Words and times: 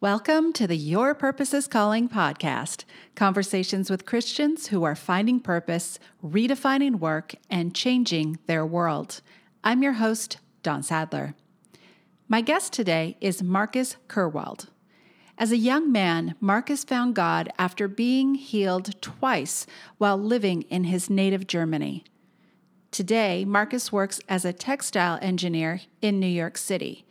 Welcome 0.00 0.52
to 0.54 0.66
the 0.66 0.76
Your 0.76 1.14
Purpose 1.14 1.54
is 1.54 1.66
Calling 1.66 2.10
podcast 2.10 2.84
conversations 3.14 3.88
with 3.88 4.04
Christians 4.04 4.66
who 4.66 4.82
are 4.82 4.96
finding 4.96 5.40
purpose, 5.40 5.98
redefining 6.22 6.96
work, 6.96 7.36
and 7.48 7.74
changing 7.74 8.38
their 8.46 8.66
world. 8.66 9.22
I'm 9.62 9.82
your 9.82 9.94
host, 9.94 10.38
Dawn 10.62 10.82
Sadler. 10.82 11.34
My 12.28 12.42
guest 12.42 12.72
today 12.72 13.16
is 13.20 13.42
Marcus 13.42 13.96
Kurwald. 14.08 14.66
As 15.38 15.52
a 15.52 15.56
young 15.56 15.90
man, 15.90 16.34
Marcus 16.38 16.84
found 16.84 17.14
God 17.14 17.48
after 17.56 17.88
being 17.88 18.34
healed 18.34 19.00
twice 19.00 19.64
while 19.96 20.18
living 20.18 20.62
in 20.62 20.84
his 20.84 21.08
native 21.08 21.46
Germany. 21.46 22.04
Today, 22.90 23.44
Marcus 23.44 23.90
works 23.90 24.20
as 24.28 24.44
a 24.44 24.52
textile 24.52 25.18
engineer 25.22 25.80
in 26.02 26.20
New 26.20 26.26
York 26.26 26.58
City. 26.58 27.03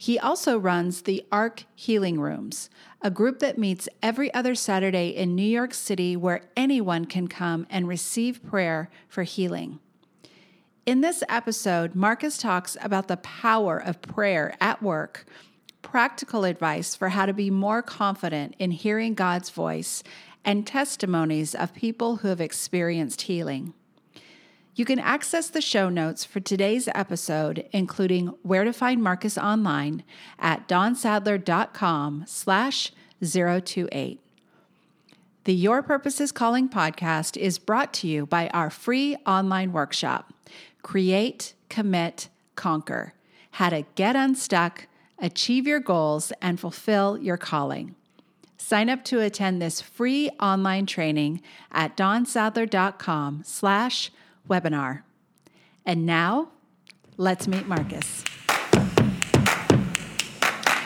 He 0.00 0.16
also 0.16 0.56
runs 0.56 1.02
the 1.02 1.26
ARC 1.32 1.64
Healing 1.74 2.20
Rooms, 2.20 2.70
a 3.02 3.10
group 3.10 3.40
that 3.40 3.58
meets 3.58 3.88
every 4.00 4.32
other 4.32 4.54
Saturday 4.54 5.08
in 5.08 5.34
New 5.34 5.42
York 5.42 5.74
City 5.74 6.16
where 6.16 6.42
anyone 6.56 7.04
can 7.04 7.26
come 7.26 7.66
and 7.68 7.88
receive 7.88 8.46
prayer 8.46 8.90
for 9.08 9.24
healing. 9.24 9.80
In 10.86 11.00
this 11.00 11.24
episode, 11.28 11.96
Marcus 11.96 12.38
talks 12.38 12.76
about 12.80 13.08
the 13.08 13.16
power 13.18 13.76
of 13.76 14.00
prayer 14.00 14.56
at 14.60 14.80
work, 14.80 15.26
practical 15.82 16.44
advice 16.44 16.94
for 16.94 17.08
how 17.08 17.26
to 17.26 17.34
be 17.34 17.50
more 17.50 17.82
confident 17.82 18.54
in 18.60 18.70
hearing 18.70 19.14
God's 19.14 19.50
voice, 19.50 20.04
and 20.44 20.64
testimonies 20.64 21.56
of 21.56 21.74
people 21.74 22.16
who 22.18 22.28
have 22.28 22.40
experienced 22.40 23.22
healing. 23.22 23.74
You 24.78 24.84
can 24.84 25.00
access 25.00 25.50
the 25.50 25.60
show 25.60 25.88
notes 25.88 26.24
for 26.24 26.38
today's 26.38 26.88
episode, 26.94 27.68
including 27.72 28.28
where 28.44 28.62
to 28.62 28.72
find 28.72 29.02
Marcus 29.02 29.36
online 29.36 30.04
at 30.38 30.68
dawnsadler.com 30.68 32.22
slash 32.28 32.92
028. 33.20 34.20
The 35.42 35.52
Your 35.52 35.82
Purpose 35.82 36.20
is 36.20 36.30
Calling 36.30 36.68
podcast 36.68 37.36
is 37.36 37.58
brought 37.58 37.92
to 37.94 38.06
you 38.06 38.24
by 38.24 38.46
our 38.50 38.70
free 38.70 39.16
online 39.26 39.72
workshop, 39.72 40.32
Create, 40.82 41.54
Commit, 41.68 42.28
Conquer 42.54 43.14
How 43.50 43.70
to 43.70 43.84
Get 43.96 44.14
Unstuck, 44.14 44.86
Achieve 45.18 45.66
Your 45.66 45.80
Goals, 45.80 46.32
and 46.40 46.60
Fulfill 46.60 47.18
Your 47.18 47.36
Calling. 47.36 47.96
Sign 48.56 48.88
up 48.88 49.02
to 49.06 49.18
attend 49.18 49.60
this 49.60 49.80
free 49.80 50.30
online 50.38 50.86
training 50.86 51.42
at 51.72 51.96
dawnsadler.com 51.96 53.42
slash 53.44 54.12
webinar. 54.48 55.02
And 55.86 56.06
now, 56.06 56.48
let's 57.16 57.46
meet 57.46 57.66
Marcus. 57.66 58.24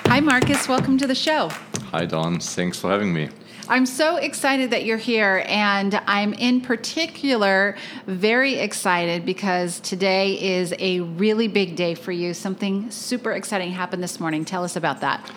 Hi, 0.06 0.20
Marcus. 0.20 0.68
Welcome 0.68 0.98
to 0.98 1.06
the 1.06 1.14
show. 1.14 1.48
Hi, 1.92 2.04
Dawn. 2.04 2.38
Thanks 2.38 2.78
for 2.78 2.90
having 2.90 3.12
me. 3.12 3.30
I'm 3.68 3.86
so 3.86 4.16
excited 4.16 4.70
that 4.70 4.84
you're 4.84 4.98
here, 4.98 5.44
and 5.46 5.94
I'm 6.06 6.34
in 6.34 6.60
particular 6.60 7.76
very 8.06 8.56
excited 8.56 9.24
because 9.24 9.80
today 9.80 10.58
is 10.58 10.74
a 10.78 11.00
really 11.00 11.48
big 11.48 11.76
day 11.76 11.94
for 11.94 12.12
you. 12.12 12.34
Something 12.34 12.90
super 12.90 13.32
exciting 13.32 13.70
happened 13.70 14.02
this 14.02 14.18
morning. 14.18 14.44
Tell 14.44 14.64
us 14.64 14.76
about 14.76 15.00
that. 15.00 15.30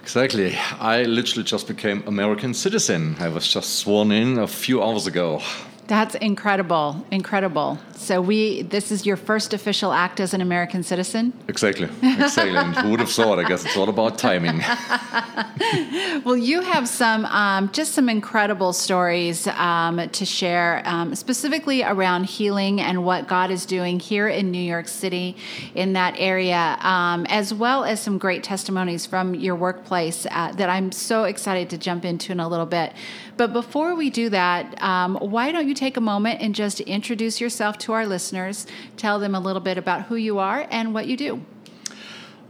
Exactly. 0.00 0.56
I 0.78 1.02
literally 1.02 1.44
just 1.44 1.66
became 1.66 2.02
American 2.06 2.54
citizen. 2.54 3.16
I 3.18 3.28
was 3.28 3.48
just 3.48 3.76
sworn 3.76 4.12
in 4.12 4.38
a 4.38 4.46
few 4.46 4.82
hours 4.82 5.06
ago. 5.06 5.42
That's 5.86 6.14
incredible, 6.14 7.04
incredible. 7.10 7.78
So 7.94 8.20
we, 8.20 8.62
this 8.62 8.90
is 8.90 9.04
your 9.04 9.16
first 9.16 9.52
official 9.52 9.92
act 9.92 10.18
as 10.18 10.32
an 10.32 10.40
American 10.40 10.82
citizen. 10.82 11.32
Exactly, 11.46 11.88
exactly. 12.02 12.56
and 12.56 12.74
who 12.76 12.90
would 12.90 13.00
have 13.00 13.10
thought? 13.10 13.38
I 13.38 13.46
guess 13.46 13.64
it's 13.64 13.76
all 13.76 13.88
about 13.88 14.16
timing. 14.18 14.58
well, 16.24 16.36
you 16.36 16.62
have 16.62 16.88
some, 16.88 17.26
um, 17.26 17.70
just 17.72 17.92
some 17.92 18.08
incredible 18.08 18.72
stories 18.72 19.46
um, 19.46 20.08
to 20.08 20.24
share, 20.24 20.82
um, 20.86 21.14
specifically 21.14 21.82
around 21.82 22.24
healing 22.24 22.80
and 22.80 23.04
what 23.04 23.28
God 23.28 23.50
is 23.50 23.66
doing 23.66 24.00
here 24.00 24.28
in 24.28 24.50
New 24.50 24.58
York 24.58 24.88
City, 24.88 25.36
in 25.74 25.92
that 25.92 26.14
area, 26.16 26.78
um, 26.80 27.26
as 27.26 27.52
well 27.52 27.84
as 27.84 28.00
some 28.00 28.16
great 28.16 28.42
testimonies 28.42 29.04
from 29.04 29.34
your 29.34 29.54
workplace 29.54 30.26
uh, 30.30 30.52
that 30.52 30.70
I'm 30.70 30.92
so 30.92 31.24
excited 31.24 31.68
to 31.70 31.78
jump 31.78 32.06
into 32.06 32.32
in 32.32 32.40
a 32.40 32.48
little 32.48 32.66
bit. 32.66 32.92
But 33.36 33.52
before 33.52 33.94
we 33.94 34.10
do 34.10 34.28
that, 34.30 34.80
um, 34.82 35.16
why 35.16 35.50
don't 35.50 35.66
you 35.66 35.73
take 35.74 35.96
a 35.96 36.00
moment 36.00 36.40
and 36.40 36.54
just 36.54 36.80
introduce 36.80 37.40
yourself 37.40 37.78
to 37.78 37.92
our 37.92 38.06
listeners? 38.06 38.66
Tell 38.96 39.18
them 39.18 39.34
a 39.34 39.40
little 39.40 39.60
bit 39.60 39.78
about 39.78 40.02
who 40.02 40.16
you 40.16 40.38
are 40.38 40.66
and 40.70 40.94
what 40.94 41.06
you 41.06 41.16
do. 41.16 41.42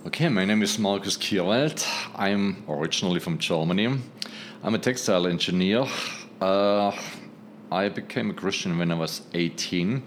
Okay, 0.06 0.28
my 0.28 0.44
name 0.44 0.62
is 0.62 0.78
Marcus 0.78 1.16
Kierwald. 1.16 1.86
I'm 2.14 2.62
originally 2.68 3.20
from 3.20 3.38
Germany. 3.38 3.98
I'm 4.62 4.74
a 4.74 4.78
textile 4.78 5.26
engineer. 5.26 5.86
Uh, 6.40 6.92
I 7.72 7.88
became 7.88 8.30
a 8.30 8.34
Christian 8.34 8.78
when 8.78 8.92
I 8.92 8.94
was 8.94 9.22
18. 9.32 10.02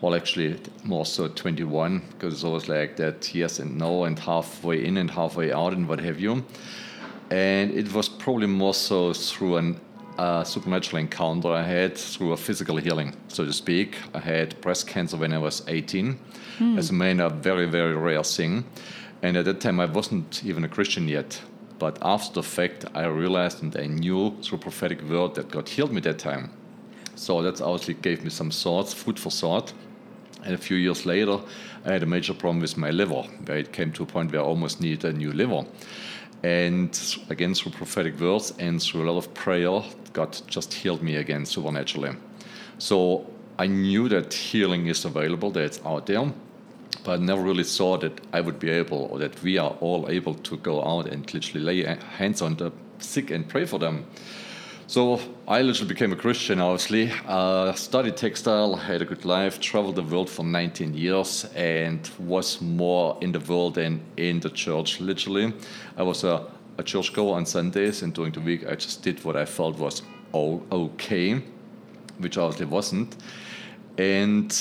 Well, 0.00 0.14
actually, 0.14 0.58
more 0.82 1.04
so 1.04 1.28
21, 1.28 2.02
because 2.10 2.34
it's 2.34 2.44
always 2.44 2.68
like 2.68 2.96
that 2.96 3.34
yes 3.34 3.58
and 3.58 3.76
no, 3.76 4.04
and 4.04 4.18
halfway 4.18 4.84
in 4.84 4.96
and 4.96 5.10
halfway 5.10 5.52
out, 5.52 5.74
and 5.74 5.86
what 5.86 6.00
have 6.00 6.18
you 6.18 6.44
and 7.30 7.70
it 7.70 7.92
was 7.92 8.08
probably 8.08 8.46
more 8.46 8.74
so 8.74 9.12
through 9.12 9.56
an 9.56 9.80
uh, 10.20 10.44
supernatural 10.44 11.00
encounter 11.00 11.48
I 11.48 11.62
had 11.62 11.96
through 11.96 12.32
a 12.32 12.36
physical 12.36 12.76
healing, 12.76 13.14
so 13.28 13.46
to 13.46 13.52
speak. 13.54 13.96
I 14.12 14.18
had 14.18 14.60
breast 14.60 14.86
cancer 14.86 15.16
when 15.16 15.32
I 15.32 15.38
was 15.38 15.62
18. 15.66 16.18
Mm. 16.58 16.78
As 16.78 16.90
a 16.90 16.92
man, 16.92 17.20
a 17.20 17.30
very, 17.30 17.64
very 17.64 17.96
rare 17.96 18.22
thing. 18.22 18.64
And 19.22 19.38
at 19.38 19.46
that 19.46 19.62
time, 19.62 19.80
I 19.80 19.86
wasn't 19.86 20.44
even 20.44 20.62
a 20.64 20.68
Christian 20.68 21.08
yet. 21.08 21.40
But 21.78 21.98
after 22.02 22.34
the 22.34 22.42
fact, 22.42 22.84
I 22.94 23.06
realized 23.06 23.62
and 23.62 23.74
I 23.74 23.86
knew 23.86 24.36
through 24.42 24.58
prophetic 24.58 25.00
word 25.08 25.36
that 25.36 25.50
God 25.50 25.66
healed 25.66 25.90
me 25.90 26.02
that 26.02 26.18
time. 26.18 26.50
So 27.14 27.40
that 27.40 27.62
obviously 27.62 27.94
gave 27.94 28.22
me 28.22 28.28
some 28.28 28.50
thoughts, 28.50 28.92
food 28.92 29.18
for 29.18 29.30
thought. 29.30 29.72
And 30.44 30.54
a 30.54 30.58
few 30.58 30.76
years 30.76 31.06
later, 31.06 31.38
I 31.86 31.92
had 31.92 32.02
a 32.02 32.06
major 32.06 32.34
problem 32.34 32.60
with 32.60 32.76
my 32.76 32.90
liver, 32.90 33.22
where 33.46 33.56
it 33.56 33.72
came 33.72 33.90
to 33.92 34.02
a 34.02 34.06
point 34.06 34.32
where 34.32 34.42
I 34.42 34.44
almost 34.44 34.82
needed 34.82 35.06
a 35.06 35.12
new 35.14 35.32
liver. 35.32 35.64
And 36.42 36.98
again, 37.28 37.54
through 37.54 37.72
prophetic 37.72 38.18
words 38.18 38.54
and 38.58 38.82
through 38.82 39.04
a 39.04 39.08
lot 39.10 39.18
of 39.18 39.34
prayer, 39.34 39.82
God 40.12 40.36
just 40.46 40.72
healed 40.72 41.02
me 41.02 41.16
again 41.16 41.44
supernaturally. 41.44 42.16
So 42.78 43.26
I 43.58 43.66
knew 43.66 44.08
that 44.08 44.32
healing 44.32 44.86
is 44.86 45.04
available, 45.04 45.50
that 45.50 45.64
it's 45.64 45.80
out 45.84 46.06
there, 46.06 46.32
but 47.04 47.20
I 47.20 47.22
never 47.22 47.42
really 47.42 47.64
saw 47.64 47.98
that 47.98 48.20
I 48.32 48.40
would 48.40 48.58
be 48.58 48.70
able, 48.70 49.08
or 49.10 49.18
that 49.18 49.42
we 49.42 49.58
are 49.58 49.76
all 49.80 50.08
able 50.08 50.34
to 50.34 50.56
go 50.56 50.82
out 50.82 51.06
and 51.08 51.32
literally 51.32 51.64
lay 51.64 51.96
hands 52.16 52.40
on 52.40 52.56
the 52.56 52.72
sick 52.98 53.30
and 53.30 53.46
pray 53.46 53.66
for 53.66 53.78
them. 53.78 54.06
So 54.90 55.20
I 55.46 55.62
literally 55.62 55.86
became 55.86 56.12
a 56.12 56.16
Christian, 56.16 56.60
obviously. 56.60 57.12
Uh, 57.24 57.72
studied 57.74 58.16
textile, 58.16 58.74
had 58.74 59.00
a 59.00 59.04
good 59.04 59.24
life, 59.24 59.60
traveled 59.60 59.94
the 59.94 60.02
world 60.02 60.28
for 60.28 60.44
19 60.44 60.94
years, 60.94 61.44
and 61.54 62.10
was 62.18 62.60
more 62.60 63.16
in 63.20 63.30
the 63.30 63.38
world 63.38 63.76
than 63.76 64.00
in 64.16 64.40
the 64.40 64.50
church, 64.50 65.00
literally. 65.00 65.52
I 65.96 66.02
was 66.02 66.24
a, 66.24 66.44
a 66.76 66.82
church 66.82 67.12
goer 67.12 67.36
on 67.36 67.46
Sundays, 67.46 68.02
and 68.02 68.12
during 68.12 68.32
the 68.32 68.40
week 68.40 68.66
I 68.66 68.74
just 68.74 69.04
did 69.04 69.24
what 69.24 69.36
I 69.36 69.44
felt 69.44 69.78
was 69.78 70.02
okay, 70.34 71.40
which 72.18 72.36
obviously 72.36 72.66
wasn't. 72.66 73.14
And 73.96 74.52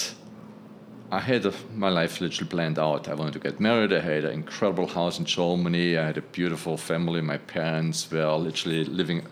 I 1.11 1.19
had 1.19 1.43
a, 1.47 1.53
my 1.73 1.89
life 1.89 2.21
literally 2.21 2.47
planned 2.47 2.77
out. 2.77 3.09
I 3.09 3.15
wanted 3.15 3.33
to 3.33 3.39
get 3.39 3.59
married. 3.59 3.91
I 3.91 3.99
had 3.99 4.25
an 4.25 4.31
incredible 4.31 4.85
house 4.85 5.17
in 5.17 5.25
Germany. 5.25 5.97
I 5.97 6.05
had 6.05 6.17
a 6.17 6.21
beautiful 6.21 6.77
family. 6.77 7.19
My 7.21 7.39
parents 7.39 8.11
were 8.11 8.31
literally 8.35 8.85
living 8.85 9.25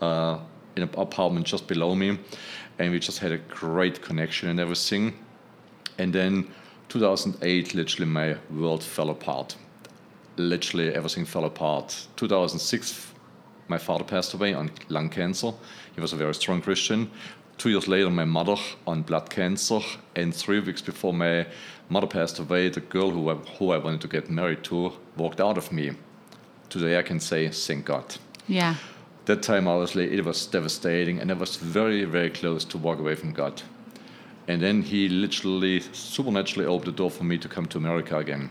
uh, 0.00 0.38
in 0.76 0.84
an 0.84 0.90
apartment 0.96 1.44
just 1.44 1.66
below 1.66 1.96
me, 1.96 2.20
and 2.78 2.92
we 2.92 3.00
just 3.00 3.18
had 3.18 3.32
a 3.32 3.38
great 3.38 4.00
connection 4.00 4.48
and 4.48 4.60
everything. 4.60 5.12
And 5.98 6.12
then 6.12 6.46
2008, 6.88 7.74
literally 7.74 8.06
my 8.06 8.36
world 8.50 8.84
fell 8.84 9.10
apart. 9.10 9.56
Literally 10.36 10.94
everything 10.94 11.24
fell 11.24 11.46
apart. 11.46 12.06
2006, 12.14 13.12
my 13.66 13.78
father 13.78 14.04
passed 14.04 14.34
away 14.34 14.54
on 14.54 14.70
lung 14.88 15.08
cancer. 15.08 15.52
He 15.96 16.00
was 16.00 16.12
a 16.12 16.16
very 16.16 16.34
strong 16.34 16.62
Christian. 16.62 17.10
Two 17.56 17.70
years 17.70 17.88
later, 17.88 18.10
my 18.10 18.24
mother 18.24 18.56
on 18.86 19.02
blood 19.02 19.30
cancer, 19.30 19.80
and 20.16 20.34
three 20.34 20.60
weeks 20.60 20.82
before 20.82 21.14
my 21.14 21.46
mother 21.88 22.06
passed 22.06 22.38
away, 22.38 22.68
the 22.68 22.80
girl 22.80 23.10
who 23.10 23.30
I, 23.30 23.34
who 23.34 23.70
I 23.70 23.78
wanted 23.78 24.00
to 24.02 24.08
get 24.08 24.28
married 24.28 24.64
to 24.64 24.92
walked 25.16 25.40
out 25.40 25.56
of 25.56 25.72
me. 25.72 25.92
Today, 26.68 26.98
I 26.98 27.02
can 27.02 27.20
say, 27.20 27.48
thank 27.48 27.84
God. 27.84 28.16
Yeah. 28.48 28.74
That 29.26 29.42
time, 29.42 29.68
obviously, 29.68 30.12
it 30.12 30.24
was 30.24 30.46
devastating, 30.46 31.20
and 31.20 31.30
I 31.30 31.34
was 31.34 31.56
very, 31.56 32.04
very 32.04 32.30
close 32.30 32.64
to 32.66 32.78
walk 32.78 32.98
away 32.98 33.14
from 33.14 33.32
God. 33.32 33.62
And 34.48 34.60
then 34.60 34.82
He 34.82 35.08
literally, 35.08 35.80
supernaturally 35.92 36.66
opened 36.66 36.92
the 36.92 36.96
door 36.96 37.10
for 37.10 37.24
me 37.24 37.38
to 37.38 37.48
come 37.48 37.66
to 37.66 37.78
America 37.78 38.18
again, 38.18 38.50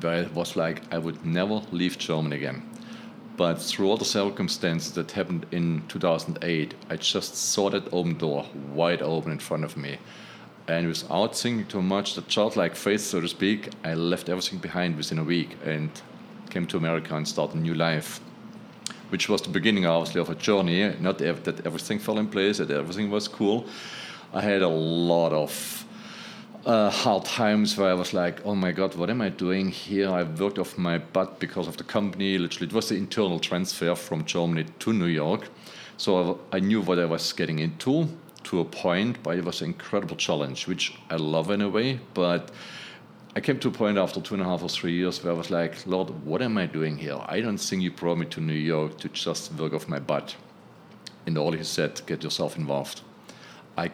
where 0.00 0.22
it 0.22 0.32
was 0.32 0.56
like 0.56 0.82
I 0.92 0.98
would 0.98 1.26
never 1.26 1.60
leave 1.72 1.98
Germany 1.98 2.36
again. 2.36 2.62
But 3.38 3.62
through 3.62 3.88
all 3.88 3.96
the 3.96 4.04
circumstances 4.04 4.92
that 4.94 5.12
happened 5.12 5.46
in 5.52 5.84
2008, 5.86 6.74
I 6.90 6.96
just 6.96 7.36
saw 7.36 7.70
that 7.70 7.84
open 7.92 8.18
door 8.18 8.44
wide 8.74 9.00
open 9.00 9.30
in 9.30 9.38
front 9.38 9.62
of 9.64 9.76
me. 9.76 9.98
And 10.66 10.88
without 10.88 11.36
thinking 11.36 11.66
too 11.66 11.80
much, 11.80 12.14
the 12.14 12.22
childlike 12.22 12.74
faith, 12.74 13.00
so 13.00 13.20
to 13.20 13.28
speak, 13.28 13.70
I 13.84 13.94
left 13.94 14.28
everything 14.28 14.58
behind 14.58 14.96
within 14.96 15.20
a 15.20 15.24
week 15.24 15.56
and 15.64 15.88
came 16.50 16.66
to 16.66 16.76
America 16.76 17.14
and 17.14 17.26
started 17.26 17.56
a 17.56 17.60
new 17.60 17.74
life. 17.74 18.20
which 19.10 19.28
was 19.28 19.42
the 19.42 19.48
beginning, 19.48 19.86
obviously, 19.86 20.20
of 20.20 20.30
a 20.30 20.34
journey. 20.34 20.94
Not 21.00 21.18
that 21.18 21.64
everything 21.66 21.98
fell 21.98 22.18
in 22.18 22.28
place, 22.28 22.58
that 22.58 22.70
everything 22.70 23.10
was 23.10 23.28
cool. 23.28 23.66
I 24.32 24.42
had 24.42 24.62
a 24.62 24.68
lot 24.68 25.32
of 25.32 25.86
uh, 26.68 26.90
hard 26.90 27.24
times 27.24 27.78
where 27.78 27.88
I 27.88 27.94
was 27.94 28.12
like, 28.12 28.44
oh 28.44 28.54
my 28.54 28.72
God, 28.72 28.94
what 28.94 29.08
am 29.08 29.22
I 29.22 29.30
doing 29.30 29.70
here? 29.70 30.10
I 30.10 30.22
worked 30.22 30.58
off 30.58 30.76
my 30.76 30.98
butt 30.98 31.40
because 31.40 31.66
of 31.66 31.78
the 31.78 31.84
company. 31.84 32.36
Literally, 32.36 32.66
it 32.66 32.74
was 32.74 32.90
the 32.90 32.96
internal 32.96 33.40
transfer 33.40 33.94
from 33.94 34.26
Germany 34.26 34.66
to 34.80 34.92
New 34.92 35.06
York. 35.06 35.48
So 35.96 36.38
I 36.52 36.60
knew 36.60 36.82
what 36.82 36.98
I 36.98 37.06
was 37.06 37.32
getting 37.32 37.60
into 37.60 38.06
to 38.44 38.60
a 38.60 38.66
point, 38.66 39.22
but 39.22 39.38
it 39.38 39.44
was 39.46 39.62
an 39.62 39.68
incredible 39.68 40.16
challenge, 40.16 40.66
which 40.66 40.94
I 41.08 41.16
love 41.16 41.50
in 41.50 41.62
a 41.62 41.70
way. 41.70 42.00
But 42.12 42.50
I 43.34 43.40
came 43.40 43.58
to 43.60 43.68
a 43.68 43.72
point 43.72 43.96
after 43.96 44.20
two 44.20 44.34
and 44.34 44.42
a 44.42 44.46
half 44.46 44.62
or 44.62 44.68
three 44.68 44.92
years 44.92 45.24
where 45.24 45.32
I 45.32 45.36
was 45.36 45.50
like, 45.50 45.86
Lord, 45.86 46.10
what 46.22 46.42
am 46.42 46.58
I 46.58 46.66
doing 46.66 46.98
here? 46.98 47.18
I 47.24 47.40
don't 47.40 47.56
think 47.56 47.80
you 47.80 47.92
brought 47.92 48.18
me 48.18 48.26
to 48.26 48.42
New 48.42 48.52
York 48.52 48.98
to 48.98 49.08
just 49.08 49.54
work 49.54 49.72
off 49.72 49.88
my 49.88 50.00
butt. 50.00 50.36
And 51.24 51.38
all 51.38 51.52
he 51.52 51.64
said, 51.64 52.02
get 52.06 52.22
yourself 52.22 52.58
involved. 52.58 53.00
I 53.78 53.90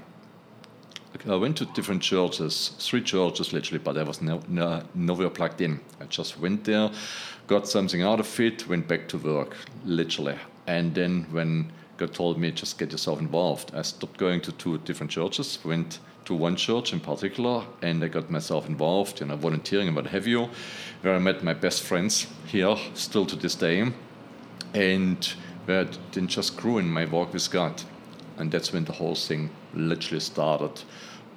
I 1.29 1.37
went 1.37 1.57
to 1.59 1.65
different 1.67 2.03
churches, 2.03 2.73
three 2.79 3.01
churches 3.01 3.53
literally, 3.53 3.83
but 3.83 3.97
I 3.97 4.03
was 4.03 4.21
no, 4.21 4.43
no, 4.49 4.83
nowhere 4.95 5.31
plugged 5.31 5.61
in. 5.61 5.81
I 6.01 6.05
just 6.05 6.39
went 6.39 6.65
there, 6.65 6.91
got 7.47 7.67
something 7.69 8.03
out 8.03 8.21
of 8.21 8.41
it, 8.41 8.69
went 8.69 8.89
back 8.89 9.09
to 9.09 9.19
work, 9.19 9.57
literally. 9.85 10.37
And 10.67 10.95
then 10.95 11.27
when 11.31 11.73
God 11.97 12.13
told 12.13 12.39
me, 12.39 12.51
just 12.51 12.79
get 12.79 12.93
yourself 12.93 13.21
involved, 13.21 13.73
I 13.75 13.83
stopped 13.83 14.19
going 14.19 14.41
to 14.43 14.53
two 14.53 14.79
different 14.79 15.13
churches, 15.13 15.59
went 15.65 16.01
to 16.27 16.35
one 16.35 16.57
church 16.57 16.93
in 16.93 17.01
particular, 17.01 17.65
and 17.81 18.03
I 18.03 18.09
got 18.09 18.31
myself 18.31 18.69
involved, 18.69 19.21
you 19.21 19.27
know, 19.27 19.37
volunteering 19.37 19.89
and 19.89 19.97
what 19.97 20.09
have 20.09 20.27
you, 20.27 20.49
where 21.03 21.15
I 21.15 21.19
met 21.19 21.45
my 21.45 21.55
best 21.55 21.83
friends 21.83 22.27
here, 22.47 22.77
still 22.95 23.25
to 23.27 23.37
this 23.37 23.55
day, 23.55 23.93
and 24.75 25.25
where 25.67 25.83
it 25.83 25.99
then 26.13 26.27
just 26.27 26.57
grew 26.57 26.79
in 26.79 26.91
my 26.91 27.05
walk 27.05 27.33
with 27.33 27.51
God. 27.51 27.83
And 28.37 28.51
that's 28.51 28.73
when 28.73 28.85
the 28.85 28.93
whole 28.93 29.15
thing 29.15 29.51
literally 29.75 30.21
started 30.21 30.83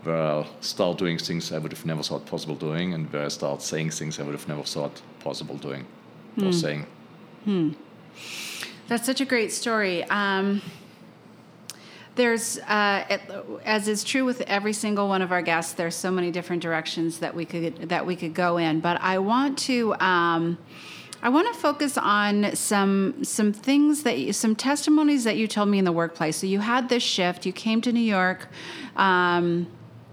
where 0.04 0.16
I 0.16 0.48
start 0.62 0.98
doing 0.98 1.18
things 1.18 1.52
I 1.52 1.58
would 1.58 1.72
have 1.72 1.86
never 1.86 2.04
thought 2.04 2.26
possible 2.26 2.56
doing, 2.56 2.94
and 2.94 3.12
where 3.12 3.26
I 3.26 3.28
start 3.28 3.62
saying 3.62 3.92
things 3.92 4.20
I 4.20 4.24
would 4.24 4.34
have 4.34 4.48
never 4.48 4.64
thought 4.64 5.02
possible 5.20 5.58
doing 5.58 5.86
or 6.42 6.54
saying. 6.54 6.86
Hmm. 7.44 7.72
That's 8.88 9.06
such 9.06 9.22
a 9.22 9.26
great 9.26 9.52
story. 9.52 10.04
Um, 10.06 10.62
there's, 12.16 12.58
uh, 12.60 13.18
as 13.64 13.88
is 13.88 14.04
true 14.04 14.26
with 14.26 14.42
every 14.42 14.74
single 14.74 15.08
one 15.08 15.22
of 15.22 15.32
our 15.32 15.42
guests, 15.42 15.74
there's 15.74 15.96
so 15.96 16.10
many 16.10 16.32
different 16.32 16.62
directions 16.62 17.20
that 17.20 17.36
we 17.36 17.46
could 17.46 17.90
that 17.90 18.06
we 18.06 18.16
could 18.16 18.34
go 18.34 18.58
in. 18.58 18.80
But 18.80 19.00
I 19.02 19.20
want 19.20 19.58
to. 19.60 19.94
Um, 19.96 20.58
I 21.22 21.30
want 21.30 21.52
to 21.54 21.60
focus 21.60 21.98
on 21.98 22.56
some 22.56 23.24
some 23.24 23.52
things 23.52 24.04
that 24.04 24.20
you, 24.20 24.34
some 24.34 24.56
testimonies 24.56 25.24
that 25.24 25.38
you 25.38 25.48
told 25.48 25.70
me 25.70 25.80
in 25.80 25.86
the 25.86 25.92
workplace. 25.92 26.38
So 26.38 26.48
you 26.48 26.60
had 26.60 26.90
this 26.90 27.04
shift. 27.04 27.46
You 27.46 27.54
came 27.54 27.82
to 27.82 27.92
New 27.92 28.00
York. 28.00 28.48
Um, 28.96 29.68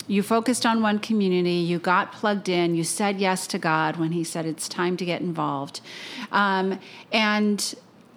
you 0.06 0.22
focused 0.22 0.66
on 0.66 0.82
one 0.82 0.98
community. 0.98 1.52
You 1.52 1.78
got 1.78 2.12
plugged 2.12 2.48
in. 2.48 2.74
You 2.74 2.84
said 2.84 3.20
yes 3.20 3.46
to 3.48 3.58
God 3.58 3.96
when 3.96 4.12
He 4.12 4.24
said 4.24 4.46
it's 4.46 4.68
time 4.68 4.96
to 4.98 5.04
get 5.04 5.20
involved. 5.20 5.80
Um, 6.32 6.78
and 7.12 7.74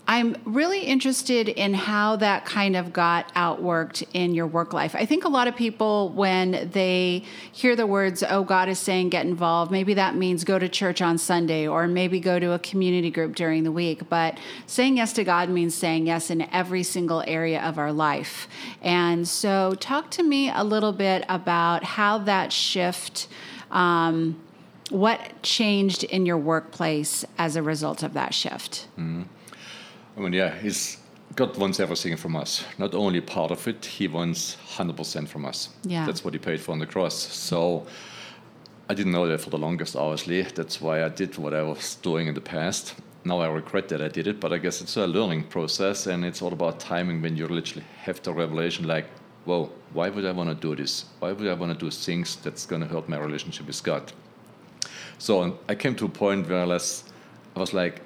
I'm 0.10 0.38
really 0.46 0.84
interested 0.84 1.50
in 1.50 1.74
how 1.74 2.16
that 2.18 2.46
kind 2.46 2.78
of 2.78 2.94
got 2.94 3.34
outworked 3.36 4.08
in 4.14 4.34
your 4.34 4.48
work 4.48 4.72
life. 4.72 4.96
I 4.96 5.06
think 5.06 5.26
a 5.26 5.30
lot 5.30 5.50
of 5.50 5.56
people, 5.58 6.10
when 6.10 6.70
they 6.72 7.24
hear 7.52 7.76
the 7.76 7.86
words, 7.86 8.24
oh, 8.24 8.46
God 8.46 8.70
is 8.70 8.80
saying 8.80 9.10
get 9.10 9.26
involved, 9.26 9.70
maybe 9.70 9.94
that 9.96 10.16
means 10.16 10.46
go 10.46 10.58
to 10.58 10.70
church 10.70 11.02
on 11.02 11.18
Sunday 11.18 11.68
or 11.68 11.88
maybe 11.90 12.22
go 12.22 12.40
to 12.40 12.54
a 12.54 12.60
community 12.60 13.12
group 13.12 13.36
during 13.36 13.66
the 13.66 13.72
week. 13.72 14.08
But 14.08 14.38
saying 14.66 14.96
yes 14.96 15.12
to 15.14 15.26
God 15.26 15.50
means 15.50 15.76
saying 15.76 16.08
yes 16.08 16.30
in 16.30 16.44
every 16.54 16.84
single 16.84 17.22
area 17.28 17.62
of 17.62 17.78
our 17.78 17.92
life. 17.92 18.48
And 18.82 19.28
so, 19.28 19.76
talk 19.78 20.10
to 20.12 20.24
me 20.24 20.50
a 20.50 20.64
little 20.64 20.94
bit 20.94 21.26
about 21.28 21.84
how 21.84 22.20
that 22.20 22.54
shift. 22.54 23.28
Um, 23.72 24.42
what 24.90 25.44
changed 25.44 26.06
in 26.06 26.26
your 26.26 26.38
workplace 26.38 27.26
as 27.38 27.58
a 27.58 27.62
result 27.62 28.04
of 28.04 28.14
that 28.14 28.34
shift? 28.34 28.88
Mm-hmm. 28.98 29.24
I 30.18 30.20
mean, 30.20 30.34
yeah, 30.34 30.58
he's 30.60 30.98
God 31.36 31.56
wants 31.58 31.80
everything 31.80 32.18
from 32.18 32.36
us. 32.36 32.66
Not 32.80 32.96
only 32.96 33.22
part 33.22 33.52
of 33.52 33.68
it, 33.68 33.86
He 33.86 34.08
wants 34.08 34.58
100% 34.76 35.28
from 35.28 35.46
us. 35.46 35.70
Yeah. 35.84 36.06
That's 36.06 36.24
what 36.24 36.34
He 36.34 36.40
paid 36.40 36.60
for 36.60 36.72
on 36.72 36.80
the 36.80 36.88
cross. 36.88 37.16
So 37.16 37.86
I 38.90 38.94
didn't 38.96 39.12
know 39.12 39.28
that 39.28 39.42
for 39.42 39.50
the 39.50 39.58
longest, 39.58 39.96
obviously. 39.96 40.42
That's 40.42 40.82
why 40.82 41.04
I 41.04 41.10
did 41.10 41.38
what 41.38 41.54
I 41.54 41.62
was 41.62 41.96
doing 41.96 42.28
in 42.28 42.34
the 42.34 42.42
past. 42.42 42.96
Now 43.24 43.42
I 43.42 43.48
regret 43.50 43.90
that 43.90 44.02
I 44.02 44.08
did 44.08 44.26
it, 44.26 44.40
but 44.40 44.54
I 44.54 44.58
guess 44.58 44.82
it's 44.82 44.96
a 44.96 45.06
learning 45.06 45.44
process 45.44 46.08
and 46.08 46.24
it's 46.26 46.42
all 46.42 46.54
about 46.54 46.80
timing 46.80 47.22
when 47.22 47.36
you 47.36 47.48
literally 47.48 47.86
have 48.04 48.24
the 48.24 48.34
revelation 48.34 48.88
like, 48.88 49.06
whoa, 49.46 49.70
why 49.94 50.10
would 50.10 50.26
I 50.26 50.32
want 50.32 50.50
to 50.50 50.56
do 50.56 50.76
this? 50.76 51.06
Why 51.20 51.34
would 51.34 51.48
I 51.48 51.54
want 51.54 51.78
to 51.78 51.86
do 51.86 51.92
things 51.92 52.38
that's 52.38 52.66
going 52.66 52.82
to 52.82 52.88
hurt 52.88 53.10
my 53.10 53.18
relationship 53.18 53.68
with 53.68 53.84
God? 53.84 54.14
So 55.18 55.60
I 55.68 55.76
came 55.76 55.96
to 55.96 56.06
a 56.06 56.10
point 56.10 56.48
where 56.48 56.62
I 56.62 56.66
was, 56.66 57.04
I 57.56 57.60
was 57.60 57.74
like, 57.74 58.02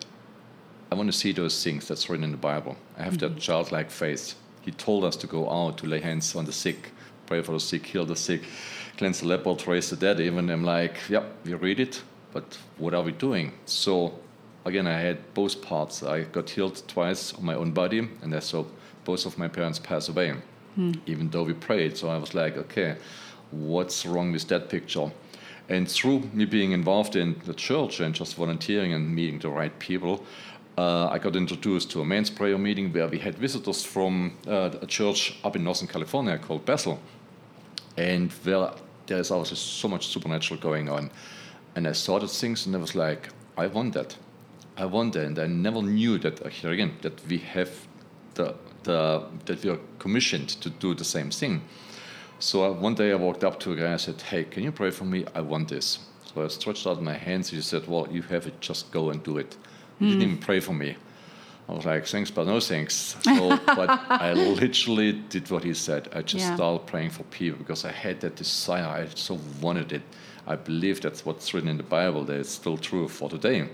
I 0.92 0.96
want 0.96 1.08
to 1.10 1.18
see 1.18 1.32
those 1.32 1.64
things 1.64 1.88
that's 1.88 2.10
written 2.10 2.26
in 2.26 2.32
the 2.32 2.38
Bible. 2.38 2.76
I 2.98 3.04
have 3.04 3.14
mm-hmm. 3.14 3.34
that 3.36 3.42
childlike 3.42 3.90
faith. 3.90 4.36
He 4.62 4.72
told 4.72 5.06
us 5.06 5.16
to 5.18 5.28
go 5.28 5.50
out 5.50 5.78
to 5.80 5.88
lay 5.88 6.02
hands 6.02 6.36
on 6.36 6.44
the 6.44 6.52
sick, 6.52 6.92
pray 7.26 7.42
for 7.42 7.54
the 7.54 7.62
sick, 7.62 7.86
heal 7.86 8.06
the 8.06 8.16
sick, 8.16 8.44
cleanse 8.98 9.22
the 9.22 9.28
leper, 9.28 9.56
raise 9.66 9.90
the 9.90 9.96
dead. 9.96 10.20
Even 10.20 10.50
I'm 10.50 10.66
like, 10.66 10.98
yep, 11.10 11.34
we 11.46 11.54
read 11.54 11.80
it, 11.80 12.02
but 12.34 12.58
what 12.78 12.94
are 12.94 13.04
we 13.04 13.14
doing? 13.14 13.54
So 13.66 14.20
again, 14.66 14.86
I 14.86 15.00
had 15.00 15.34
both 15.34 15.62
parts. 15.62 16.04
I 16.04 16.24
got 16.24 16.50
healed 16.50 16.84
twice 16.88 17.34
on 17.34 17.46
my 17.46 17.56
own 17.56 17.72
body, 17.72 18.10
and 18.22 18.36
I 18.36 18.40
saw 18.40 18.66
both 19.06 19.26
of 19.26 19.38
my 19.38 19.48
parents 19.48 19.80
pass 19.80 20.10
away, 20.10 20.36
mm. 20.78 21.00
even 21.06 21.30
though 21.30 21.44
we 21.44 21.54
prayed. 21.54 21.96
So 21.98 22.10
I 22.10 22.18
was 22.18 22.34
like, 22.34 22.58
okay, 22.58 22.98
what's 23.52 24.06
wrong 24.06 24.34
with 24.34 24.48
that 24.50 24.68
picture? 24.68 25.10
And 25.70 25.90
through 25.90 26.30
me 26.34 26.44
being 26.44 26.74
involved 26.74 27.16
in 27.16 27.42
the 27.46 27.54
church 27.54 28.02
and 28.02 28.14
just 28.14 28.36
volunteering 28.36 28.94
and 28.94 29.16
meeting 29.16 29.40
the 29.40 29.50
right 29.50 29.78
people, 29.80 30.26
uh, 30.82 31.10
I 31.16 31.20
got 31.20 31.36
introduced 31.36 31.92
to 31.92 32.02
a 32.02 32.06
men's 32.06 32.30
prayer 32.30 32.58
meeting 32.58 32.92
where 32.94 33.08
we 33.08 33.20
had 33.20 33.38
visitors 33.38 33.84
from 33.84 34.34
uh, 34.48 34.72
a 34.82 34.88
church 34.88 35.38
up 35.44 35.56
in 35.56 35.64
Northern 35.64 35.88
California 35.88 36.38
called 36.38 36.66
Bethel, 36.66 37.00
and 37.98 38.32
where 38.44 38.72
there 39.06 39.20
is 39.20 39.32
also 39.32 39.56
so 39.56 39.88
much 39.88 40.08
supernatural 40.08 40.60
going 40.60 40.90
on. 40.90 41.12
And 41.76 41.88
I 41.88 41.94
saw 41.94 42.20
the 42.20 42.28
things, 42.28 42.66
and 42.66 42.76
I 42.76 42.80
was 42.80 42.96
like, 42.96 43.30
I 43.58 43.68
want 43.68 43.94
that. 43.94 44.18
I 44.76 44.86
want 44.86 45.14
that, 45.14 45.26
and 45.26 45.38
I 45.38 45.48
never 45.48 45.82
knew 45.84 46.18
that 46.20 46.42
uh, 46.46 46.50
here 46.50 46.72
again 46.72 46.94
that 47.02 47.28
we 47.28 47.38
have 47.38 47.72
the, 48.34 48.56
the 48.84 49.24
that 49.46 49.64
we 49.64 49.70
are 49.70 49.80
commissioned 50.00 50.50
to 50.62 50.70
do 50.70 50.96
the 50.96 51.06
same 51.06 51.30
thing. 51.30 51.62
So 52.40 52.66
uh, 52.66 52.72
one 52.72 52.96
day 52.96 53.12
I 53.12 53.16
walked 53.16 53.44
up 53.44 53.60
to 53.60 53.74
a 53.74 53.76
guy 53.76 53.86
and 53.86 53.94
I 53.94 53.98
said, 53.98 54.22
"Hey, 54.22 54.46
can 54.46 54.64
you 54.64 54.72
pray 54.72 54.92
for 54.92 55.06
me? 55.06 55.26
I 55.36 55.42
want 55.42 55.68
this." 55.68 56.00
So 56.26 56.44
I 56.44 56.48
stretched 56.48 56.88
out 56.88 57.04
my 57.04 57.18
hands. 57.18 57.52
He 57.52 57.62
said, 57.62 57.88
"Well, 57.88 58.08
you 58.12 58.24
have 58.24 58.48
it. 58.48 58.60
Just 58.62 58.92
go 58.92 59.12
and 59.12 59.22
do 59.24 59.38
it." 59.38 59.58
He 60.02 60.12
didn't 60.12 60.22
even 60.24 60.38
pray 60.38 60.60
for 60.60 60.74
me. 60.74 60.96
I 61.70 61.74
was 61.74 61.86
like, 61.86 62.06
thanks, 62.06 62.30
but 62.30 62.48
no 62.48 62.60
thanks. 62.60 63.16
So, 63.24 63.58
but 63.66 63.90
I 64.10 64.34
literally 64.34 65.14
did 65.14 65.50
what 65.50 65.64
he 65.64 65.74
said. 65.74 66.10
I 66.14 66.22
just 66.22 66.46
yeah. 66.46 66.56
started 66.56 66.86
praying 66.86 67.12
for 67.12 67.24
people 67.24 67.60
because 67.60 67.86
I 67.86 67.92
had 67.92 68.20
that 68.22 68.36
desire. 68.36 68.86
I 68.86 69.08
so 69.16 69.40
wanted 69.62 69.94
it. 69.94 70.02
I 70.48 70.56
believe 70.56 71.02
that's 71.02 71.26
what's 71.26 71.54
written 71.54 71.70
in 71.70 71.78
the 71.78 71.84
Bible. 71.84 72.26
That 72.26 72.40
it's 72.40 72.50
still 72.50 72.78
true 72.78 73.08
for 73.08 73.30
today. 73.30 73.70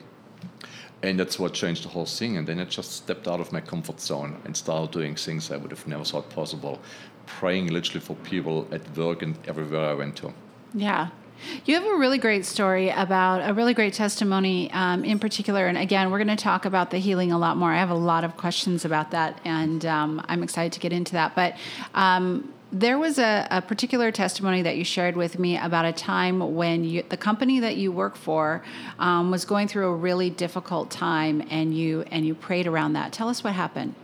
And 1.02 1.20
that's 1.20 1.40
what 1.40 1.54
changed 1.54 1.86
the 1.86 1.90
whole 1.90 2.06
thing. 2.06 2.38
And 2.38 2.48
then 2.48 2.60
I 2.60 2.66
just 2.66 2.92
stepped 2.92 3.28
out 3.28 3.40
of 3.40 3.52
my 3.52 3.62
comfort 3.62 4.00
zone 4.00 4.40
and 4.46 4.56
started 4.56 4.92
doing 4.92 5.16
things 5.16 5.52
I 5.52 5.58
would 5.58 5.72
have 5.72 5.88
never 5.88 6.04
thought 6.04 6.30
possible. 6.30 6.80
Praying 7.26 7.68
literally 7.68 8.00
for 8.00 8.16
people 8.18 8.68
at 8.72 8.98
work 8.98 9.22
and 9.22 9.38
everywhere 9.48 9.90
I 9.90 9.94
went 9.94 10.16
to. 10.18 10.34
Yeah. 10.74 11.10
You 11.66 11.76
have 11.76 11.86
a 11.86 11.98
really 11.98 12.18
great 12.18 12.46
story 12.46 12.90
about 12.90 13.48
a 13.48 13.54
really 13.54 13.74
great 13.74 13.94
testimony 13.94 14.72
um, 14.72 15.04
in 15.04 15.20
particular. 15.20 15.68
And 15.68 15.78
again, 15.78 16.12
we're 16.12 16.24
going 16.24 16.36
to 16.36 16.42
talk 16.42 16.66
about 16.66 16.92
the 16.92 16.98
healing 16.98 17.32
a 17.32 17.38
lot 17.38 17.58
more. 17.58 17.72
I 17.72 17.78
have 17.78 17.90
a 17.90 17.96
lot 17.96 18.24
of 18.24 18.38
questions 18.38 18.86
about 18.86 19.12
that, 19.12 19.40
and 19.46 19.86
um, 19.86 20.24
I'm 20.28 20.44
excited 20.44 20.74
to 20.74 20.80
get 20.80 20.94
into 20.94 21.14
that. 21.14 21.36
But 21.36 21.56
um, 21.94 22.54
there 22.72 22.98
was 22.98 23.18
a, 23.18 23.48
a, 23.50 23.62
particular 23.62 24.12
testimony 24.12 24.62
that 24.62 24.76
you 24.76 24.84
shared 24.84 25.16
with 25.16 25.40
me 25.40 25.58
about 25.58 25.86
a 25.86 25.94
time 25.94 26.56
when 26.56 26.84
you, 26.84 27.04
the 27.08 27.18
company 27.18 27.62
that 27.62 27.78
you 27.78 27.92
work 27.92 28.18
for 28.18 28.64
um, 29.00 29.32
was 29.32 29.46
going 29.46 29.68
through 29.68 29.88
a 29.88 29.96
really 29.96 30.30
difficult 30.30 30.92
time, 30.92 31.46
and 31.50 31.76
you 31.78 32.04
and 32.12 32.26
you 32.26 32.36
prayed 32.36 32.68
around 32.68 32.94
that. 32.94 33.14
Tell 33.14 33.30
us 33.30 33.44
what 33.44 33.54
happened. 33.54 33.96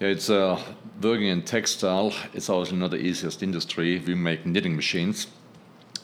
Yeah, 0.00 0.08
it's 0.08 0.30
uh, 0.30 0.60
working 1.00 1.28
in 1.28 1.42
textile. 1.42 2.12
It's 2.32 2.48
obviously 2.48 2.78
not 2.78 2.90
the 2.90 2.96
easiest 2.96 3.42
industry. 3.42 4.02
We 4.04 4.14
make 4.14 4.46
knitting 4.46 4.74
machines 4.74 5.26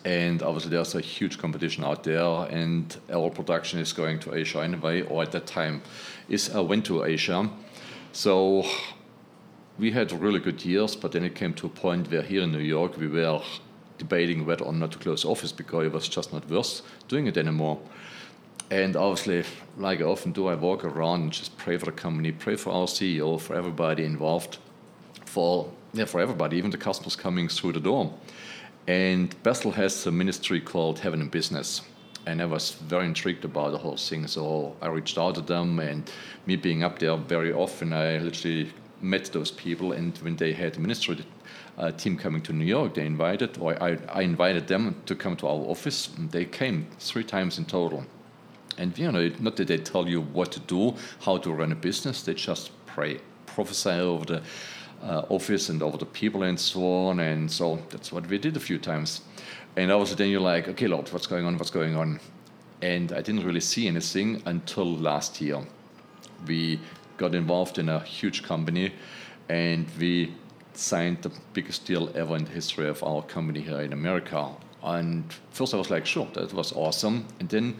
and 0.09 0.43
obviously 0.43 0.71
there's 0.71 0.95
a 0.95 1.03
huge 1.03 1.37
competition 1.37 1.85
out 1.85 2.03
there 2.03 2.47
and 2.51 2.97
our 3.13 3.29
production 3.29 3.79
is 3.79 3.93
going 3.93 4.19
to 4.19 4.35
asia 4.35 4.61
anyway 4.63 5.03
or 5.03 5.23
at 5.23 5.33
that 5.33 5.47
time 5.47 5.83
is 6.31 6.55
uh, 6.55 6.63
went 6.63 6.85
to 6.87 7.05
asia 7.05 7.49
so 8.13 8.65
we 9.79 9.91
had 9.91 10.11
really 10.13 10.41
good 10.41 10.65
years 10.65 10.97
but 10.97 11.13
then 11.13 11.25
it 11.25 11.35
came 11.35 11.53
to 11.53 11.67
a 11.67 11.75
point 11.85 12.11
where 12.11 12.23
here 12.23 12.43
in 12.43 12.53
new 12.53 12.67
york 12.77 12.97
we 12.97 13.07
were 13.07 13.43
debating 13.99 14.47
whether 14.47 14.65
or 14.65 14.73
not 14.73 14.91
to 14.93 14.99
close 14.99 15.27
office 15.27 15.53
because 15.53 15.85
it 15.85 15.93
was 15.93 16.09
just 16.09 16.33
not 16.33 16.49
worth 16.49 16.81
doing 17.09 17.27
it 17.27 17.37
anymore 17.37 17.79
And 18.71 18.97
obviously, 18.97 19.45
like 19.79 20.03
I 20.03 20.05
often 20.05 20.33
do, 20.33 20.49
I 20.49 20.55
walk 20.55 20.85
around 20.85 21.23
and 21.23 21.33
just 21.33 21.57
pray 21.57 21.79
for 21.79 21.87
the 21.87 21.93
company, 21.93 22.33
pray 22.33 22.57
for 22.57 22.71
our 22.71 22.87
CEO, 22.87 23.41
for 23.41 23.57
everybody 23.57 24.05
involved, 24.05 24.59
for 25.25 25.71
yeah, 25.95 26.05
for 26.05 26.21
everybody, 26.21 26.59
even 26.59 26.71
the 26.71 26.77
customers 26.77 27.17
coming 27.17 27.49
through 27.49 27.73
the 27.73 27.81
door. 27.81 28.13
And 28.89 29.41
Bethel 29.43 29.73
has 29.73 30.07
a 30.07 30.11
ministry 30.11 30.63
called 30.63 30.99
Heaven 30.99 31.21
in 31.21 31.29
Business. 31.29 31.83
And 32.25 32.41
I 32.41 32.47
was 32.47 32.71
very 32.73 33.05
intrigued 33.05 33.45
about 33.45 33.73
the 33.73 33.79
whole 33.79 33.99
thing. 33.99 34.27
So 34.27 34.77
I 34.81 34.87
reached 34.89 35.19
out 35.19 35.35
to 35.35 35.43
them, 35.43 35.79
and 35.79 36.11
me 36.47 36.57
being 36.57 36.83
up 36.83 36.99
there 36.99 37.15
very 37.17 37.53
often, 37.53 37.93
I 37.93 38.17
literally 38.17 38.73
met 39.03 39.27
those 39.27 39.51
people. 39.51 39.93
And 39.93 40.17
when 40.19 40.37
they 40.37 40.55
had 40.55 40.79
a 40.79 40.81
ministry 40.81 41.23
uh, 41.77 41.93
team 41.93 42.17
coming 42.17 42.41
to 42.43 42.55
New 42.55 42.65
York, 42.65 42.95
they 42.95 43.05
invited, 43.05 43.59
or 43.59 43.81
I, 43.83 43.99
I 44.09 44.23
invited 44.23 44.67
them 44.69 44.97
to 45.05 45.15
come 45.15 45.37
to 45.37 45.49
our 45.49 45.67
office. 45.69 46.09
And 46.17 46.31
they 46.31 46.47
came 46.47 46.87
three 46.99 47.25
times 47.25 47.59
in 47.59 47.67
total. 47.67 48.07
And 48.79 48.97
you 48.97 49.13
know, 49.13 49.31
not 49.39 49.57
that 49.57 49.69
they 49.69 49.77
tell 49.77 50.09
you 50.09 50.23
what 50.23 50.51
to 50.53 50.61
do, 50.61 50.95
how 51.21 51.37
to 51.37 51.53
run 51.53 51.73
a 51.73 51.77
business, 51.77 52.23
they 52.23 52.33
just 52.33 52.71
pray, 52.87 53.21
prophesy 53.45 53.91
over 53.91 54.25
the 54.25 54.43
uh, 55.03 55.23
office 55.29 55.69
and 55.69 55.83
over 55.83 55.97
the 55.97 56.07
people 56.07 56.43
and 56.43 56.59
so 56.59 56.83
on. 56.83 57.21
And 57.21 57.51
so 57.51 57.81
that's 57.91 58.13
what 58.13 58.27
we 58.29 58.39
did 58.39 58.57
a 58.57 58.61
few 58.61 58.79
times. 58.79 59.23
And 59.77 59.93
obviously, 59.93 60.17
then 60.17 60.31
you're 60.31 60.41
like, 60.41 60.69
okay, 60.69 60.87
Lord, 60.87 61.09
what's 61.13 61.27
going 61.27 61.45
on? 61.45 61.57
What's 61.57 61.71
going 61.71 61.97
on? 61.97 62.21
And 62.83 63.13
I 63.13 63.21
didn't 63.21 63.45
really 63.45 63.61
see 63.61 63.87
anything 63.87 64.43
until 64.47 64.87
last 64.97 65.41
year. 65.41 65.65
We 66.47 66.81
got 67.17 67.35
involved 67.35 67.79
in 67.79 67.89
a 67.89 68.01
huge 68.01 68.43
company 68.43 68.93
and 69.49 69.87
we 69.99 70.35
signed 70.75 71.23
the 71.23 71.33
biggest 71.53 71.85
deal 71.85 72.11
ever 72.15 72.37
in 72.37 72.45
the 72.45 72.51
history 72.51 72.89
of 72.89 73.03
our 73.03 73.23
company 73.23 73.61
here 73.61 73.81
in 73.81 73.93
America. 73.93 74.51
And 74.83 75.25
first 75.51 75.75
I 75.75 75.77
was 75.77 75.91
like, 75.91 76.07
sure, 76.07 76.29
that 76.35 76.53
was 76.53 76.73
awesome. 76.73 77.27
And 77.41 77.49
then 77.49 77.77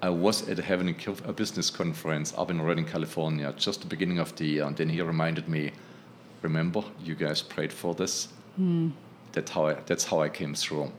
I 0.00 0.10
was 0.10 0.48
at 0.48 0.58
a 0.60 0.62
Heaven 0.62 0.94
a 1.24 1.32
business 1.32 1.70
conference 1.70 2.32
up 2.36 2.50
in 2.50 2.62
Redding, 2.62 2.84
California, 2.84 3.52
just 3.56 3.80
the 3.80 3.88
beginning 3.88 4.20
of 4.20 4.34
the 4.36 4.46
year. 4.46 4.64
And 4.64 4.76
then 4.76 4.88
he 4.88 5.02
reminded 5.02 5.48
me, 5.48 5.72
remember, 6.42 6.82
you 7.02 7.14
guys 7.14 7.42
prayed 7.42 7.72
for 7.72 7.94
this? 7.94 8.28
Mm. 8.60 8.92
That's, 9.32 9.50
how 9.50 9.66
I, 9.66 9.74
that's 9.86 10.04
how 10.04 10.20
I 10.20 10.28
came 10.28 10.54
through. 10.54 10.92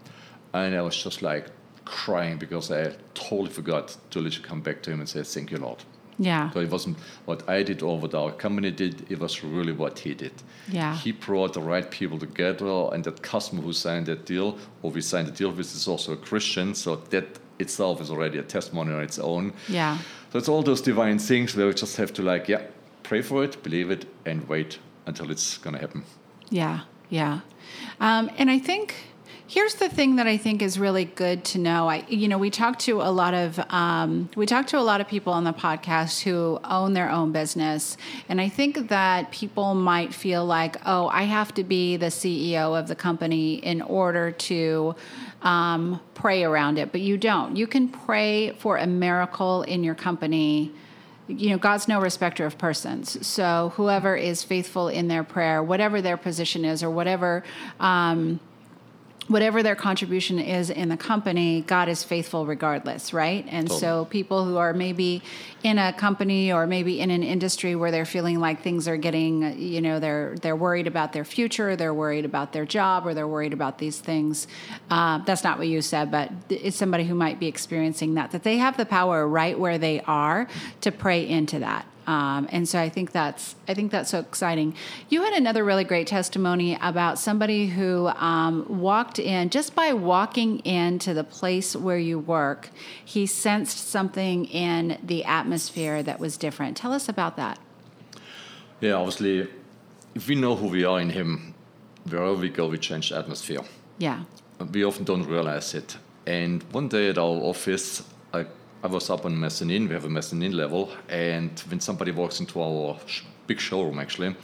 And 0.54 0.76
I 0.76 0.82
was 0.82 1.02
just 1.02 1.22
like 1.22 1.48
crying 1.86 2.38
because 2.38 2.72
I 2.72 2.94
totally 3.14 3.50
forgot 3.50 3.98
to 4.12 4.20
literally 4.20 4.48
come 4.48 4.62
back 4.62 4.82
to 4.84 4.92
him 4.92 5.00
and 5.00 5.10
say, 5.10 5.24
Thank 5.24 5.52
you, 5.52 5.58
Lord. 5.58 5.84
Yeah. 6.20 6.52
So 6.52 6.60
it 6.60 6.70
wasn't 6.70 6.98
what 7.26 7.48
I 7.50 7.64
did 7.64 7.82
or 7.82 7.98
what 7.98 8.14
our 8.14 8.32
company 8.32 8.72
did, 8.72 9.10
it 9.10 9.20
was 9.20 9.44
really 9.44 9.72
what 9.72 10.00
he 10.00 10.14
did. 10.14 10.34
Yeah. 10.68 10.96
He 10.98 11.14
brought 11.14 11.54
the 11.54 11.62
right 11.62 11.90
people 11.90 12.20
together, 12.20 12.90
and 12.92 13.04
that 13.06 13.22
customer 13.22 13.62
who 13.62 13.72
signed 13.72 14.08
that 14.08 14.26
deal, 14.26 14.58
or 14.82 14.92
we 14.92 15.02
signed 15.02 15.28
the 15.28 15.32
deal 15.32 15.52
with, 15.52 15.74
is 15.74 15.88
also 15.88 16.14
a 16.14 16.18
Christian. 16.18 16.76
So 16.76 16.98
that 16.98 17.40
itself 17.58 18.02
is 18.02 18.12
already 18.12 18.38
a 18.38 18.44
testimony 18.44 18.94
on 18.94 19.02
its 19.02 19.18
own. 19.18 19.54
Yeah. 19.70 19.98
So 20.32 20.40
it's 20.40 20.50
all 20.50 20.62
those 20.62 20.82
divine 20.82 21.20
things 21.20 21.56
where 21.56 21.68
we 21.68 21.74
just 21.74 21.96
have 21.98 22.14
to, 22.14 22.22
like, 22.22 22.50
yeah, 22.50 22.64
pray 23.04 23.22
for 23.22 23.44
it, 23.44 23.64
believe 23.64 23.90
it, 23.90 24.06
and 24.26 24.48
wait 24.50 24.80
until 25.06 25.32
it's 25.32 25.58
going 25.58 25.76
to 25.76 25.80
happen. 25.80 26.04
Yeah. 26.50 26.82
Yeah. 27.10 27.42
Um, 28.00 28.30
and 28.38 28.50
I 28.50 28.60
think 28.60 28.96
Here's 29.50 29.74
the 29.74 29.90
thing 29.90 30.18
that 30.18 30.28
I 30.28 30.38
think 30.38 30.62
is 30.62 30.78
really 30.78 31.06
good 31.06 31.44
to 31.46 31.58
know. 31.58 31.90
I, 31.90 32.06
you 32.08 32.28
know, 32.28 32.38
we 32.38 32.52
talk 32.52 32.78
to 32.80 33.02
a 33.02 33.10
lot 33.10 33.34
of 33.34 33.60
um, 33.72 34.30
we 34.36 34.46
talk 34.46 34.68
to 34.68 34.78
a 34.78 34.86
lot 34.86 35.02
of 35.02 35.08
people 35.08 35.34
on 35.34 35.44
the 35.44 35.54
podcast 35.54 36.22
who 36.22 36.60
own 36.64 36.94
their 36.94 37.10
own 37.10 37.32
business, 37.32 37.98
and 38.30 38.40
I 38.40 38.48
think 38.48 38.90
that 38.90 39.32
people 39.32 39.74
might 39.74 40.14
feel 40.14 40.46
like, 40.46 40.78
oh, 40.86 41.08
I 41.08 41.24
have 41.24 41.52
to 41.56 41.64
be 41.64 41.98
the 41.98 42.12
CEO 42.12 42.80
of 42.80 42.88
the 42.88 42.94
company 42.94 43.56
in 43.56 43.82
order 43.82 44.30
to 44.30 44.94
um, 45.42 46.00
pray 46.14 46.44
around 46.44 46.78
it, 46.78 46.92
but 46.92 47.02
you 47.02 47.18
don't. 47.18 47.56
You 47.56 47.66
can 47.66 47.90
pray 47.90 48.52
for 48.60 48.78
a 48.78 48.86
miracle 48.86 49.64
in 49.64 49.84
your 49.84 49.96
company 49.96 50.72
you 51.30 51.52
know 51.52 51.58
god's 51.58 51.88
no 51.88 52.00
respecter 52.02 52.46
of 52.46 52.58
persons. 52.58 53.26
So 53.26 53.74
whoever 53.76 54.16
is 54.16 54.44
faithful 54.44 54.88
in 54.88 55.08
their 55.08 55.24
prayer 55.24 55.64
whatever 55.64 56.02
their 56.02 56.18
position 56.18 56.66
is 56.66 56.84
or 56.84 56.90
whatever 56.90 57.44
um, 57.80 58.40
whatever 59.30 59.62
their 59.62 59.76
contribution 59.76 60.40
is 60.40 60.72
in 60.72 60.90
the 60.90 60.98
company, 60.98 61.62
God 61.62 61.88
is 61.88 62.04
faithful 62.04 62.48
regardless, 62.48 63.14
right? 63.14 63.46
And 63.48 63.68
totally. 63.68 63.80
so 63.80 64.06
people 64.06 64.44
who 64.44 64.58
are 64.58 64.74
maybe 64.74 65.22
in 65.64 65.78
a 65.78 65.94
company 65.94 66.52
or 66.52 66.66
maybe 66.66 67.00
in 67.00 67.12
an 67.12 67.22
industry 67.22 67.76
where 67.76 67.92
they're 67.92 68.06
feeling 68.06 68.40
like 68.40 68.64
things 68.64 68.88
are 68.88 68.98
getting, 68.98 69.60
you 69.60 69.82
know, 69.82 70.00
they're 70.00 70.36
they're 70.42 70.56
worried 70.56 70.88
about 70.88 71.14
their 71.14 71.24
future, 71.24 71.76
they're 71.76 71.94
worried 71.94 72.26
about 72.26 72.54
their 72.54 72.66
job, 72.66 73.06
or 73.06 73.14
they're 73.14 73.28
worried 73.28 73.54
about 73.54 73.78
these 73.78 74.00
things. 74.00 74.48
Uh, 74.90 75.20
that's 75.20 75.44
not 75.44 75.60
what 75.60 75.68
you 75.68 75.82
said, 75.82 76.10
but 76.10 76.32
it's 76.50 76.76
somebody 76.76 77.06
who 77.06 77.14
might 77.14 77.40
be 77.40 77.48
experiencing 77.48 78.16
that. 78.16 78.32
That 78.32 78.44
they 78.44 78.58
have 78.58 78.78
the 78.78 78.86
power 78.86 79.28
right 79.28 79.58
where 79.58 79.78
they 79.78 80.02
are 80.02 80.48
to 80.82 80.92
pray 80.92 81.28
into 81.28 81.60
that. 81.60 81.86
Um, 82.10 82.48
and 82.52 82.68
so 82.68 82.80
I 82.80 82.90
think 82.90 83.12
that's 83.12 83.56
I 83.68 83.76
think 83.76 83.92
that's 83.92 84.10
so 84.10 84.18
exciting. 84.20 84.74
You 85.10 85.22
had 85.22 85.34
another 85.34 85.64
really 85.64 85.84
great 85.84 86.08
testimony 86.08 86.76
about 86.82 87.20
somebody 87.20 87.68
who 87.68 88.08
um, 88.08 88.66
walked 88.68 89.20
in 89.20 89.52
just 89.52 89.76
by 89.76 89.94
walking 89.94 90.58
into 90.66 91.14
the 91.14 91.24
place 91.24 91.76
where 91.76 92.00
you 92.00 92.18
work. 92.18 92.72
He 93.06 93.28
sensed 93.28 93.90
something 93.90 94.46
in 94.46 94.98
the 95.04 95.24
atmosphere 95.24 96.02
that 96.02 96.20
was 96.20 96.36
different. 96.36 96.78
Tell 96.78 96.94
us 96.94 97.08
about 97.08 97.38
that. 97.38 97.60
Yeah, 98.82 98.94
obviously, 98.94 99.48
if 100.16 100.28
we 100.28 100.34
know 100.34 100.56
who 100.56 100.68
we 100.68 100.86
are 100.86 101.00
in 101.00 101.12
Him, 101.12 101.54
wherever 102.10 102.34
we 102.34 102.50
go, 102.50 102.70
we 102.70 102.80
change 102.80 103.10
the 103.10 103.20
atmosphere. 103.20 103.62
Yeah. 104.00 104.24
We 104.74 104.84
often 104.84 105.04
don't 105.04 105.28
realize 105.28 105.76
it. 105.76 105.96
And 106.26 106.64
one 106.72 106.88
day 106.88 107.10
at 107.10 107.20
our 107.20 107.38
office, 107.52 108.02
I 108.34 108.48
I 108.82 108.88
was 108.88 109.10
up 109.10 109.26
on 109.26 109.38
mezzanine. 109.38 109.90
We 109.90 109.94
have 109.94 110.06
a 110.06 110.10
mezzanine 110.10 110.56
level, 110.56 110.90
and 111.10 111.60
when 111.68 111.82
somebody 111.82 112.12
walks 112.12 112.40
into 112.40 112.62
our 112.62 112.98
sh- 113.06 113.24
big 113.46 113.60
showroom, 113.60 114.00
actually, 114.00 114.36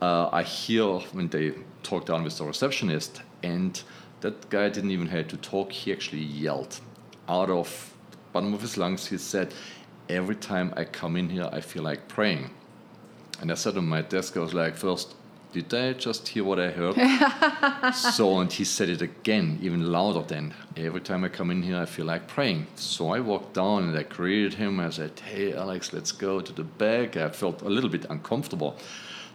uh, 0.00 0.28
I 0.30 0.44
hear 0.44 0.84
when 1.12 1.26
they 1.28 1.54
talk 1.82 2.06
down 2.06 2.22
with 2.22 2.38
the 2.38 2.44
receptionist, 2.44 3.22
and 3.42 3.82
that 4.20 4.48
guy 4.48 4.68
didn't 4.68 4.92
even 4.92 5.08
have 5.08 5.26
to 5.28 5.36
talk. 5.38 5.72
He 5.72 5.92
actually 5.92 6.22
yelled 6.22 6.78
out 7.28 7.50
of 7.50 7.92
the 8.12 8.16
bottom 8.32 8.54
of 8.54 8.60
his 8.60 8.76
lungs. 8.76 9.08
He 9.08 9.18
said, 9.18 9.52
"Every 10.08 10.36
time 10.36 10.72
I 10.76 10.84
come 10.84 11.16
in 11.16 11.28
here, 11.28 11.48
I 11.50 11.60
feel 11.60 11.82
like 11.82 12.06
praying." 12.06 12.50
And 13.40 13.50
I 13.50 13.54
sat 13.54 13.76
on 13.76 13.88
my 13.88 14.02
desk. 14.02 14.36
I 14.36 14.40
was 14.40 14.54
like, 14.54 14.76
first, 14.76 15.16
did 15.54 15.72
I 15.72 15.92
just 15.92 16.26
hear 16.26 16.42
what 16.42 16.58
I 16.58 16.70
heard? 16.70 16.96
so, 17.94 18.40
and 18.40 18.52
he 18.52 18.64
said 18.64 18.88
it 18.88 19.00
again, 19.00 19.60
even 19.62 19.92
louder 19.92 20.22
then. 20.22 20.52
Every 20.76 21.00
time 21.00 21.22
I 21.22 21.28
come 21.28 21.52
in 21.52 21.62
here, 21.62 21.78
I 21.78 21.84
feel 21.84 22.06
like 22.06 22.26
praying. 22.26 22.66
So 22.74 23.10
I 23.10 23.20
walked 23.20 23.54
down 23.54 23.84
and 23.84 23.96
I 23.96 24.02
greeted 24.02 24.54
him. 24.54 24.80
I 24.80 24.90
said, 24.90 25.12
Hey, 25.20 25.54
Alex, 25.54 25.92
let's 25.92 26.10
go 26.10 26.40
to 26.40 26.52
the 26.52 26.64
back. 26.64 27.16
I 27.16 27.28
felt 27.28 27.62
a 27.62 27.68
little 27.68 27.88
bit 27.88 28.04
uncomfortable. 28.10 28.76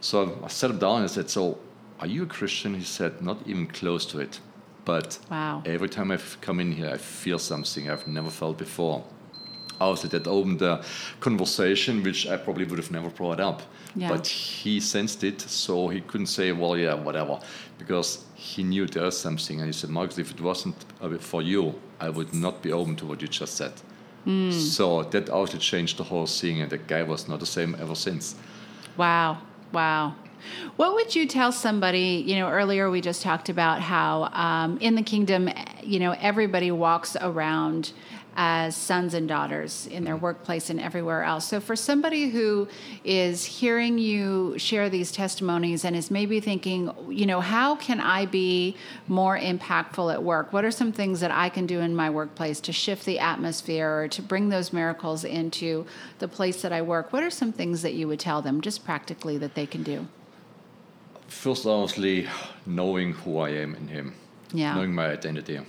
So 0.01 0.37
I 0.43 0.49
sat 0.49 0.71
him 0.71 0.79
down 0.79 0.97
and 0.97 1.05
I 1.05 1.07
said, 1.07 1.29
So, 1.29 1.57
are 2.01 2.07
you 2.07 2.23
a 2.23 2.25
Christian? 2.25 2.75
He 2.75 2.83
said, 2.83 3.21
Not 3.21 3.37
even 3.45 3.67
close 3.67 4.05
to 4.07 4.19
it. 4.19 4.41
But 4.83 5.19
wow. 5.31 5.63
every 5.65 5.87
time 5.87 6.11
I 6.11 6.17
come 6.41 6.59
in 6.59 6.73
here, 6.73 6.89
I 6.89 6.97
feel 6.97 7.39
something 7.39 7.89
I've 7.89 8.07
never 8.07 8.29
felt 8.29 8.57
before. 8.57 9.05
Also, 9.79 10.07
that 10.09 10.27
opened 10.27 10.61
a 10.61 10.83
conversation 11.19 12.03
which 12.03 12.27
I 12.27 12.37
probably 12.37 12.65
would 12.65 12.79
have 12.79 12.91
never 12.91 13.09
brought 13.09 13.39
up. 13.39 13.61
Yeah. 13.95 14.09
But 14.09 14.27
he 14.27 14.79
sensed 14.79 15.23
it, 15.23 15.41
so 15.41 15.87
he 15.87 16.01
couldn't 16.01 16.27
say, 16.27 16.51
well, 16.51 16.77
yeah, 16.77 16.93
whatever, 16.93 17.39
because 17.77 18.25
he 18.35 18.63
knew 18.63 18.85
there 18.85 19.03
was 19.03 19.19
something. 19.19 19.59
And 19.59 19.67
he 19.67 19.73
said, 19.73 19.89
Marcus, 19.89 20.17
if 20.17 20.31
it 20.31 20.41
wasn't 20.41 20.75
for 21.21 21.41
you, 21.41 21.75
I 21.99 22.09
would 22.09 22.33
not 22.33 22.61
be 22.61 22.71
open 22.71 22.95
to 22.97 23.05
what 23.05 23.21
you 23.21 23.27
just 23.27 23.55
said. 23.55 23.73
Mm. 24.25 24.53
So 24.53 25.03
that 25.03 25.29
also 25.29 25.57
changed 25.57 25.97
the 25.97 26.03
whole 26.03 26.27
thing, 26.27 26.61
and 26.61 26.69
the 26.69 26.77
guy 26.77 27.03
was 27.03 27.27
not 27.27 27.39
the 27.39 27.45
same 27.45 27.75
ever 27.79 27.95
since. 27.95 28.35
Wow, 28.97 29.39
wow. 29.71 30.15
What 30.75 30.93
would 30.95 31.15
you 31.15 31.25
tell 31.25 31.51
somebody? 31.51 32.23
You 32.25 32.37
know, 32.39 32.49
earlier 32.49 32.89
we 32.89 33.01
just 33.01 33.21
talked 33.21 33.49
about 33.49 33.81
how 33.81 34.29
um, 34.33 34.77
in 34.79 34.95
the 34.95 35.03
kingdom, 35.03 35.49
you 35.89 35.99
know, 35.99 36.15
everybody 36.19 36.71
walks 36.71 37.15
around 37.19 37.91
as 38.41 38.75
sons 38.75 39.13
and 39.13 39.27
daughters 39.27 39.87
in 39.87 40.05
their 40.05 40.15
workplace 40.15 40.69
and 40.69 40.79
everywhere 40.79 41.23
else. 41.23 41.45
So, 41.47 41.59
for 41.59 41.75
somebody 41.75 42.29
who 42.29 42.67
is 43.03 43.43
hearing 43.43 43.97
you 43.97 44.57
share 44.57 44.89
these 44.89 45.11
testimonies 45.11 45.83
and 45.83 45.95
is 45.95 46.09
maybe 46.09 46.39
thinking, 46.39 46.91
you 47.09 47.25
know, 47.25 47.41
how 47.41 47.75
can 47.75 47.99
I 47.99 48.25
be 48.25 48.77
more 49.07 49.37
impactful 49.37 50.13
at 50.13 50.23
work? 50.23 50.53
What 50.53 50.63
are 50.63 50.71
some 50.71 50.91
things 50.91 51.19
that 51.19 51.31
I 51.31 51.49
can 51.49 51.65
do 51.65 51.79
in 51.79 51.95
my 51.95 52.09
workplace 52.09 52.61
to 52.61 52.71
shift 52.71 53.05
the 53.05 53.19
atmosphere 53.19 54.03
or 54.03 54.07
to 54.09 54.21
bring 54.21 54.49
those 54.49 54.71
miracles 54.71 55.23
into 55.23 55.85
the 56.19 56.27
place 56.27 56.61
that 56.61 56.71
I 56.71 56.81
work? 56.81 57.11
What 57.11 57.23
are 57.23 57.31
some 57.31 57.51
things 57.51 57.81
that 57.81 57.93
you 57.93 58.07
would 58.07 58.19
tell 58.19 58.41
them 58.41 58.61
just 58.61 58.85
practically 58.85 59.37
that 59.39 59.55
they 59.55 59.65
can 59.65 59.83
do? 59.83 60.07
First, 61.27 61.65
honestly, 61.65 62.27
knowing 62.65 63.13
who 63.13 63.39
I 63.39 63.49
am 63.49 63.75
in 63.75 63.87
Him, 63.87 64.13
yeah. 64.53 64.75
knowing 64.75 64.93
my 64.93 65.07
identity 65.09 65.59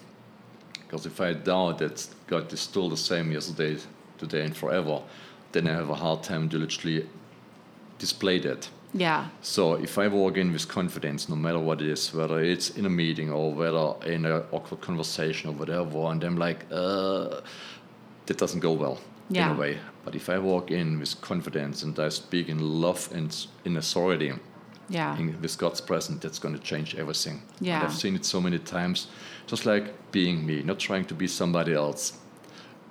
because 0.90 1.06
if 1.06 1.20
I 1.20 1.34
doubt 1.34 1.78
that 1.78 2.04
God 2.26 2.52
is 2.52 2.58
still 2.60 2.88
the 2.88 2.96
same 2.96 3.30
yesterday, 3.30 3.80
today, 4.18 4.44
and 4.44 4.56
forever, 4.56 5.00
then 5.52 5.68
I 5.68 5.72
have 5.74 5.88
a 5.88 5.94
hard 5.94 6.24
time 6.24 6.48
to 6.48 6.58
literally 6.58 7.06
display 8.00 8.40
that. 8.40 8.68
Yeah. 8.92 9.28
So 9.40 9.74
if 9.74 9.98
I 9.98 10.08
walk 10.08 10.36
in 10.36 10.52
with 10.52 10.66
confidence, 10.66 11.28
no 11.28 11.36
matter 11.36 11.60
what 11.60 11.80
it 11.80 11.86
is, 11.86 12.12
whether 12.12 12.40
it's 12.42 12.70
in 12.70 12.86
a 12.86 12.90
meeting 12.90 13.30
or 13.30 13.54
whether 13.54 13.94
in 14.04 14.24
an 14.24 14.42
awkward 14.50 14.80
conversation 14.80 15.50
or 15.50 15.52
whatever, 15.52 16.06
and 16.10 16.24
I'm 16.24 16.36
like, 16.36 16.66
uh, 16.72 17.40
that 18.26 18.38
doesn't 18.38 18.60
go 18.60 18.72
well. 18.72 18.98
Yeah. 19.32 19.52
in 19.52 19.56
a 19.56 19.60
way. 19.60 19.78
But 20.04 20.16
if 20.16 20.28
I 20.28 20.40
walk 20.40 20.72
in 20.72 20.98
with 20.98 21.20
confidence 21.20 21.84
and 21.84 21.96
I 22.00 22.08
speak 22.08 22.48
in 22.48 22.58
love 22.58 23.08
and 23.14 23.30
in 23.64 23.76
authority, 23.76 24.32
Yeah. 24.88 25.16
in- 25.16 25.40
with 25.40 25.56
God's 25.56 25.80
presence, 25.80 26.20
that's 26.20 26.40
going 26.40 26.56
to 26.58 26.60
change 26.60 26.96
everything. 26.96 27.42
Yeah. 27.60 27.76
And 27.76 27.84
I've 27.84 27.94
seen 27.94 28.16
it 28.16 28.24
so 28.24 28.40
many 28.40 28.58
times, 28.58 29.06
just 29.50 29.66
like 29.66 30.12
being 30.12 30.46
me, 30.46 30.62
not 30.62 30.78
trying 30.78 31.04
to 31.04 31.14
be 31.14 31.26
somebody 31.26 31.74
else. 31.74 32.12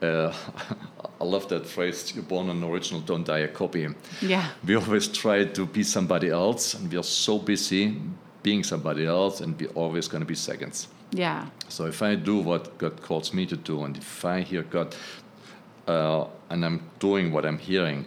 Uh, 0.01 0.33
I 1.21 1.23
love 1.23 1.47
that 1.47 1.65
phrase, 1.65 2.13
you're 2.13 2.23
born 2.23 2.49
an 2.49 2.63
original, 2.63 2.99
don't 3.01 3.25
die 3.25 3.39
a 3.39 3.47
copy. 3.47 3.87
Yeah. 4.21 4.49
We 4.65 4.75
always 4.75 5.07
try 5.07 5.45
to 5.45 5.65
be 5.65 5.83
somebody 5.83 6.29
else, 6.29 6.73
and 6.73 6.91
we 6.91 6.97
are 6.97 7.03
so 7.03 7.39
busy 7.39 8.01
being 8.43 8.63
somebody 8.63 9.05
else, 9.05 9.39
and 9.41 9.59
we're 9.59 9.69
always 9.69 10.07
going 10.09 10.21
to 10.21 10.27
be 10.27 10.35
seconds. 10.35 10.89
Yeah. 11.11 11.47
So 11.69 11.85
if 11.85 12.01
I 12.01 12.15
do 12.15 12.37
what 12.37 12.77
God 12.77 13.01
calls 13.01 13.33
me 13.33 13.45
to 13.45 13.55
do, 13.55 13.83
and 13.85 13.97
if 13.97 14.25
I 14.25 14.41
hear 14.41 14.63
God, 14.63 14.95
uh, 15.87 16.25
and 16.49 16.65
I'm 16.65 16.89
doing 16.99 17.31
what 17.31 17.45
I'm 17.45 17.57
hearing, 17.57 18.05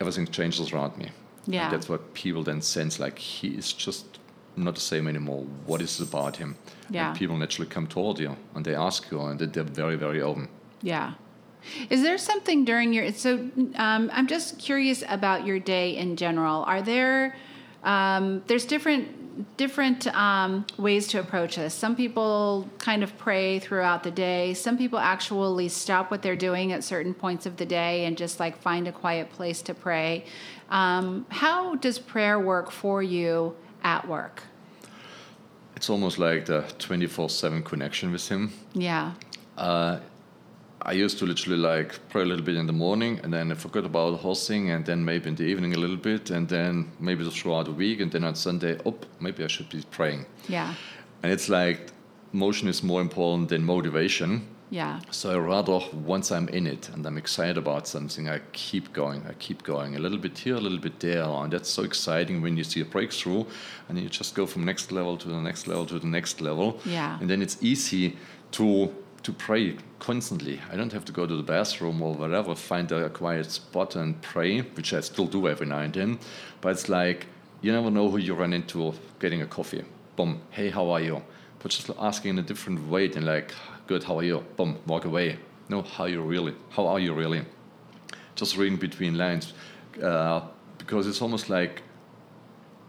everything 0.00 0.26
changes 0.26 0.72
around 0.72 0.96
me. 0.96 1.10
Yeah. 1.46 1.64
And 1.64 1.72
that's 1.72 1.88
what 1.88 2.14
people 2.14 2.42
then 2.42 2.62
sense 2.62 2.98
like 2.98 3.18
he 3.18 3.48
is 3.48 3.72
just 3.72 4.18
not 4.56 4.74
the 4.74 4.80
same 4.80 5.08
anymore. 5.08 5.44
What 5.66 5.80
is 5.80 6.00
it 6.00 6.08
about 6.08 6.36
him? 6.36 6.56
Yeah. 6.90 7.08
And 7.08 7.18
people 7.18 7.36
naturally 7.36 7.70
come 7.70 7.86
toward 7.86 8.18
you 8.18 8.36
and 8.54 8.64
they 8.64 8.74
ask 8.74 9.10
you, 9.10 9.20
and 9.20 9.38
they're 9.38 9.64
very, 9.64 9.96
very 9.96 10.20
open. 10.20 10.48
Yeah. 10.82 11.14
Is 11.90 12.02
there 12.02 12.18
something 12.18 12.64
during 12.64 12.92
your 12.92 13.12
so 13.12 13.48
um, 13.76 14.10
I'm 14.12 14.26
just 14.26 14.58
curious 14.58 15.04
about 15.08 15.46
your 15.46 15.58
day 15.58 15.96
in 15.96 16.16
general. 16.16 16.64
Are 16.64 16.82
there 16.82 17.36
um, 17.84 18.42
there's 18.46 18.64
different 18.64 19.56
different 19.56 20.06
um, 20.14 20.66
ways 20.76 21.08
to 21.08 21.20
approach 21.20 21.56
this. 21.56 21.72
Some 21.72 21.96
people 21.96 22.68
kind 22.78 23.02
of 23.02 23.16
pray 23.16 23.58
throughout 23.58 24.02
the 24.02 24.10
day. 24.10 24.54
Some 24.54 24.76
people 24.76 24.98
actually 24.98 25.68
stop 25.68 26.10
what 26.10 26.20
they're 26.22 26.36
doing 26.36 26.72
at 26.72 26.84
certain 26.84 27.14
points 27.14 27.46
of 27.46 27.56
the 27.56 27.64
day 27.64 28.04
and 28.04 28.16
just 28.16 28.38
like 28.40 28.60
find 28.60 28.86
a 28.86 28.92
quiet 28.92 29.30
place 29.30 29.62
to 29.62 29.74
pray. 29.74 30.24
Um, 30.68 31.26
how 31.30 31.76
does 31.76 31.98
prayer 31.98 32.38
work 32.38 32.70
for 32.70 33.02
you 33.02 33.54
at 33.82 34.06
work? 34.08 34.42
It's 35.76 35.90
almost 35.90 36.18
like 36.18 36.46
the 36.46 36.64
24 36.78 37.28
7 37.28 37.62
connection 37.62 38.12
with 38.12 38.28
him. 38.28 38.52
Yeah. 38.74 39.12
Uh, 39.56 39.98
I 40.84 40.92
used 40.92 41.18
to 41.18 41.26
literally 41.26 41.58
like 41.58 41.98
pray 42.08 42.22
a 42.22 42.24
little 42.24 42.44
bit 42.44 42.56
in 42.56 42.66
the 42.66 42.72
morning 42.72 43.20
and 43.22 43.32
then 43.32 43.52
I 43.52 43.54
forgot 43.54 43.84
about 43.84 44.10
the 44.10 44.16
whole 44.16 44.34
thing 44.34 44.70
and 44.70 44.84
then 44.84 45.04
maybe 45.04 45.28
in 45.28 45.36
the 45.36 45.44
evening 45.44 45.74
a 45.74 45.78
little 45.78 45.96
bit 45.96 46.30
and 46.30 46.48
then 46.48 46.90
maybe 46.98 47.28
throughout 47.30 47.66
the 47.66 47.72
week 47.72 48.00
and 48.00 48.10
then 48.10 48.24
on 48.24 48.34
Sunday, 48.34 48.78
oh, 48.84 48.96
maybe 49.20 49.44
I 49.44 49.46
should 49.46 49.68
be 49.70 49.82
praying. 49.90 50.26
Yeah. 50.48 50.74
And 51.22 51.30
it's 51.30 51.48
like 51.48 51.92
motion 52.32 52.68
is 52.68 52.82
more 52.82 53.00
important 53.00 53.48
than 53.48 53.62
motivation. 53.62 54.46
Yeah. 54.72 55.00
So 55.10 55.38
rather 55.38 55.80
once 55.92 56.32
I'm 56.32 56.48
in 56.48 56.66
it 56.66 56.88
and 56.88 57.04
I'm 57.04 57.18
excited 57.18 57.58
about 57.58 57.86
something, 57.86 58.26
I 58.30 58.40
keep 58.54 58.94
going, 58.94 59.22
I 59.28 59.34
keep 59.34 59.62
going 59.62 59.96
a 59.96 59.98
little 59.98 60.16
bit 60.16 60.38
here, 60.38 60.54
a 60.54 60.60
little 60.60 60.78
bit 60.78 60.98
there, 60.98 61.24
and 61.24 61.52
that's 61.52 61.68
so 61.68 61.82
exciting 61.82 62.40
when 62.40 62.56
you 62.56 62.64
see 62.64 62.80
a 62.80 62.86
breakthrough, 62.86 63.44
and 63.90 63.98
you 63.98 64.08
just 64.08 64.34
go 64.34 64.46
from 64.46 64.64
next 64.64 64.90
level 64.90 65.18
to 65.18 65.28
the 65.28 65.40
next 65.42 65.66
level 65.68 65.84
to 65.86 65.98
the 65.98 66.06
next 66.06 66.40
level, 66.40 66.80
Yeah. 66.86 67.18
and 67.20 67.28
then 67.28 67.42
it's 67.42 67.58
easy 67.60 68.16
to 68.52 68.90
to 69.24 69.32
pray 69.32 69.76
constantly. 70.00 70.58
I 70.72 70.76
don't 70.76 70.92
have 70.92 71.04
to 71.04 71.12
go 71.12 71.26
to 71.26 71.36
the 71.36 71.44
bathroom 71.44 72.00
or 72.02 72.14
whatever, 72.14 72.54
find 72.56 72.90
a 72.90 73.08
quiet 73.10 73.50
spot 73.52 73.94
and 73.94 74.20
pray, 74.22 74.62
which 74.76 74.92
I 74.94 75.00
still 75.00 75.26
do 75.26 75.46
every 75.48 75.66
now 75.66 75.78
and 75.80 75.92
then, 75.94 76.18
but 76.62 76.70
it's 76.72 76.88
like 76.88 77.26
you 77.60 77.70
never 77.72 77.90
know 77.90 78.08
who 78.10 78.16
you 78.18 78.34
run 78.34 78.52
into 78.54 78.94
getting 79.20 79.42
a 79.42 79.46
coffee. 79.46 79.84
Boom, 80.16 80.40
hey, 80.50 80.70
how 80.70 80.90
are 80.90 81.00
you? 81.02 81.22
But 81.60 81.70
just 81.70 81.90
asking 82.00 82.30
in 82.30 82.38
a 82.38 82.42
different 82.42 82.88
way 82.88 83.06
than 83.08 83.24
like, 83.24 83.52
good, 83.86 84.04
how 84.04 84.18
are 84.18 84.24
you? 84.24 84.44
Boom, 84.56 84.78
walk 84.86 85.04
away. 85.04 85.38
No, 85.68 85.82
how 85.82 86.04
you 86.04 86.22
really? 86.22 86.54
How 86.70 86.86
are 86.86 87.00
you 87.00 87.14
really? 87.14 87.44
Just 88.34 88.56
reading 88.56 88.78
between 88.78 89.16
lines, 89.16 89.52
uh, 90.02 90.40
because 90.78 91.06
it's 91.06 91.22
almost 91.22 91.48
like 91.48 91.82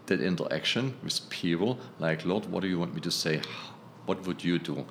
that 0.06 0.20
interaction 0.20 0.94
with 1.02 1.28
people. 1.30 1.78
Like, 1.98 2.24
Lord, 2.24 2.46
what 2.46 2.62
do 2.62 2.68
you 2.68 2.78
want 2.78 2.94
me 2.94 3.00
to 3.02 3.10
say? 3.10 3.40
What 4.06 4.26
would 4.26 4.44
you 4.44 4.58
do? 4.58 4.84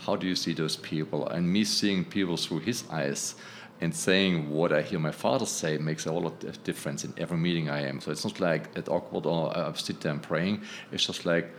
How 0.00 0.16
do 0.16 0.26
you 0.26 0.36
see 0.36 0.52
those 0.52 0.76
people? 0.76 1.28
And 1.28 1.50
me 1.50 1.64
seeing 1.64 2.04
people 2.04 2.36
through 2.36 2.60
His 2.60 2.84
eyes 2.90 3.34
and 3.80 3.94
saying 3.94 4.50
what 4.50 4.72
I 4.72 4.82
hear 4.82 4.98
my 4.98 5.12
father 5.12 5.46
say 5.46 5.78
makes 5.78 6.06
a 6.06 6.12
lot 6.12 6.44
of 6.44 6.64
difference 6.64 7.04
in 7.04 7.14
every 7.16 7.36
meeting 7.36 7.70
I 7.70 7.86
am. 7.86 8.00
So 8.00 8.10
it's 8.10 8.24
not 8.24 8.40
like 8.40 8.76
at 8.76 8.88
awkward 8.88 9.26
or 9.26 9.56
I 9.56 9.72
sit 9.74 10.00
there 10.00 10.12
and 10.12 10.22
praying. 10.22 10.62
It's 10.92 11.06
just 11.06 11.24
like 11.24 11.52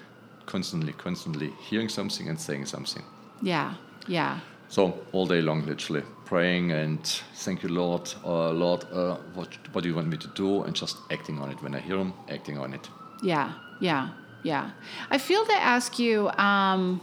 constantly, 0.46 0.94
constantly 0.94 1.52
hearing 1.62 1.90
something 1.90 2.28
and 2.28 2.40
saying 2.40 2.66
something. 2.66 3.04
Yeah. 3.42 3.76
Yeah. 4.10 4.40
So 4.68 5.00
all 5.14 5.26
day 5.26 5.42
long, 5.42 5.66
literally 5.66 6.04
praying 6.26 6.72
and 6.72 7.04
thank 7.36 7.64
you, 7.64 7.70
Lord, 7.70 8.12
uh, 8.26 8.52
Lord, 8.52 8.86
uh, 8.92 9.18
what 9.34 9.58
what 9.74 9.84
do 9.84 9.90
you 9.90 9.96
want 9.96 10.08
me 10.10 10.18
to 10.18 10.28
do, 10.36 10.64
and 10.64 10.76
just 10.76 10.98
acting 11.10 11.40
on 11.40 11.50
it 11.52 11.62
when 11.64 11.74
I 11.76 11.80
hear 11.80 11.98
Him, 11.98 12.14
acting 12.30 12.58
on 12.58 12.74
it. 12.74 12.90
Yeah, 13.24 13.54
yeah, 13.80 14.10
yeah. 14.44 14.72
I 15.10 15.18
feel 15.18 15.46
to 15.46 15.54
ask 15.54 15.98
you 16.00 16.30
um, 16.32 17.02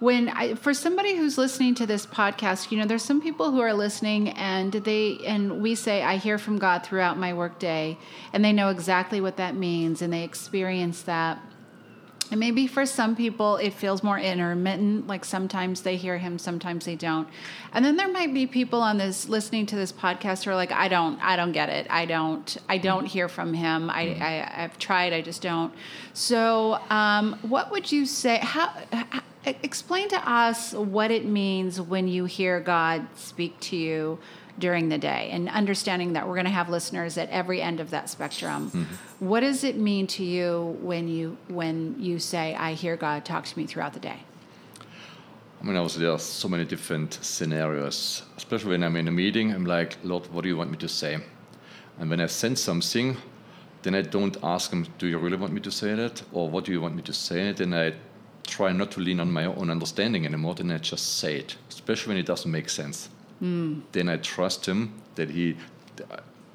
when 0.00 0.28
I, 0.28 0.54
for 0.54 0.74
somebody 0.74 1.16
who's 1.16 1.38
listening 1.38 1.74
to 1.76 1.86
this 1.86 2.04
podcast, 2.06 2.70
you 2.70 2.78
know, 2.78 2.86
there's 2.86 3.04
some 3.04 3.20
people 3.20 3.52
who 3.52 3.60
are 3.60 3.72
listening 3.72 4.30
and 4.30 4.72
they 4.72 5.18
and 5.26 5.62
we 5.62 5.74
say 5.74 6.02
I 6.02 6.16
hear 6.16 6.38
from 6.38 6.58
God 6.58 6.84
throughout 6.84 7.16
my 7.16 7.32
workday, 7.32 7.96
and 8.32 8.44
they 8.44 8.52
know 8.52 8.70
exactly 8.70 9.20
what 9.20 9.36
that 9.36 9.54
means 9.54 10.02
and 10.02 10.12
they 10.12 10.24
experience 10.24 11.02
that. 11.02 11.38
And 12.34 12.40
maybe 12.40 12.66
for 12.66 12.84
some 12.84 13.14
people 13.14 13.58
it 13.58 13.74
feels 13.74 14.02
more 14.02 14.18
intermittent, 14.18 15.06
like 15.06 15.24
sometimes 15.24 15.82
they 15.82 15.94
hear 15.94 16.18
him, 16.18 16.36
sometimes 16.36 16.84
they 16.84 16.96
don't. 16.96 17.28
And 17.72 17.84
then 17.84 17.96
there 17.96 18.08
might 18.08 18.34
be 18.34 18.44
people 18.44 18.80
on 18.80 18.98
this 18.98 19.28
listening 19.28 19.66
to 19.66 19.76
this 19.76 19.92
podcast 19.92 20.42
who 20.42 20.50
are 20.50 20.56
like, 20.56 20.72
I 20.72 20.88
don't, 20.88 21.16
I 21.22 21.36
don't 21.36 21.52
get 21.52 21.68
it. 21.68 21.86
I 21.90 22.06
don't, 22.06 22.56
I 22.68 22.78
don't 22.78 23.06
hear 23.06 23.28
from 23.28 23.54
him. 23.54 23.88
I, 23.88 24.16
I 24.20 24.64
I've 24.64 24.76
tried, 24.80 25.12
I 25.12 25.22
just 25.22 25.42
don't. 25.42 25.72
So, 26.12 26.80
um, 26.90 27.38
what 27.42 27.70
would 27.70 27.92
you 27.92 28.04
say? 28.04 28.38
How, 28.42 28.72
how 28.90 29.22
explain 29.46 30.08
to 30.08 30.28
us 30.28 30.72
what 30.72 31.12
it 31.12 31.26
means 31.26 31.80
when 31.80 32.08
you 32.08 32.24
hear 32.24 32.58
God 32.58 33.06
speak 33.14 33.60
to 33.60 33.76
you 33.76 34.18
during 34.58 34.88
the 34.88 34.98
day 34.98 35.30
and 35.32 35.48
understanding 35.48 36.12
that 36.12 36.26
we're 36.26 36.34
going 36.34 36.44
to 36.44 36.50
have 36.50 36.68
listeners 36.68 37.18
at 37.18 37.28
every 37.30 37.60
end 37.60 37.80
of 37.80 37.90
that 37.90 38.08
spectrum 38.08 38.70
Mm-hmm. 38.70 39.26
what 39.26 39.40
does 39.40 39.64
it 39.64 39.76
mean 39.76 40.06
to 40.06 40.24
you 40.24 40.76
when 40.80 41.08
you 41.08 41.36
when 41.48 41.96
you 41.98 42.18
say 42.18 42.54
i 42.54 42.72
hear 42.72 42.96
god 42.96 43.24
talk 43.24 43.44
to 43.44 43.58
me 43.58 43.66
throughout 43.66 43.92
the 43.94 44.00
day 44.00 44.20
I 45.60 45.66
mean, 45.66 45.76
obviously, 45.76 46.02
there 46.02 46.12
are 46.12 46.18
so 46.18 46.46
many 46.46 46.66
different 46.66 47.14
scenarios, 47.22 48.22
especially 48.36 48.72
when 48.72 48.82
I'm 48.82 48.96
in 48.96 49.08
a 49.08 49.10
meeting. 49.10 49.50
I'm 49.50 49.64
like, 49.64 49.96
Lord, 50.04 50.26
what 50.30 50.42
do 50.42 50.48
you 50.50 50.58
want 50.58 50.70
me 50.70 50.76
to 50.76 50.88
say? 50.88 51.16
And 51.98 52.10
when 52.10 52.20
I 52.20 52.26
sense 52.26 52.60
something, 52.60 53.16
then 53.80 53.94
I 53.94 54.02
don't 54.02 54.36
ask 54.42 54.70
him, 54.70 54.86
Do 54.98 55.06
you 55.06 55.16
really 55.16 55.38
want 55.38 55.54
me 55.54 55.62
to 55.62 55.70
say 55.70 55.94
that? 55.94 56.22
Or 56.32 56.50
what 56.50 56.66
do 56.66 56.72
you 56.72 56.82
want 56.82 56.96
me 56.96 57.02
to 57.04 57.14
say? 57.14 57.52
Then 57.52 57.72
I 57.72 57.94
try 58.46 58.72
not 58.72 58.90
to 58.90 59.00
lean 59.00 59.20
on 59.20 59.32
my 59.32 59.46
own 59.46 59.70
understanding 59.70 60.26
anymore. 60.26 60.54
Then 60.54 60.70
I 60.70 60.76
just 60.76 61.16
say 61.18 61.36
it, 61.38 61.56
especially 61.70 62.10
when 62.10 62.18
it 62.18 62.26
doesn't 62.26 62.50
make 62.50 62.68
sense. 62.68 63.08
Then 63.92 64.08
I 64.08 64.16
trust 64.16 64.66
him 64.66 64.94
that 65.16 65.30
he 65.30 65.56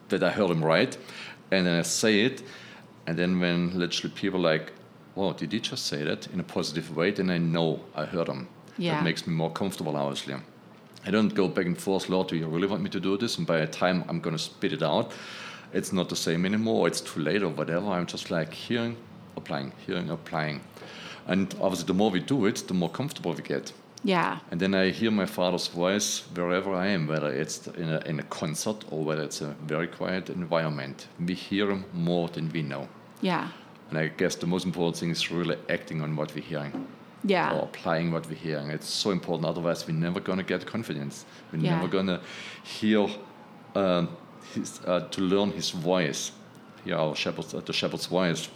that 0.09 0.23
I 0.23 0.31
heard 0.31 0.49
him 0.49 0.63
right, 0.65 0.97
and 1.51 1.67
then 1.67 1.79
I 1.79 1.83
say 1.83 2.21
it. 2.21 2.41
And 3.05 3.17
then 3.17 3.39
when 3.39 3.77
literally 3.77 4.13
people 4.15 4.39
like, 4.39 4.73
"Oh, 5.15 5.33
did 5.33 5.51
he 5.51 5.59
just 5.59 5.85
say 5.85 6.03
that 6.03 6.27
in 6.33 6.39
a 6.39 6.43
positive 6.43 6.95
way?" 6.95 7.11
Then 7.11 7.29
I 7.29 7.37
know 7.37 7.79
I 7.95 8.05
heard 8.05 8.27
him. 8.27 8.47
Yeah. 8.77 8.95
That 8.95 9.03
makes 9.03 9.27
me 9.27 9.33
more 9.33 9.51
comfortable, 9.51 9.95
obviously. 9.95 10.35
I 11.05 11.11
don't 11.11 11.33
go 11.33 11.47
back 11.47 11.65
and 11.65 11.77
forth, 11.77 12.09
Lord, 12.09 12.27
do 12.27 12.35
you 12.35 12.47
really 12.47 12.67
want 12.67 12.81
me 12.81 12.89
to 12.89 12.99
do 12.99 13.17
this? 13.17 13.37
And 13.37 13.47
by 13.47 13.59
the 13.59 13.67
time 13.67 14.03
I'm 14.09 14.19
going 14.19 14.35
to 14.35 14.41
spit 14.41 14.73
it 14.73 14.83
out, 14.83 15.13
it's 15.73 15.93
not 15.93 16.09
the 16.09 16.15
same 16.15 16.45
anymore, 16.45 16.87
it's 16.87 17.01
too 17.01 17.21
late 17.21 17.43
or 17.43 17.49
whatever. 17.49 17.87
I'm 17.87 18.05
just 18.05 18.31
like 18.31 18.53
hearing, 18.53 18.97
applying, 19.37 19.71
hearing, 19.85 20.09
applying. 20.09 20.61
And 21.27 21.55
obviously, 21.61 21.87
the 21.87 21.93
more 21.93 22.11
we 22.11 22.19
do 22.19 22.45
it, 22.47 22.67
the 22.67 22.73
more 22.73 22.89
comfortable 22.89 23.33
we 23.33 23.43
get. 23.43 23.71
Yeah 24.03 24.39
And 24.51 24.59
then 24.61 24.73
I 24.75 24.91
hear 24.91 25.11
my 25.11 25.25
father's 25.25 25.67
voice 25.67 26.23
wherever 26.35 26.73
I 26.73 26.87
am, 26.93 27.07
whether 27.07 27.31
it's 27.41 27.67
in 27.67 27.89
a, 27.89 27.99
in 28.09 28.19
a 28.19 28.23
concert 28.23 28.85
or 28.91 29.03
whether 29.03 29.23
it's 29.23 29.41
a 29.41 29.55
very 29.67 29.87
quiet 29.87 30.29
environment. 30.29 31.07
We 31.27 31.33
hear 31.33 31.69
him 31.71 31.83
more 31.93 32.29
than 32.29 32.49
we 32.53 32.61
know. 32.61 32.87
yeah 33.21 33.47
And 33.89 33.97
I 33.99 34.07
guess 34.17 34.35
the 34.35 34.47
most 34.47 34.65
important 34.65 34.97
thing 34.97 35.11
is 35.11 35.31
really 35.31 35.57
acting 35.69 36.01
on 36.01 36.15
what 36.15 36.33
we're 36.35 36.43
hearing 36.49 36.87
yeah 37.25 37.53
or 37.53 37.63
applying 37.63 38.11
what 38.13 38.25
we're 38.29 38.35
hearing. 38.47 38.69
It's 38.71 38.87
so 39.03 39.11
important. 39.11 39.45
Otherwise, 39.45 39.85
we're 39.87 39.99
never 40.07 40.21
going 40.21 40.37
to 40.37 40.45
get 40.53 40.65
confidence. 40.65 41.25
We're 41.51 41.59
Yeah. 41.63 41.75
never 41.75 41.87
going 41.89 42.07
to 42.07 42.19
hear 42.63 43.07
um, 43.75 44.07
his, 44.55 44.79
uh, 44.85 45.01
to 45.11 45.21
learn 45.21 45.51
his 45.51 45.69
voice, 45.71 46.31
hear 46.85 46.95
our 46.95 47.15
shepherd's, 47.15 47.53
uh, 47.53 47.59
the 47.65 47.73
shepherd's 47.73 48.05
voice. 48.07 48.49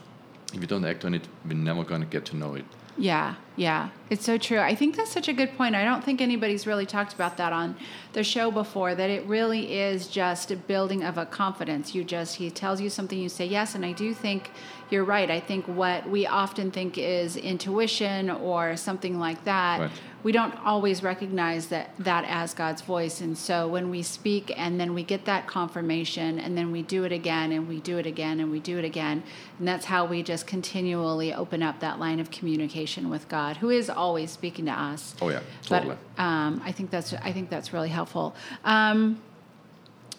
If 0.54 0.60
we 0.62 0.68
don't 0.68 0.86
act 0.86 1.04
on 1.06 1.14
it, 1.14 1.28
we're 1.46 1.64
never 1.72 1.84
going 1.84 2.02
to 2.02 2.08
get 2.08 2.26
to 2.32 2.36
know 2.38 2.56
it. 2.56 2.66
Yeah, 2.98 3.36
yeah. 3.56 3.90
It's 4.10 4.24
so 4.24 4.38
true. 4.38 4.60
I 4.60 4.76
think 4.76 4.96
that's 4.96 5.12
such 5.12 5.28
a 5.28 5.34
good 5.34 5.58
point. 5.58 5.76
I 5.76 5.84
don't 5.84 6.04
think 6.04 6.22
anybody's 6.22 6.68
really 6.68 6.86
talked 6.86 7.14
about 7.14 7.38
that 7.38 7.52
on 7.52 7.76
the 8.14 8.24
show 8.24 8.52
before 8.52 8.94
that 8.94 9.10
it 9.10 9.26
really 9.26 9.80
is 9.80 10.08
just 10.08 10.52
a 10.52 10.56
building 10.56 11.04
of 11.04 11.18
a 11.18 11.26
confidence. 11.26 11.96
You 11.96 12.04
just 12.04 12.36
he 12.36 12.52
tells 12.52 12.80
you 12.80 12.90
something 12.90 13.18
you 13.18 13.30
say 13.30 13.46
yes 13.46 13.74
and 13.74 13.86
I 13.86 13.94
do 13.94 14.14
think 14.14 14.52
you're 14.92 15.04
right. 15.04 15.30
I 15.32 15.40
think 15.40 15.68
what 15.68 16.08
we 16.08 16.28
often 16.28 16.70
think 16.70 16.98
is 16.98 17.36
intuition 17.36 18.30
or 18.30 18.78
something 18.78 19.20
like 19.20 19.44
that. 19.46 19.82
Right. 19.82 19.92
We 20.24 20.32
don't 20.32 20.56
always 20.66 21.04
recognize 21.04 21.68
that 21.68 21.92
that 22.00 22.24
as 22.28 22.54
God's 22.54 22.82
voice. 22.82 23.22
And 23.22 23.38
so 23.38 23.68
when 23.68 23.90
we 23.90 24.02
speak 24.02 24.54
and 24.58 24.80
then 24.80 24.94
we 24.94 25.04
get 25.04 25.26
that 25.26 25.48
confirmation 25.48 26.40
and 26.40 26.58
then 26.58 26.72
we 26.72 26.82
do 26.82 27.04
it 27.04 27.12
again 27.12 27.52
and 27.52 27.68
we 27.68 27.80
do 27.80 27.98
it 27.98 28.06
again 28.06 28.40
and 28.40 28.52
we 28.52 28.60
do 28.60 28.78
it 28.78 28.86
again, 28.86 29.24
and 29.60 29.68
that's 29.68 29.86
how 29.86 30.06
we 30.06 30.24
just 30.24 30.48
continually 30.48 31.34
open 31.34 31.62
up 31.62 31.80
that 31.82 32.00
line 32.00 32.20
of 32.20 32.32
communication 32.32 33.10
with 33.10 33.28
God, 33.28 33.58
who 33.58 33.70
is 33.70 33.90
always 33.90 34.32
speaking 34.32 34.66
to 34.66 34.72
us. 34.72 35.16
Oh 35.22 35.30
yeah, 35.30 35.42
totally. 35.64 35.98
But 36.16 36.24
um, 36.24 36.62
I 36.64 36.72
think 36.72 36.90
that's 36.90 37.14
I 37.14 37.32
think 37.34 37.50
that's 37.50 37.74
really 37.74 37.90
helpful. 37.90 38.36
Um, 38.64 39.22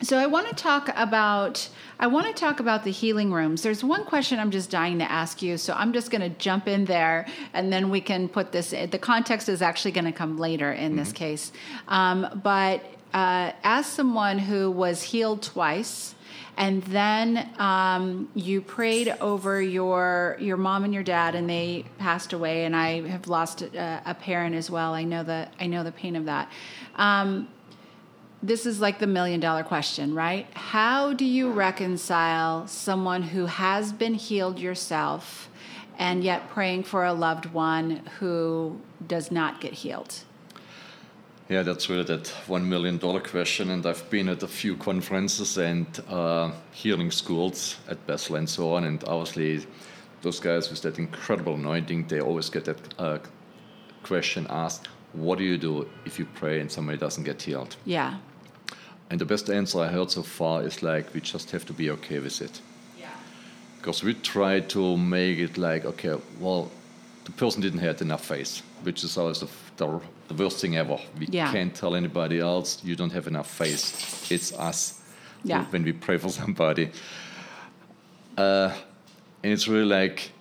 so 0.02 0.18
I 0.18 0.26
want 0.26 0.48
to 0.48 0.54
talk 0.54 0.90
about 0.96 1.68
I 1.98 2.08
want 2.08 2.26
to 2.26 2.32
talk 2.32 2.60
about 2.60 2.82
the 2.84 2.90
healing 2.90 3.32
rooms. 3.32 3.62
There's 3.62 3.84
one 3.84 4.04
question 4.04 4.40
I'm 4.40 4.50
just 4.50 4.70
dying 4.70 4.98
to 4.98 5.10
ask 5.10 5.40
you, 5.42 5.56
so 5.56 5.72
I'm 5.74 5.92
just 5.92 6.10
going 6.10 6.20
to 6.22 6.30
jump 6.38 6.66
in 6.66 6.84
there, 6.86 7.26
and 7.52 7.72
then 7.72 7.88
we 7.90 8.00
can 8.00 8.28
put 8.28 8.52
this. 8.52 8.70
The 8.70 8.98
context 8.98 9.48
is 9.48 9.62
actually 9.62 9.92
going 9.92 10.06
to 10.06 10.12
come 10.12 10.36
later 10.36 10.72
in 10.72 10.90
mm-hmm. 10.90 10.98
this 10.98 11.12
case, 11.12 11.52
um, 11.88 12.40
but 12.42 12.84
uh, 13.12 13.52
as 13.62 13.86
someone 13.86 14.38
who 14.38 14.70
was 14.70 15.02
healed 15.02 15.42
twice, 15.42 16.16
and 16.56 16.82
then 16.84 17.48
um, 17.58 18.28
you 18.34 18.60
prayed 18.60 19.08
over 19.20 19.62
your 19.62 20.36
your 20.40 20.56
mom 20.56 20.84
and 20.84 20.92
your 20.92 21.04
dad, 21.04 21.36
and 21.36 21.48
they 21.48 21.84
passed 21.98 22.32
away, 22.32 22.64
and 22.64 22.74
I 22.74 23.08
have 23.08 23.28
lost 23.28 23.62
a, 23.62 24.02
a 24.04 24.14
parent 24.14 24.56
as 24.56 24.70
well. 24.70 24.94
I 24.94 25.04
know 25.04 25.22
the 25.22 25.48
I 25.60 25.66
know 25.68 25.84
the 25.84 25.92
pain 25.92 26.16
of 26.16 26.24
that. 26.24 26.50
Um, 26.96 27.48
this 28.44 28.66
is 28.66 28.78
like 28.78 28.98
the 28.98 29.06
million 29.06 29.40
dollar 29.40 29.64
question, 29.64 30.14
right? 30.14 30.46
How 30.52 31.14
do 31.14 31.24
you 31.24 31.50
reconcile 31.50 32.66
someone 32.66 33.22
who 33.22 33.46
has 33.46 33.90
been 33.92 34.14
healed 34.14 34.58
yourself 34.58 35.48
and 35.98 36.22
yet 36.22 36.50
praying 36.50 36.84
for 36.84 37.04
a 37.04 37.14
loved 37.14 37.46
one 37.46 38.02
who 38.18 38.78
does 39.06 39.30
not 39.30 39.62
get 39.62 39.72
healed? 39.72 40.12
Yeah, 41.48 41.62
that's 41.62 41.88
really 41.88 42.04
that 42.04 42.28
one 42.46 42.68
million 42.68 42.98
dollar 42.98 43.20
question. 43.20 43.70
And 43.70 43.86
I've 43.86 44.08
been 44.10 44.28
at 44.28 44.42
a 44.42 44.48
few 44.48 44.76
conferences 44.76 45.56
and 45.56 45.86
uh, 46.08 46.50
healing 46.72 47.10
schools 47.10 47.76
at 47.88 48.06
Bethel 48.06 48.36
and 48.36 48.48
so 48.48 48.74
on. 48.74 48.84
And 48.84 49.02
obviously, 49.04 49.66
those 50.20 50.38
guys 50.38 50.68
with 50.68 50.82
that 50.82 50.98
incredible 50.98 51.54
anointing, 51.54 52.08
they 52.08 52.20
always 52.20 52.50
get 52.50 52.66
that 52.66 52.94
uh, 52.98 53.18
question 54.02 54.46
asked 54.50 54.88
what 55.14 55.38
do 55.38 55.44
you 55.44 55.56
do 55.56 55.88
if 56.04 56.18
you 56.18 56.26
pray 56.34 56.60
and 56.60 56.70
somebody 56.70 56.98
doesn't 56.98 57.24
get 57.24 57.40
healed? 57.40 57.76
Yeah. 57.84 58.18
And 59.10 59.20
the 59.20 59.24
best 59.24 59.50
answer 59.50 59.80
I 59.80 59.88
heard 59.88 60.10
so 60.10 60.22
far 60.22 60.62
is 60.62 60.82
like, 60.82 61.12
we 61.14 61.20
just 61.20 61.50
have 61.50 61.64
to 61.66 61.72
be 61.72 61.90
okay 61.90 62.18
with 62.18 62.40
it. 62.40 62.60
Yeah. 62.98 63.08
Because 63.76 64.02
we 64.02 64.14
try 64.14 64.60
to 64.60 64.96
make 64.96 65.38
it 65.38 65.58
like, 65.58 65.84
okay, 65.84 66.16
well, 66.40 66.70
the 67.24 67.32
person 67.32 67.60
didn't 67.60 67.80
have 67.80 68.00
enough 68.00 68.24
faith, 68.24 68.62
which 68.82 69.04
is 69.04 69.16
always 69.16 69.40
the, 69.40 69.48
the, 69.76 70.00
the 70.28 70.34
worst 70.34 70.60
thing 70.60 70.76
ever. 70.76 70.98
We 71.18 71.26
yeah. 71.26 71.52
can't 71.52 71.74
tell 71.74 71.94
anybody 71.94 72.40
else 72.40 72.82
you 72.82 72.96
don't 72.96 73.12
have 73.12 73.26
enough 73.26 73.50
faith. 73.50 74.30
It's 74.30 74.52
us 74.54 75.02
yeah. 75.42 75.64
when 75.66 75.84
we 75.84 75.92
pray 75.92 76.16
for 76.16 76.28
somebody. 76.42 76.90
Uh, 78.36 78.74
and 79.42 79.52
it's 79.52 79.68
really 79.68 79.84
like 79.84 80.32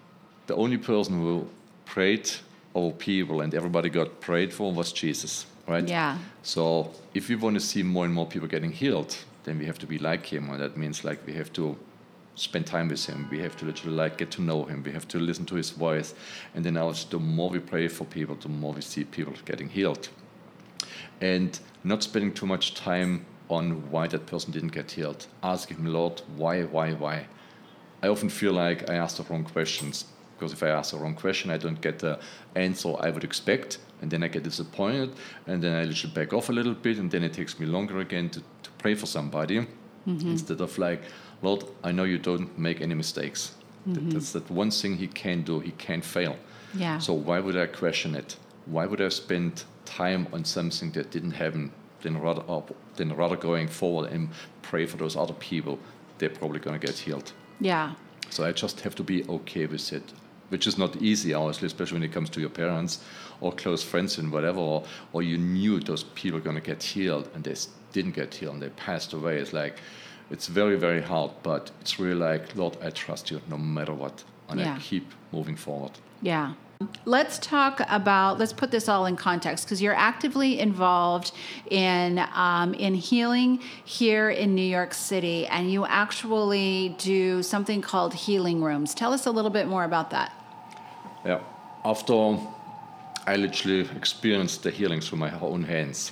the 0.48 0.56
only 0.56 0.78
person 0.78 1.20
who 1.20 1.48
prayed 1.86 2.30
over 2.74 2.96
people 2.96 3.42
and 3.42 3.54
everybody 3.54 3.90
got 3.90 4.20
prayed 4.20 4.52
for 4.52 4.72
was 4.74 4.92
Jesus 4.92 5.46
right? 5.68 5.88
Yeah. 5.88 6.18
So 6.42 6.92
if 7.14 7.30
we 7.30 7.36
want 7.36 7.56
to 7.56 7.60
see 7.60 7.84
more 7.84 8.06
and 8.06 8.14
more 8.14 8.28
people 8.28 8.48
getting 8.48 8.72
healed, 8.72 9.18
then 9.44 9.60
we 9.60 9.66
have 9.66 9.80
to 9.80 9.88
be 9.88 9.98
like 9.98 10.26
him, 10.26 10.50
and 10.50 10.60
that 10.60 10.78
means 10.78 11.04
like 11.04 11.26
we 11.26 11.34
have 11.34 11.52
to 11.54 11.78
spend 12.36 12.66
time 12.66 12.88
with 12.90 13.06
him. 13.06 13.28
We 13.30 13.40
have 13.40 13.56
to 13.58 13.66
literally 13.66 13.96
like 13.96 14.18
get 14.18 14.32
to 14.32 14.42
know 14.42 14.64
him. 14.66 14.84
We 14.84 14.92
have 14.92 15.08
to 15.10 15.20
listen 15.20 15.46
to 15.48 15.56
his 15.56 15.72
voice, 15.72 16.14
and 16.56 16.66
then 16.66 16.78
also 16.78 17.08
the 17.10 17.20
more 17.20 17.50
we 17.50 17.60
pray 17.60 17.88
for 17.88 18.06
people, 18.06 18.36
the 18.36 18.50
more 18.50 18.74
we 18.74 18.82
see 18.82 19.04
people 19.04 19.34
getting 19.46 19.70
healed, 19.70 20.10
and 21.22 21.60
not 21.84 22.04
spending 22.04 22.34
too 22.34 22.46
much 22.46 22.74
time 22.74 23.26
on 23.50 23.92
why 23.92 24.08
that 24.08 24.26
person 24.26 24.52
didn't 24.52 24.72
get 24.72 24.92
healed. 24.92 25.28
Asking 25.44 25.78
him, 25.78 25.86
Lord, 25.88 26.22
why, 26.36 26.64
why, 26.64 26.94
why? 26.94 27.28
I 28.02 28.08
often 28.08 28.30
feel 28.30 28.54
like 28.54 28.90
I 28.90 28.96
ask 28.96 29.18
the 29.18 29.24
wrong 29.24 29.44
questions 29.44 30.06
because 30.36 30.52
if 30.52 30.64
I 30.64 30.70
ask 30.70 30.92
the 30.92 30.98
wrong 30.98 31.16
question, 31.16 31.52
I 31.52 31.58
don't 31.58 31.80
get 31.80 32.00
the 32.00 32.20
answer 32.56 32.94
I 33.00 33.12
would 33.12 33.24
expect, 33.24 33.78
and 34.04 34.12
then 34.12 34.22
I 34.22 34.28
get 34.28 34.44
disappointed, 34.44 35.14
and 35.48 35.64
then 35.64 35.74
I 35.74 35.86
literally 35.86 36.14
back 36.14 36.34
off 36.34 36.50
a 36.50 36.52
little 36.52 36.74
bit, 36.74 36.98
and 36.98 37.10
then 37.10 37.24
it 37.24 37.32
takes 37.32 37.58
me 37.58 37.66
longer 37.66 38.00
again 38.00 38.30
to, 38.32 38.42
to 38.42 38.70
pray 38.78 38.96
for 38.96 39.06
somebody 39.06 39.60
mm-hmm. 39.62 40.30
instead 40.30 40.60
of 40.60 40.78
like, 40.78 41.02
Lord, 41.42 41.64
I 41.86 41.94
know 41.94 42.04
you 42.04 42.18
don't 42.18 42.60
make 42.60 42.82
any 42.82 42.96
mistakes. 42.96 43.54
Mm-hmm. 43.88 44.10
That's 44.10 44.34
that 44.34 44.52
one 44.52 44.72
thing 44.72 44.98
He 44.98 45.08
can 45.08 45.44
do. 45.44 45.62
He 45.62 45.72
can't 45.72 46.04
fail. 46.04 46.36
Yeah. 46.74 46.98
So 47.00 47.14
why 47.14 47.40
would 47.40 47.56
I 47.56 47.66
question 47.68 48.14
it? 48.14 48.36
Why 48.66 48.86
would 48.86 49.02
I 49.02 49.08
spend 49.08 49.64
time 49.86 50.28
on 50.34 50.44
something 50.44 50.92
that 50.92 51.10
didn't 51.12 51.32
happen? 51.32 51.72
Then 52.02 52.20
rather, 52.20 52.44
up, 52.50 52.76
then 52.98 53.16
rather 53.16 53.38
going 53.38 53.70
forward 53.70 54.12
and 54.12 54.30
pray 54.64 54.86
for 54.86 54.98
those 54.98 55.16
other 55.16 55.34
people. 55.36 55.80
They're 56.18 56.30
probably 56.30 56.60
going 56.60 56.78
to 56.78 56.86
get 56.86 56.98
healed. 56.98 57.32
Yeah. 57.62 57.94
So 58.30 58.44
I 58.44 58.52
just 58.52 58.82
have 58.82 58.96
to 58.96 59.04
be 59.04 59.24
okay 59.30 59.66
with 59.66 59.94
it 59.94 60.04
which 60.54 60.68
is 60.68 60.78
not 60.78 60.96
easy, 61.02 61.34
obviously, 61.34 61.66
especially 61.66 61.96
when 61.96 62.04
it 62.04 62.14
comes 62.14 62.30
to 62.30 62.40
your 62.40 62.50
parents 62.50 63.00
or 63.44 63.52
close 63.52 63.84
friends 63.84 64.18
and 64.18 64.32
whatever, 64.32 64.60
or, 64.60 64.84
or 65.12 65.22
you 65.22 65.38
knew 65.38 65.80
those 65.80 66.04
people 66.16 66.40
are 66.40 66.46
going 66.50 66.56
to 66.56 66.62
get 66.62 66.82
healed 66.82 67.30
and 67.36 67.44
they 67.44 67.56
didn't 67.92 68.16
get 68.16 68.34
healed 68.34 68.54
and 68.54 68.64
they 68.64 68.70
passed 68.70 69.12
away. 69.14 69.38
It's 69.38 69.52
like, 69.52 69.76
it's 70.32 70.48
very, 70.48 70.78
very 70.78 71.02
hard, 71.02 71.32
but 71.44 71.70
it's 71.82 72.00
really 72.00 72.16
like, 72.16 72.56
Lord, 72.56 72.78
I 72.82 72.90
trust 72.90 73.30
you 73.32 73.42
no 73.50 73.58
matter 73.58 73.94
what. 73.94 74.24
And 74.48 74.60
yeah. 74.60 74.76
I 74.76 74.80
keep 74.80 75.12
moving 75.32 75.58
forward. 75.58 75.92
Yeah. 76.22 76.54
Let's 77.06 77.38
talk 77.38 77.82
about, 77.90 78.40
let's 78.40 78.54
put 78.54 78.72
this 78.72 78.88
all 78.88 79.06
in 79.06 79.16
context 79.16 79.66
because 79.66 79.82
you're 79.82 79.96
actively 79.96 80.60
involved 80.60 81.34
in, 81.70 82.20
um, 82.34 82.74
in 82.74 82.94
healing 82.94 83.62
here 83.84 84.30
in 84.30 84.56
New 84.56 84.70
York 84.78 84.94
City, 84.94 85.48
and 85.48 85.72
you 85.72 85.86
actually 85.86 86.96
do 86.98 87.44
something 87.44 87.82
called 87.82 88.14
healing 88.14 88.64
rooms. 88.64 88.94
Tell 88.94 89.14
us 89.14 89.26
a 89.26 89.32
little 89.32 89.52
bit 89.52 89.68
more 89.68 89.84
about 89.84 90.12
that. 90.12 90.32
Yeah. 91.26 91.42
After 91.86 92.38
I 93.26 93.38
literally 93.38 93.88
experienced 93.96 94.64
the 94.64 94.72
healing 94.72 95.00
through 95.00 95.20
my 95.20 95.32
own 95.40 95.64
hands, 95.64 96.12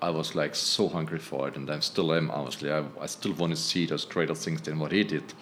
I 0.00 0.10
was 0.10 0.36
like 0.36 0.54
so 0.54 0.88
hungry 0.88 1.18
for 1.18 1.48
it, 1.48 1.56
and 1.56 1.68
I 1.68 1.80
still 1.80 2.12
am, 2.14 2.30
honestly. 2.30 2.70
I, 2.70 2.84
I 3.00 3.06
still 3.06 3.32
want 3.32 3.52
to 3.52 3.60
see 3.60 3.86
those 3.86 4.04
greater 4.04 4.34
things 4.34 4.60
than 4.60 4.78
what 4.78 4.92
he 4.92 5.02
did. 5.02 5.34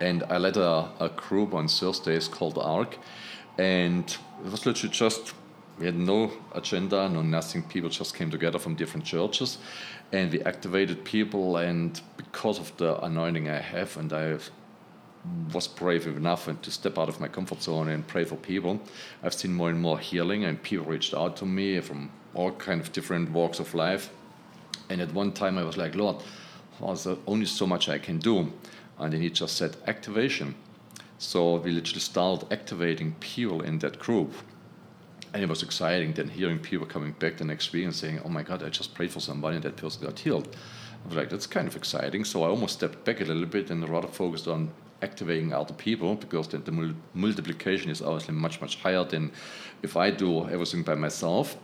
And 0.00 0.22
I 0.24 0.38
led 0.38 0.56
a, 0.56 0.88
a 1.00 1.08
group 1.08 1.52
on 1.52 1.66
Thursdays 1.66 2.28
called 2.28 2.58
ARC, 2.58 2.96
and 3.58 4.04
it 4.44 4.50
was 4.50 4.64
literally 4.66 4.94
just 4.94 5.34
we 5.78 5.86
had 5.86 5.96
no 5.96 6.30
agenda, 6.54 7.08
no 7.08 7.22
nothing. 7.22 7.62
People 7.62 7.90
just 7.90 8.14
came 8.14 8.30
together 8.30 8.58
from 8.58 8.76
different 8.76 9.04
churches, 9.04 9.58
and 10.12 10.30
we 10.30 10.40
activated 10.42 11.04
people. 11.04 11.56
And 11.56 12.00
because 12.16 12.58
of 12.58 12.76
the 12.76 13.02
anointing 13.02 13.48
I 13.48 13.58
have, 13.58 13.96
and 13.96 14.12
I 14.12 14.38
was 15.52 15.68
brave 15.68 16.06
enough 16.06 16.48
and 16.48 16.62
to 16.62 16.70
step 16.70 16.98
out 16.98 17.08
of 17.08 17.20
my 17.20 17.28
comfort 17.28 17.62
zone 17.62 17.88
and 17.88 18.06
pray 18.06 18.24
for 18.24 18.36
people. 18.36 18.80
I've 19.22 19.34
seen 19.34 19.52
more 19.52 19.68
and 19.68 19.80
more 19.80 19.98
healing, 19.98 20.44
and 20.44 20.62
people 20.62 20.86
reached 20.86 21.14
out 21.14 21.36
to 21.38 21.46
me 21.46 21.80
from 21.80 22.10
all 22.34 22.52
kind 22.52 22.80
of 22.80 22.92
different 22.92 23.30
walks 23.30 23.60
of 23.60 23.74
life. 23.74 24.10
And 24.88 25.00
at 25.00 25.12
one 25.12 25.32
time, 25.32 25.58
I 25.58 25.64
was 25.64 25.76
like, 25.76 25.94
Lord, 25.94 26.16
there's 26.80 27.06
only 27.26 27.46
so 27.46 27.66
much 27.66 27.88
I 27.88 27.98
can 27.98 28.18
do. 28.18 28.52
And 28.98 29.12
then 29.12 29.20
he 29.20 29.30
just 29.30 29.56
said, 29.56 29.76
activation. 29.86 30.54
So 31.18 31.56
we 31.56 31.70
literally 31.70 32.00
started 32.00 32.50
activating 32.52 33.14
people 33.20 33.60
in 33.60 33.78
that 33.80 33.98
group. 33.98 34.32
And 35.32 35.42
it 35.42 35.48
was 35.48 35.62
exciting 35.62 36.12
then 36.14 36.28
hearing 36.28 36.58
people 36.58 36.86
coming 36.86 37.12
back 37.12 37.36
the 37.36 37.44
next 37.44 37.72
week 37.72 37.84
and 37.84 37.94
saying, 37.94 38.20
oh 38.24 38.28
my 38.28 38.42
God, 38.42 38.62
I 38.62 38.68
just 38.68 38.94
prayed 38.94 39.12
for 39.12 39.20
somebody 39.20 39.56
and 39.56 39.64
that 39.64 39.76
person 39.76 40.04
got 40.04 40.18
healed. 40.18 40.56
I 41.04 41.08
was 41.08 41.16
like, 41.16 41.30
that's 41.30 41.46
kind 41.46 41.68
of 41.68 41.76
exciting. 41.76 42.24
So 42.24 42.42
I 42.42 42.48
almost 42.48 42.74
stepped 42.74 43.04
back 43.04 43.20
a 43.20 43.24
little 43.24 43.46
bit 43.46 43.70
and 43.70 43.88
rather 43.88 44.08
focused 44.08 44.48
on 44.48 44.70
activating 45.02 45.52
other 45.52 45.74
people 45.74 46.14
because 46.14 46.48
the, 46.48 46.58
the 46.58 46.72
mul- 46.72 46.94
multiplication 47.14 47.90
is 47.90 48.02
obviously 48.02 48.34
much 48.34 48.60
much 48.60 48.76
higher 48.76 49.04
than 49.04 49.32
if 49.82 49.96
I 49.96 50.10
do 50.10 50.48
everything 50.48 50.82
by 50.82 50.94
myself. 50.94 51.56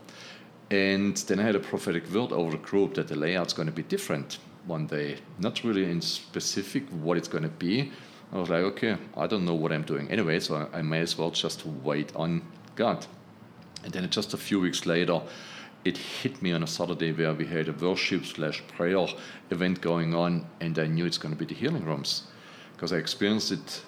And 0.71 1.17
then 1.29 1.39
I 1.39 1.43
had 1.43 1.55
a 1.55 1.61
prophetic 1.61 2.11
word 2.13 2.33
over 2.33 2.51
the 2.51 2.63
group 2.63 2.95
that 2.95 3.07
the 3.07 3.15
layout's 3.15 3.53
going 3.53 3.67
to 3.67 3.73
be 3.73 3.85
different 3.85 4.39
one 4.65 4.87
day, 4.87 5.19
not 5.39 5.63
really 5.63 5.85
in 5.85 6.01
specific 6.01 6.83
what 6.89 7.17
it's 7.17 7.29
going 7.29 7.45
to 7.45 7.49
be. 7.49 7.93
I 8.33 8.39
was 8.39 8.51
like, 8.51 8.65
okay, 8.65 8.97
I 9.17 9.29
don't 9.29 9.45
know 9.45 9.55
what 9.55 9.71
I'm 9.71 9.85
doing 9.85 10.11
anyway, 10.11 10.41
so 10.41 10.69
I 10.73 10.83
may 10.83 11.01
as 11.01 11.17
well 11.17 11.31
just 11.31 11.65
wait 11.65 12.15
on 12.17 12.43
God. 12.75 13.07
And 13.85 13.93
then 13.93 14.11
just 14.11 14.35
a 14.35 14.37
few 14.37 14.59
weeks 14.59 14.85
later, 14.87 15.21
it 15.85 15.97
hit 15.97 16.43
me 16.43 16.51
on 16.51 16.65
a 16.65 16.67
Saturday 16.67 17.13
where 17.13 17.33
we 17.33 17.47
had 17.47 17.69
a 17.69 17.73
worship 17.73 18.27
slash 18.27 18.61
prayer 18.67 19.07
event 19.53 19.81
going 19.81 20.17
on, 20.17 20.45
and 20.61 20.77
I 20.81 20.89
knew 20.89 21.07
it's 21.07 21.19
going 21.19 21.33
to 21.33 21.39
be 21.39 21.45
the 21.45 21.55
healing 21.55 21.85
rooms 21.85 22.25
because 22.77 22.93
I 22.93 22.97
experienced 22.97 23.53
it 23.53 23.83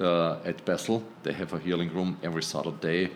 uh, 0.00 0.38
at 0.44 0.64
Bethel. 0.64 1.02
They 1.22 1.32
have 1.32 1.52
a 1.52 1.58
healing 1.58 1.92
room 1.92 2.16
every 2.22 2.42
Saturday, 2.42 3.10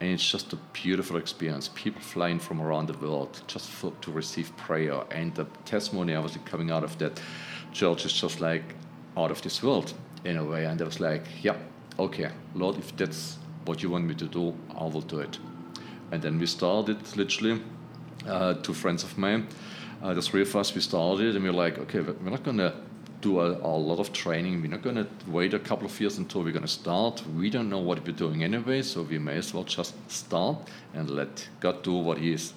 and 0.00 0.10
it's 0.10 0.26
just 0.26 0.52
a 0.54 0.56
beautiful 0.72 1.18
experience. 1.18 1.68
People 1.74 2.00
flying 2.00 2.38
from 2.38 2.62
around 2.62 2.86
the 2.86 2.96
world 2.98 3.42
just 3.46 3.68
for, 3.68 3.92
to 4.00 4.10
receive 4.10 4.56
prayer, 4.56 5.02
and 5.10 5.34
the 5.34 5.44
testimony 5.66 6.14
obviously 6.14 6.42
coming 6.46 6.70
out 6.70 6.82
of 6.82 6.96
that 6.98 7.20
church 7.72 8.06
is 8.06 8.12
just 8.12 8.40
like 8.40 8.74
out 9.16 9.30
of 9.30 9.42
this 9.42 9.62
world 9.62 9.92
in 10.24 10.38
a 10.38 10.44
way. 10.44 10.64
And 10.64 10.80
I 10.80 10.84
was 10.84 10.98
like, 10.98 11.24
yeah, 11.42 11.56
okay, 11.98 12.30
Lord, 12.54 12.78
if 12.78 12.96
that's 12.96 13.36
what 13.66 13.82
you 13.82 13.90
want 13.90 14.06
me 14.06 14.14
to 14.14 14.26
do, 14.26 14.54
I 14.74 14.84
will 14.84 15.02
do 15.02 15.20
it. 15.20 15.38
And 16.10 16.22
then 16.22 16.38
we 16.38 16.46
started 16.46 17.16
literally, 17.16 17.60
uh, 18.26 18.54
two 18.54 18.74
friends 18.74 19.04
of 19.04 19.16
mine, 19.18 19.46
uh, 20.02 20.14
the 20.14 20.22
three 20.22 20.42
of 20.42 20.56
us, 20.56 20.74
we 20.74 20.80
started 20.80 21.36
and 21.36 21.44
we 21.44 21.50
were 21.50 21.56
like, 21.56 21.78
okay, 21.78 22.00
we're 22.00 22.30
not 22.30 22.42
to 22.44 22.74
do 23.20 23.40
a, 23.40 23.52
a, 23.52 23.76
lot 23.76 23.98
of 23.98 24.12
training. 24.12 24.62
We're 24.62 24.70
not 24.70 24.82
going 24.82 24.96
to 24.96 25.06
wait 25.26 25.54
a 25.54 25.58
couple 25.58 25.86
of 25.86 26.00
years 26.00 26.18
until 26.18 26.42
we're 26.42 26.52
going 26.52 26.62
to 26.62 26.68
start. 26.68 27.22
We 27.36 27.50
don't 27.50 27.68
know 27.68 27.78
what 27.78 28.04
we're 28.06 28.12
doing 28.12 28.42
anyway, 28.42 28.82
so 28.82 29.02
we 29.02 29.18
may 29.18 29.36
as 29.36 29.52
well 29.52 29.64
just 29.64 29.94
start 30.10 30.58
and 30.94 31.10
let 31.10 31.48
God 31.60 31.82
do 31.82 31.94
what 31.94 32.18
He 32.18 32.32
is 32.32 32.52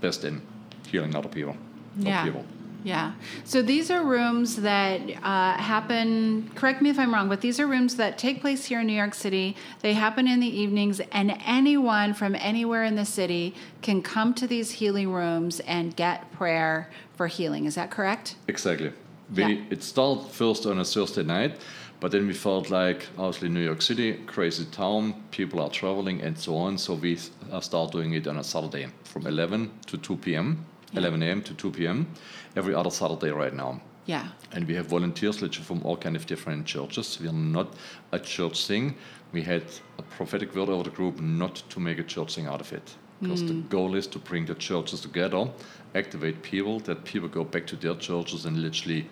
best 0.00 0.24
in 0.24 0.42
healing 0.86 1.14
other 1.14 1.28
people. 1.28 1.56
Yeah. 1.98 2.24
People. 2.24 2.44
Yeah. 2.84 3.12
So 3.44 3.60
these 3.60 3.90
are 3.90 4.04
rooms 4.04 4.56
that 4.56 5.00
uh, 5.22 5.54
happen, 5.54 6.50
correct 6.54 6.80
me 6.80 6.90
if 6.90 6.98
I'm 6.98 7.12
wrong, 7.12 7.28
but 7.28 7.40
these 7.40 7.58
are 7.58 7.66
rooms 7.66 7.96
that 7.96 8.18
take 8.18 8.40
place 8.40 8.66
here 8.66 8.80
in 8.80 8.86
New 8.86 8.92
York 8.92 9.14
City. 9.14 9.56
They 9.80 9.94
happen 9.94 10.28
in 10.28 10.38
the 10.38 10.46
evenings, 10.46 11.00
and 11.10 11.36
anyone 11.44 12.14
from 12.14 12.36
anywhere 12.36 12.84
in 12.84 12.94
the 12.94 13.04
city 13.04 13.54
can 13.82 14.00
come 14.00 14.32
to 14.34 14.46
these 14.46 14.70
healing 14.72 15.12
rooms 15.12 15.58
and 15.60 15.96
get 15.96 16.30
prayer 16.32 16.88
for 17.16 17.26
healing. 17.26 17.64
Is 17.64 17.74
that 17.74 17.90
correct? 17.90 18.36
Exactly. 18.46 18.92
We, 19.34 19.42
yeah. 19.42 19.64
It 19.70 19.82
started 19.82 20.30
first 20.30 20.66
on 20.66 20.78
a 20.78 20.84
Thursday 20.84 21.22
night, 21.22 21.60
but 22.00 22.12
then 22.12 22.26
we 22.26 22.34
felt 22.34 22.70
like, 22.70 23.08
obviously, 23.18 23.48
New 23.48 23.64
York 23.64 23.82
City, 23.82 24.14
crazy 24.26 24.64
town, 24.66 25.22
people 25.30 25.60
are 25.60 25.68
traveling 25.70 26.20
and 26.22 26.38
so 26.38 26.56
on. 26.56 26.78
So 26.78 26.94
we 26.94 27.18
uh, 27.50 27.60
start 27.60 27.92
doing 27.92 28.14
it 28.14 28.26
on 28.26 28.38
a 28.38 28.44
Saturday 28.44 28.88
from 29.04 29.26
11 29.26 29.70
to 29.86 29.98
2 29.98 30.16
p.m., 30.16 30.64
yeah. 30.92 31.00
11 31.00 31.22
a.m. 31.22 31.42
to 31.42 31.54
2 31.54 31.70
p.m., 31.72 32.06
every 32.56 32.74
other 32.74 32.90
Saturday 32.90 33.30
right 33.30 33.54
now. 33.54 33.80
Yeah. 34.06 34.28
And 34.52 34.66
we 34.66 34.74
have 34.76 34.86
volunteers 34.86 35.42
literally 35.42 35.66
from 35.66 35.82
all 35.84 35.96
kind 35.96 36.16
of 36.16 36.24
different 36.24 36.64
churches. 36.64 37.18
We 37.20 37.28
are 37.28 37.32
not 37.32 37.74
a 38.12 38.18
church 38.18 38.66
thing. 38.66 38.96
We 39.32 39.42
had 39.42 39.64
a 39.98 40.02
prophetic 40.02 40.54
word 40.54 40.70
over 40.70 40.84
the 40.84 40.90
group 40.90 41.20
not 41.20 41.56
to 41.68 41.80
make 41.80 41.98
a 41.98 42.04
church 42.04 42.36
thing 42.36 42.46
out 42.46 42.62
of 42.62 42.72
it. 42.72 42.94
Because 43.20 43.42
mm. 43.42 43.48
the 43.48 43.54
goal 43.68 43.96
is 43.96 44.06
to 44.06 44.18
bring 44.18 44.46
the 44.46 44.54
churches 44.54 45.00
together, 45.02 45.50
activate 45.94 46.42
people, 46.42 46.80
that 46.80 47.04
people 47.04 47.28
go 47.28 47.44
back 47.44 47.66
to 47.66 47.76
their 47.76 47.96
churches 47.96 48.46
and 48.46 48.62
literally 48.62 49.10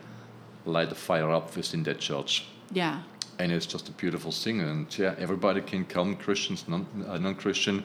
light 0.67 0.93
a 0.93 0.95
fire 0.95 1.31
up 1.31 1.57
within 1.57 1.83
that 1.85 1.99
church. 1.99 2.45
Yeah. 2.73 3.03
And 3.39 3.53
it's 3.53 3.67
just 3.67 3.89
a 3.89 3.93
beautiful 3.93 4.33
thing. 4.33 4.61
And 4.61 4.99
yeah, 4.99 5.15
everybody 5.19 5.61
can 5.61 5.85
come, 5.85 6.17
Christians, 6.17 6.67
non 6.69 6.87
uh, 7.07 7.35
Christian. 7.35 7.85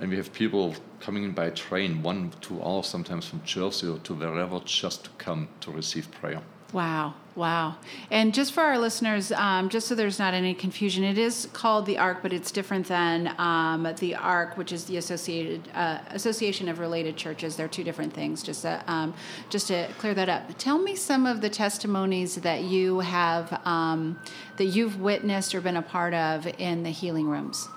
And 0.00 0.10
we 0.10 0.16
have 0.16 0.32
people 0.32 0.74
coming 1.00 1.24
in 1.24 1.32
by 1.32 1.50
train, 1.50 2.02
one, 2.02 2.32
two 2.40 2.60
hours 2.62 2.86
sometimes 2.86 3.26
from 3.26 3.42
Jersey 3.44 3.88
or 3.88 3.98
to 3.98 4.14
wherever, 4.14 4.60
just 4.64 5.04
to 5.04 5.10
come 5.18 5.48
to 5.60 5.70
receive 5.70 6.10
prayer. 6.10 6.42
Wow, 6.72 7.14
wow. 7.36 7.76
And 8.10 8.32
just 8.32 8.52
for 8.52 8.62
our 8.62 8.78
listeners, 8.78 9.32
um, 9.32 9.68
just 9.68 9.88
so 9.88 9.94
there's 9.94 10.18
not 10.18 10.34
any 10.34 10.54
confusion, 10.54 11.04
it 11.04 11.18
is 11.18 11.48
called 11.52 11.86
the 11.86 11.98
ARC, 11.98 12.22
but 12.22 12.32
it's 12.32 12.50
different 12.50 12.86
than 12.86 13.34
um, 13.38 13.88
the 13.98 14.14
ARC, 14.14 14.56
which 14.56 14.72
is 14.72 14.84
the 14.84 14.96
Associated 14.96 15.68
uh, 15.74 15.98
Association 16.10 16.68
of 16.68 16.78
Related 16.78 17.16
Churches. 17.16 17.56
They're 17.56 17.68
two 17.68 17.84
different 17.84 18.12
things. 18.12 18.42
Just 18.42 18.62
to, 18.62 18.82
um, 18.86 19.14
just 19.50 19.68
to 19.68 19.88
clear 19.98 20.14
that 20.14 20.28
up. 20.28 20.56
Tell 20.58 20.78
me 20.78 20.94
some 20.96 21.26
of 21.26 21.40
the 21.40 21.50
testimonies 21.50 22.36
that 22.36 22.62
you 22.62 23.00
have 23.00 23.60
um, 23.66 24.18
that 24.56 24.66
you've 24.66 25.00
witnessed 25.00 25.54
or 25.54 25.60
been 25.60 25.76
a 25.76 25.82
part 25.82 26.14
of 26.14 26.46
in 26.58 26.82
the 26.82 26.90
healing 26.90 27.28
rooms. 27.28 27.68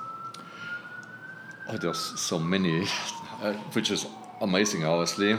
Oh, 1.70 1.78
there's 1.78 2.20
so 2.20 2.40
many, 2.40 2.88
uh, 3.42 3.54
which 3.74 3.92
is 3.92 4.06
amazing, 4.42 4.86
obviously. 4.86 5.38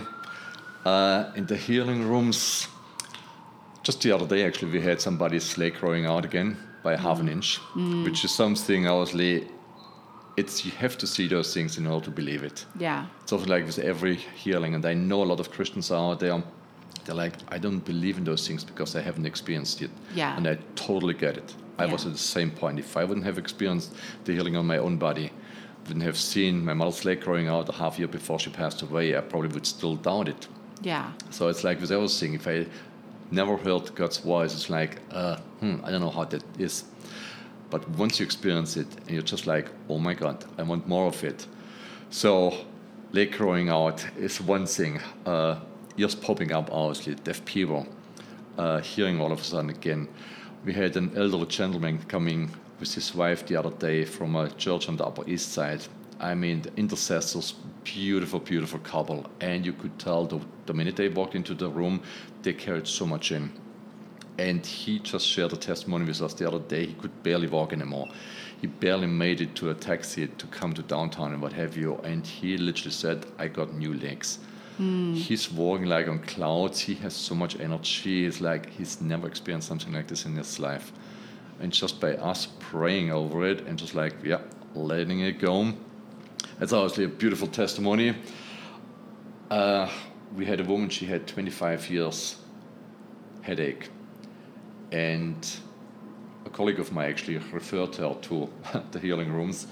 Uh, 0.84 1.30
in 1.34 1.46
the 1.46 1.56
healing 1.56 2.08
rooms 2.08 2.68
just 3.88 4.02
the 4.02 4.12
other 4.12 4.26
day, 4.26 4.44
actually, 4.44 4.70
we 4.70 4.82
had 4.82 5.00
somebody's 5.00 5.56
leg 5.56 5.74
growing 5.80 6.04
out 6.04 6.24
again 6.26 6.58
by 6.82 6.94
mm. 6.94 6.98
half 6.98 7.20
an 7.20 7.28
inch, 7.28 7.58
mm. 7.74 8.04
which 8.04 8.22
is 8.22 8.30
something 8.30 8.86
obviously. 8.86 9.48
It's 10.36 10.64
you 10.64 10.72
have 10.72 10.96
to 10.98 11.06
see 11.06 11.26
those 11.26 11.52
things 11.54 11.78
in 11.78 11.86
order 11.86 12.04
to 12.04 12.10
believe 12.10 12.42
it. 12.44 12.66
Yeah. 12.78 13.06
It's 13.22 13.32
often 13.32 13.48
like 13.48 13.64
with 13.64 13.78
every 13.78 14.16
healing, 14.44 14.74
and 14.74 14.84
I 14.84 14.94
know 14.94 15.22
a 15.22 15.28
lot 15.32 15.40
of 15.40 15.50
Christians 15.50 15.90
are 15.90 16.12
out 16.12 16.20
there. 16.20 16.42
They're 17.04 17.20
like, 17.24 17.34
I 17.48 17.58
don't 17.58 17.84
believe 17.92 18.18
in 18.18 18.24
those 18.24 18.46
things 18.46 18.62
because 18.62 18.94
I 18.94 19.00
haven't 19.00 19.26
experienced 19.26 19.80
it. 19.82 19.90
Yeah. 20.14 20.36
And 20.36 20.46
I 20.46 20.58
totally 20.76 21.14
get 21.14 21.38
it. 21.38 21.54
I 21.78 21.86
yeah. 21.86 21.92
was 21.92 22.06
at 22.06 22.12
the 22.12 22.26
same 22.36 22.50
point. 22.50 22.78
If 22.78 22.96
I 22.96 23.04
wouldn't 23.04 23.26
have 23.26 23.38
experienced 23.38 23.94
the 24.24 24.32
healing 24.34 24.56
on 24.56 24.66
my 24.66 24.78
own 24.78 24.98
body, 24.98 25.32
wouldn't 25.86 26.04
have 26.04 26.18
seen 26.18 26.64
my 26.64 26.74
mother's 26.74 27.04
leg 27.04 27.22
growing 27.22 27.48
out 27.48 27.68
a 27.68 27.72
half 27.72 27.98
year 27.98 28.08
before 28.08 28.38
she 28.38 28.50
passed 28.50 28.82
away, 28.82 29.16
I 29.16 29.22
probably 29.22 29.48
would 29.54 29.66
still 29.66 29.96
doubt 29.96 30.28
it. 30.28 30.46
Yeah. 30.82 31.10
So 31.30 31.48
it's 31.48 31.64
like 31.64 31.80
with 31.80 31.90
everything. 31.90 32.34
If 32.34 32.46
I 32.46 32.66
never 33.30 33.56
heard 33.56 33.94
God's 33.94 34.18
voice. 34.18 34.54
It's 34.54 34.70
like, 34.70 34.98
uh, 35.10 35.36
hmm, 35.60 35.76
I 35.84 35.90
don't 35.90 36.00
know 36.00 36.10
how 36.10 36.24
that 36.24 36.42
is. 36.58 36.84
But 37.70 37.88
once 37.90 38.18
you 38.18 38.24
experience 38.24 38.76
it, 38.76 38.86
and 39.06 39.10
you're 39.10 39.22
just 39.22 39.46
like, 39.46 39.68
oh 39.88 39.98
my 39.98 40.14
God, 40.14 40.44
I 40.56 40.62
want 40.62 40.86
more 40.88 41.06
of 41.06 41.22
it. 41.22 41.46
So, 42.10 42.54
leg 43.12 43.32
growing 43.32 43.68
out 43.68 44.06
is 44.16 44.40
one 44.40 44.66
thing. 44.66 45.00
Uh, 45.26 45.60
ears 45.98 46.14
popping 46.14 46.52
up, 46.52 46.70
obviously, 46.72 47.14
deaf 47.16 47.44
people, 47.44 47.86
uh, 48.56 48.80
hearing 48.80 49.20
all 49.20 49.32
of 49.32 49.40
a 49.40 49.44
sudden 49.44 49.70
again. 49.70 50.08
We 50.64 50.72
had 50.72 50.96
an 50.96 51.12
elderly 51.16 51.46
gentleman 51.46 51.98
coming 52.08 52.50
with 52.80 52.94
his 52.94 53.14
wife 53.14 53.46
the 53.46 53.56
other 53.56 53.70
day 53.70 54.04
from 54.04 54.36
a 54.36 54.50
church 54.50 54.88
on 54.88 54.96
the 54.96 55.04
Upper 55.04 55.28
East 55.28 55.52
Side. 55.52 55.86
I 56.20 56.34
mean, 56.34 56.62
the 56.62 56.74
intercessors, 56.76 57.54
beautiful, 57.84 58.40
beautiful 58.40 58.80
couple. 58.80 59.26
And 59.40 59.64
you 59.64 59.72
could 59.72 59.98
tell 59.98 60.26
the, 60.26 60.40
the 60.66 60.74
minute 60.74 60.96
they 60.96 61.08
walked 61.08 61.34
into 61.34 61.54
the 61.54 61.68
room, 61.68 62.02
they 62.42 62.52
carried 62.52 62.88
so 62.88 63.06
much 63.06 63.32
in. 63.32 63.52
And 64.38 64.64
he 64.64 64.98
just 65.00 65.26
shared 65.26 65.52
a 65.52 65.56
testimony 65.56 66.04
with 66.04 66.22
us 66.22 66.34
the 66.34 66.46
other 66.46 66.60
day. 66.60 66.86
He 66.86 66.94
could 66.94 67.22
barely 67.22 67.48
walk 67.48 67.72
anymore. 67.72 68.08
He 68.60 68.66
barely 68.66 69.06
made 69.06 69.40
it 69.40 69.54
to 69.56 69.70
a 69.70 69.74
taxi 69.74 70.26
to 70.26 70.46
come 70.48 70.74
to 70.74 70.82
downtown 70.82 71.32
and 71.32 71.42
what 71.42 71.52
have 71.52 71.76
you. 71.76 71.96
And 72.04 72.26
he 72.26 72.56
literally 72.56 72.92
said, 72.92 73.26
I 73.38 73.48
got 73.48 73.74
new 73.74 73.94
legs. 73.94 74.38
Mm. 74.78 75.14
He's 75.14 75.50
walking 75.50 75.86
like 75.86 76.08
on 76.08 76.20
clouds. 76.20 76.80
He 76.80 76.94
has 76.96 77.14
so 77.14 77.34
much 77.34 77.58
energy. 77.58 78.26
It's 78.26 78.40
like 78.40 78.70
he's 78.70 79.00
never 79.00 79.26
experienced 79.26 79.68
something 79.68 79.92
like 79.92 80.06
this 80.06 80.24
in 80.24 80.36
his 80.36 80.58
life. 80.58 80.92
And 81.60 81.72
just 81.72 82.00
by 82.00 82.14
us 82.14 82.48
praying 82.60 83.10
over 83.10 83.44
it 83.44 83.66
and 83.66 83.78
just 83.78 83.94
like, 83.94 84.14
yeah, 84.22 84.40
letting 84.74 85.20
it 85.20 85.40
go, 85.40 85.72
it's 86.60 86.72
obviously 86.72 87.04
a 87.04 87.08
beautiful 87.08 87.48
testimony. 87.48 88.14
Uh, 89.50 89.88
we 90.34 90.44
had 90.44 90.60
a 90.60 90.64
woman, 90.64 90.88
she 90.88 91.06
had 91.06 91.26
25 91.26 91.90
years 91.90 92.36
headache. 93.42 93.88
And 94.92 95.46
a 96.44 96.50
colleague 96.50 96.80
of 96.80 96.92
mine 96.92 97.10
actually 97.10 97.38
referred 97.38 97.94
her 97.96 98.14
to 98.22 98.50
the 98.92 98.98
healing 98.98 99.32
rooms. 99.32 99.66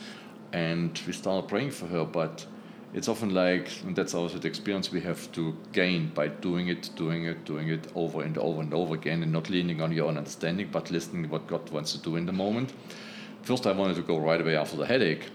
And 0.52 0.98
we 1.06 1.12
started 1.12 1.48
praying 1.48 1.72
for 1.72 1.86
her, 1.86 2.04
but 2.04 2.46
it's 2.94 3.08
often 3.08 3.34
like, 3.34 3.68
and 3.82 3.94
that's 3.94 4.14
also 4.14 4.38
the 4.38 4.48
experience 4.48 4.90
we 4.90 5.00
have 5.02 5.30
to 5.32 5.54
gain 5.72 6.08
by 6.14 6.28
doing 6.28 6.68
it, 6.68 6.90
doing 6.96 7.24
it, 7.24 7.44
doing 7.44 7.68
it 7.68 7.88
over 7.94 8.22
and 8.22 8.38
over 8.38 8.62
and 8.62 8.72
over 8.72 8.94
again, 8.94 9.22
and 9.22 9.32
not 9.32 9.50
leaning 9.50 9.82
on 9.82 9.92
your 9.92 10.06
own 10.06 10.16
understanding, 10.16 10.68
but 10.72 10.90
listening 10.90 11.24
to 11.24 11.28
what 11.28 11.46
God 11.46 11.68
wants 11.70 11.92
to 11.92 11.98
do 11.98 12.16
in 12.16 12.26
the 12.26 12.32
moment. 12.32 12.72
First, 13.42 13.66
I 13.66 13.72
wanted 13.72 13.96
to 13.96 14.02
go 14.02 14.18
right 14.18 14.40
away 14.40 14.56
after 14.56 14.76
the 14.76 14.86
headache, 14.86 15.26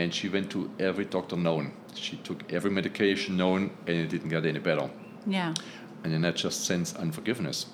and 0.00 0.14
she 0.14 0.30
went 0.30 0.50
to 0.50 0.70
every 0.78 1.04
doctor 1.04 1.36
known. 1.36 1.72
She 1.94 2.16
took 2.16 2.50
every 2.50 2.70
medication 2.70 3.36
known, 3.36 3.70
and 3.86 3.96
it 3.98 4.08
didn't 4.08 4.30
get 4.30 4.46
any 4.46 4.58
better. 4.58 4.88
Yeah. 5.26 5.52
And 6.02 6.12
then 6.12 6.22
that 6.22 6.36
just 6.36 6.64
sends 6.64 6.96
unforgiveness. 6.96 7.66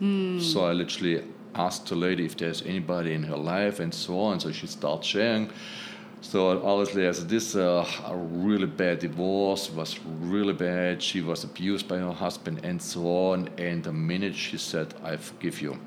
Mm. 0.00 0.42
So 0.42 0.64
I 0.64 0.72
literally 0.72 1.22
asked 1.54 1.86
the 1.86 1.94
lady 1.94 2.24
if 2.24 2.36
there's 2.36 2.62
anybody 2.62 3.12
in 3.14 3.22
her 3.22 3.36
life 3.36 3.78
and 3.78 3.94
so 3.94 4.18
on. 4.18 4.40
So 4.40 4.50
she 4.50 4.66
starts 4.66 5.06
sharing. 5.06 5.50
So 6.20 6.60
obviously, 6.64 7.06
as 7.06 7.24
this 7.26 7.54
uh, 7.54 7.86
a 8.06 8.16
really 8.16 8.66
bad 8.66 8.98
divorce 8.98 9.70
was 9.70 10.00
really 10.34 10.54
bad. 10.54 11.00
She 11.00 11.20
was 11.20 11.44
abused 11.44 11.86
by 11.86 11.98
her 11.98 12.12
husband 12.12 12.60
and 12.64 12.82
so 12.82 13.02
on. 13.30 13.50
And 13.56 13.84
the 13.84 13.92
minute 13.92 14.34
she 14.34 14.58
said, 14.58 14.94
"I 15.04 15.16
forgive 15.16 15.62
you," 15.62 15.78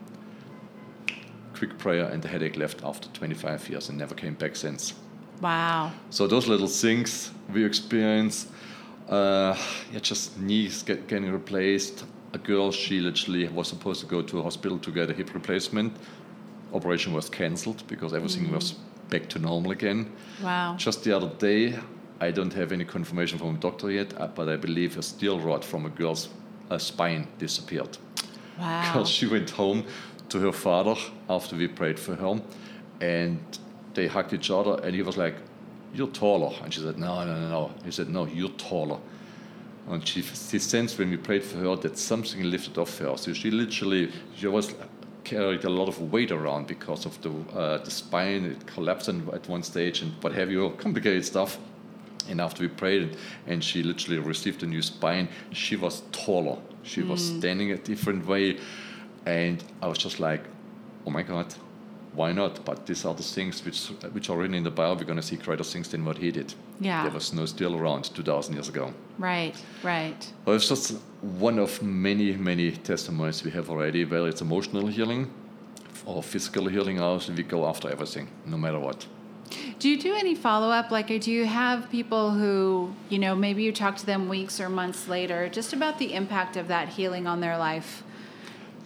quick 1.54 1.78
prayer, 1.78 2.06
and 2.06 2.22
the 2.22 2.30
headache 2.30 2.56
left 2.56 2.82
after 2.82 3.10
25 3.10 3.70
years 3.70 3.90
and 3.90 3.98
never 3.98 4.16
came 4.16 4.36
back 4.36 4.56
since. 4.56 4.94
Wow. 5.42 5.92
So 6.10 6.28
those 6.28 6.48
little 6.48 6.68
things 6.68 7.32
we 7.52 7.66
experience, 7.66 8.48
uh, 9.10 9.58
yeah, 9.92 10.00
just 10.00 10.40
knees 10.40 10.84
get, 10.84 11.08
getting 11.08 11.32
replaced. 11.32 12.06
A 12.34 12.38
girl, 12.38 12.72
she 12.72 13.02
literally 13.02 13.48
was 13.48 13.68
supposed 13.68 14.00
to 14.02 14.06
go 14.06 14.22
to 14.22 14.40
a 14.40 14.44
hospital 14.44 14.78
to 14.80 14.92
get 14.92 15.10
a 15.10 15.14
hip 15.14 15.34
replacement. 15.34 15.94
Operation 16.74 17.14
was 17.14 17.30
cancelled 17.30 17.84
because 17.88 18.14
everything 18.14 18.48
mm. 18.48 18.54
was 18.54 18.76
back 19.10 19.28
to 19.30 19.40
normal 19.40 19.72
again. 19.72 20.12
Wow. 20.42 20.76
Just 20.78 21.04
the 21.04 21.12
other 21.12 21.30
day, 21.38 21.78
I 22.22 22.32
don't 22.32 22.54
have 22.54 22.72
any 22.72 22.86
confirmation 22.86 23.40
from 23.40 23.56
a 23.56 23.58
doctor 23.58 23.92
yet, 23.92 24.14
uh, 24.20 24.28
but 24.28 24.48
I 24.48 24.56
believe 24.56 24.98
a 24.98 25.02
steel 25.02 25.40
rod 25.40 25.66
from 25.66 25.86
a 25.86 25.90
girl's 25.90 26.30
uh, 26.70 26.78
spine 26.78 27.28
disappeared. 27.38 27.98
Wow. 28.60 28.82
Because 28.94 29.10
she 29.10 29.28
went 29.28 29.50
home 29.50 29.84
to 30.30 30.40
her 30.40 30.52
father 30.54 30.96
after 31.30 31.56
we 31.58 31.68
prayed 31.68 32.00
for 32.00 32.16
her, 32.16 32.42
and 33.02 33.40
they 33.94 34.08
hugged 34.08 34.34
each 34.34 34.50
other, 34.50 34.80
and 34.84 34.96
he 34.96 35.02
was 35.02 35.18
like, 35.18 35.36
"You're 35.94 36.08
taller," 36.08 36.56
and 36.64 36.74
she 36.74 36.82
said, 36.82 36.98
"No, 36.98 37.24
no, 37.24 37.40
no, 37.40 37.50
no." 37.50 37.72
He 37.84 37.92
said, 37.92 38.10
"No, 38.10 38.26
you're 38.26 38.50
taller." 38.50 39.00
And 39.90 40.08
she, 40.08 40.22
she 40.22 40.60
sensed 40.60 41.00
when 41.00 41.10
we 41.10 41.18
prayed 41.18 41.44
for 41.44 41.58
her 41.58 41.76
that 41.78 41.98
something 41.98 42.44
lifted 42.44 42.78
off 42.78 42.98
her. 43.00 43.18
So 43.18 43.34
she 43.34 43.50
literally, 43.50 44.12
she 44.36 44.48
was 44.48 44.76
carried 45.24 45.66
a 45.66 45.70
lot 45.70 45.88
of 45.88 46.12
weight 46.12 46.32
around 46.32 46.68
because 46.68 47.06
of 47.06 47.20
the 47.22 47.32
uh, 47.58 47.78
the 47.80 47.92
spine. 47.92 48.46
It 48.46 48.66
collapsed 48.68 49.10
at 49.10 49.50
one 49.50 49.64
stage 49.64 50.02
and 50.02 50.12
what 50.22 50.34
have 50.34 50.52
you, 50.52 50.70
complicated 50.78 51.26
stuff. 51.26 51.58
And 52.30 52.40
after 52.40 52.64
we 52.64 52.70
prayed, 52.70 53.18
and 53.48 53.64
she 53.64 53.82
literally 53.84 54.20
received 54.20 54.64
a 54.64 54.68
new 54.68 54.82
spine, 54.82 55.28
she 55.52 55.76
was 55.76 56.04
taller. 56.12 56.60
She 56.84 57.02
was 57.02 57.20
standing 57.38 57.72
a 57.72 57.78
different 57.78 58.26
way. 58.28 58.60
And 59.26 59.64
I 59.82 59.88
was 59.88 59.98
just 59.98 60.20
like, 60.20 60.44
oh 61.06 61.10
my 61.10 61.24
God, 61.24 61.54
why 62.14 62.32
not? 62.34 62.64
But 62.66 62.86
these 62.86 63.06
are 63.06 63.14
the 63.14 63.24
things 63.24 63.64
which, 63.64 63.88
which 64.12 64.30
are 64.30 64.38
written 64.38 64.56
in 64.56 64.64
the 64.64 64.72
Bible. 64.72 64.96
We're 64.96 65.06
going 65.06 65.18
to 65.18 65.24
see 65.24 65.38
greater 65.38 65.64
things 65.64 65.88
than 65.90 66.04
what 66.04 66.18
he 66.18 66.32
did. 66.32 66.54
Yeah. 66.80 67.04
There 67.04 67.12
was 67.12 67.34
no 67.34 67.46
still 67.46 67.76
around 67.76 68.14
2,000 68.14 68.54
years 68.54 68.70
ago. 68.70 68.94
Right, 69.18 69.56
right. 69.84 70.34
Well, 70.46 70.56
it's 70.56 70.68
just 70.68 70.98
one 71.22 71.60
of 71.60 71.82
many, 71.82 72.34
many 72.34 72.72
testimonies 72.72 73.44
we 73.44 73.52
have 73.52 73.70
already, 73.70 74.04
whether 74.04 74.28
it's 74.28 74.42
emotional 74.42 74.88
healing 74.88 75.32
or 76.06 76.22
physical 76.24 76.68
healing, 76.68 77.00
also 77.00 77.34
we 77.34 77.44
go 77.44 77.68
after 77.68 77.90
everything, 77.90 78.28
no 78.46 78.58
matter 78.58 78.80
what. 78.80 79.06
Do 79.80 79.90
you 79.90 80.00
do 80.00 80.16
any 80.16 80.36
follow 80.36 80.70
up? 80.70 80.92
Like, 80.92 81.08
do 81.08 81.32
you 81.32 81.46
have 81.46 81.90
people 81.90 82.32
who, 82.32 82.94
you 83.10 83.20
know, 83.20 83.36
maybe 83.36 83.64
you 83.64 83.72
talk 83.72 83.98
to 83.98 84.06
them 84.06 84.30
weeks 84.30 84.60
or 84.60 84.70
months 84.70 85.08
later 85.08 85.50
just 85.50 85.74
about 85.74 86.00
the 86.00 86.14
impact 86.14 86.56
of 86.56 86.68
that 86.70 86.90
healing 86.90 87.28
on 87.28 87.42
their 87.42 87.58
life? 87.58 88.04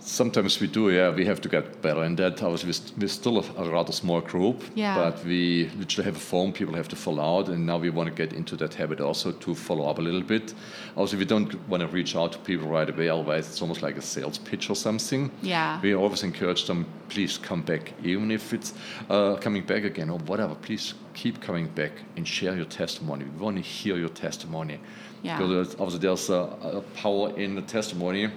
Sometimes 0.10 0.60
we 0.62 0.68
do, 0.68 0.91
yeah. 0.91 1.10
We 1.10 1.26
have 1.26 1.41
to 1.41 1.50
get 1.50 1.82
better 1.82 2.04
in 2.04 2.15
that. 2.18 2.41
Obviously, 2.44 2.94
we're 3.00 3.08
still 3.08 3.39
a, 3.39 3.63
a 3.63 3.70
rather 3.72 3.91
small 3.91 4.22
group, 4.22 4.62
Yeah. 4.76 4.96
but 4.96 5.26
we 5.26 5.68
literally 5.80 6.06
have 6.06 6.15
a 6.15 6.20
form 6.20 6.54
people 6.54 6.76
have 6.76 6.88
to 6.89 6.96
fill 6.96 7.20
out, 7.20 7.50
and 7.50 7.65
now 7.65 7.80
we 7.80 7.89
want 7.89 8.10
to 8.10 8.13
get 8.15 8.32
into 8.32 8.56
that 8.58 8.76
habit 8.76 9.02
also 9.02 9.32
to 9.32 9.56
follow 9.56 9.89
up 9.89 9.98
a 9.98 10.02
little 10.04 10.22
bit. 10.22 10.54
Also, 10.96 11.18
we 11.18 11.26
don't 11.26 11.56
want 11.68 11.82
to 11.82 11.88
reach 11.88 12.15
out 12.15 12.34
to 12.34 12.38
people 12.38 12.68
right 12.68 12.88
away, 12.88 13.10
otherwise, 13.10 13.48
it's 13.50 13.62
almost 13.63 13.82
like 13.82 13.98
a 13.98 14.02
sales 14.02 14.38
pitch 14.38 14.70
or 14.70 14.76
something. 14.76 15.32
Yeah. 15.41 15.82
We 15.82 15.96
always 15.96 16.22
encourage 16.22 16.65
them, 16.68 16.86
please 17.10 17.39
come 17.39 17.63
back, 17.63 17.94
even 18.04 18.30
if 18.30 18.54
it's 18.54 18.76
uh, 19.10 19.38
coming 19.38 19.63
back 19.65 19.86
again 19.86 20.12
or 20.12 20.20
whatever. 20.20 20.54
Please 20.54 20.94
keep 21.15 21.41
coming 21.41 21.65
back 21.70 21.94
and 22.15 22.28
share 22.28 22.56
your 22.56 22.65
testimony. 22.65 23.26
We 23.26 23.44
want 23.44 23.56
to 23.58 23.63
hear 23.63 23.98
your 23.98 24.10
testimony. 24.10 24.80
Yeah. 25.24 25.39
Because 25.39 25.74
obviously 25.80 26.00
there's 26.00 26.30
a, 26.30 26.41
a 26.62 26.82
power 26.94 27.36
in 27.36 27.56
the 27.56 27.63
testimony. 27.63 28.30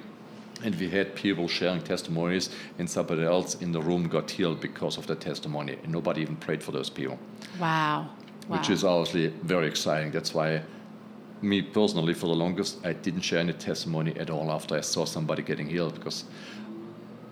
And 0.64 0.74
we 0.74 0.88
had 0.90 1.14
people 1.14 1.46
sharing 1.48 1.82
testimonies, 1.82 2.50
and 2.78 2.88
somebody 2.90 3.22
else 3.22 3.54
in 3.56 3.72
the 3.72 3.80
room 3.80 4.08
got 4.08 4.30
healed 4.30 4.60
because 4.60 4.98
of 4.98 5.06
that 5.06 5.20
testimony, 5.20 5.78
and 5.82 5.92
nobody 5.92 6.22
even 6.22 6.36
prayed 6.36 6.62
for 6.62 6.72
those 6.72 6.90
people, 6.90 7.18
Wow. 7.60 8.08
wow. 8.48 8.56
which 8.56 8.68
is 8.70 8.82
obviously 8.84 9.28
very 9.42 9.68
exciting. 9.68 10.10
That's 10.10 10.34
why, 10.34 10.62
me 11.40 11.62
personally, 11.62 12.14
for 12.14 12.26
the 12.26 12.34
longest, 12.34 12.84
I 12.84 12.92
didn't 12.92 13.20
share 13.20 13.38
any 13.38 13.52
testimony 13.52 14.12
at 14.18 14.30
all 14.30 14.50
after 14.50 14.74
I 14.76 14.80
saw 14.80 15.04
somebody 15.04 15.42
getting 15.42 15.68
healed 15.68 15.94
because 15.94 16.24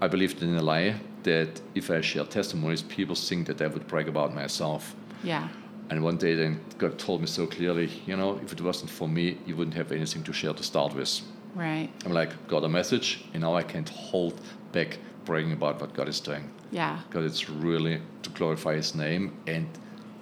I 0.01 0.07
believed 0.09 0.43
in 0.43 0.55
a 0.57 0.63
lie 0.63 0.95
that 1.25 1.61
if 1.75 1.91
I 1.91 2.01
share 2.03 2.25
testimonies, 2.25 2.83
people 2.83 3.17
think 3.17 3.49
that 3.49 3.61
I 3.61 3.67
would 3.67 3.89
brag 3.89 4.09
about 4.09 4.33
myself. 4.35 4.95
Yeah. 5.25 5.49
And 5.91 6.03
one 6.05 6.17
day, 6.17 6.35
then 6.35 6.61
God 6.79 6.99
told 6.99 7.21
me 7.21 7.27
so 7.27 7.47
clearly, 7.47 7.91
you 8.07 8.17
know, 8.17 8.39
if 8.45 8.53
it 8.53 8.61
wasn't 8.61 8.91
for 8.91 9.09
me, 9.09 9.39
you 9.47 9.57
wouldn't 9.57 9.77
have 9.77 9.91
anything 9.91 10.23
to 10.25 10.33
share 10.33 10.53
to 10.53 10.63
start 10.63 10.95
with. 10.95 11.21
Right. 11.57 11.89
I'm 12.05 12.13
like, 12.13 12.49
got 12.49 12.65
a 12.65 12.69
message, 12.69 13.25
and 13.33 13.43
now 13.43 13.55
I 13.55 13.63
can't 13.63 13.89
hold 13.89 14.39
back 14.73 14.99
bragging 15.25 15.53
about 15.53 15.81
what 15.81 15.95
God 15.95 16.07
is 16.07 16.21
doing. 16.21 16.51
Yeah. 16.71 17.01
Because 17.09 17.25
it's 17.25 17.49
really 17.49 18.03
to 18.23 18.31
glorify 18.31 18.77
His 18.77 18.95
name, 18.95 19.35
and 19.47 19.67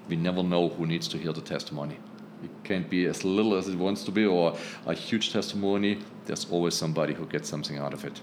we 0.09 0.15
never 0.15 0.45
know 0.45 0.69
who 0.69 0.87
needs 0.87 1.09
to 1.09 1.19
hear 1.19 1.33
the 1.33 1.41
testimony. 1.41 1.99
It 2.45 2.51
can't 2.63 2.89
be 2.89 3.07
as 3.07 3.25
little 3.25 3.57
as 3.57 3.67
it 3.67 3.77
wants 3.77 4.05
to 4.05 4.13
be, 4.13 4.25
or 4.25 4.57
a 4.87 4.95
huge 4.95 5.33
testimony. 5.33 5.99
There's 6.27 6.47
always 6.51 6.75
somebody 6.75 7.15
who 7.15 7.27
gets 7.27 7.49
something 7.49 7.79
out 7.79 7.93
of 7.93 8.05
it. 8.05 8.21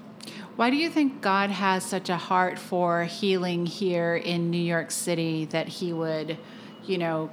Why 0.55 0.69
do 0.69 0.77
you 0.77 0.89
think 0.89 1.21
God 1.21 1.49
has 1.49 1.83
such 1.83 2.09
a 2.09 2.17
heart 2.17 2.57
for 2.57 3.03
healing 3.03 3.65
here 3.65 4.15
in 4.15 4.51
New 4.51 4.57
York 4.57 4.89
City 4.89 5.45
that 5.45 5.67
He 5.67 5.91
would, 5.91 6.37
you 6.85 6.97
know, 6.97 7.29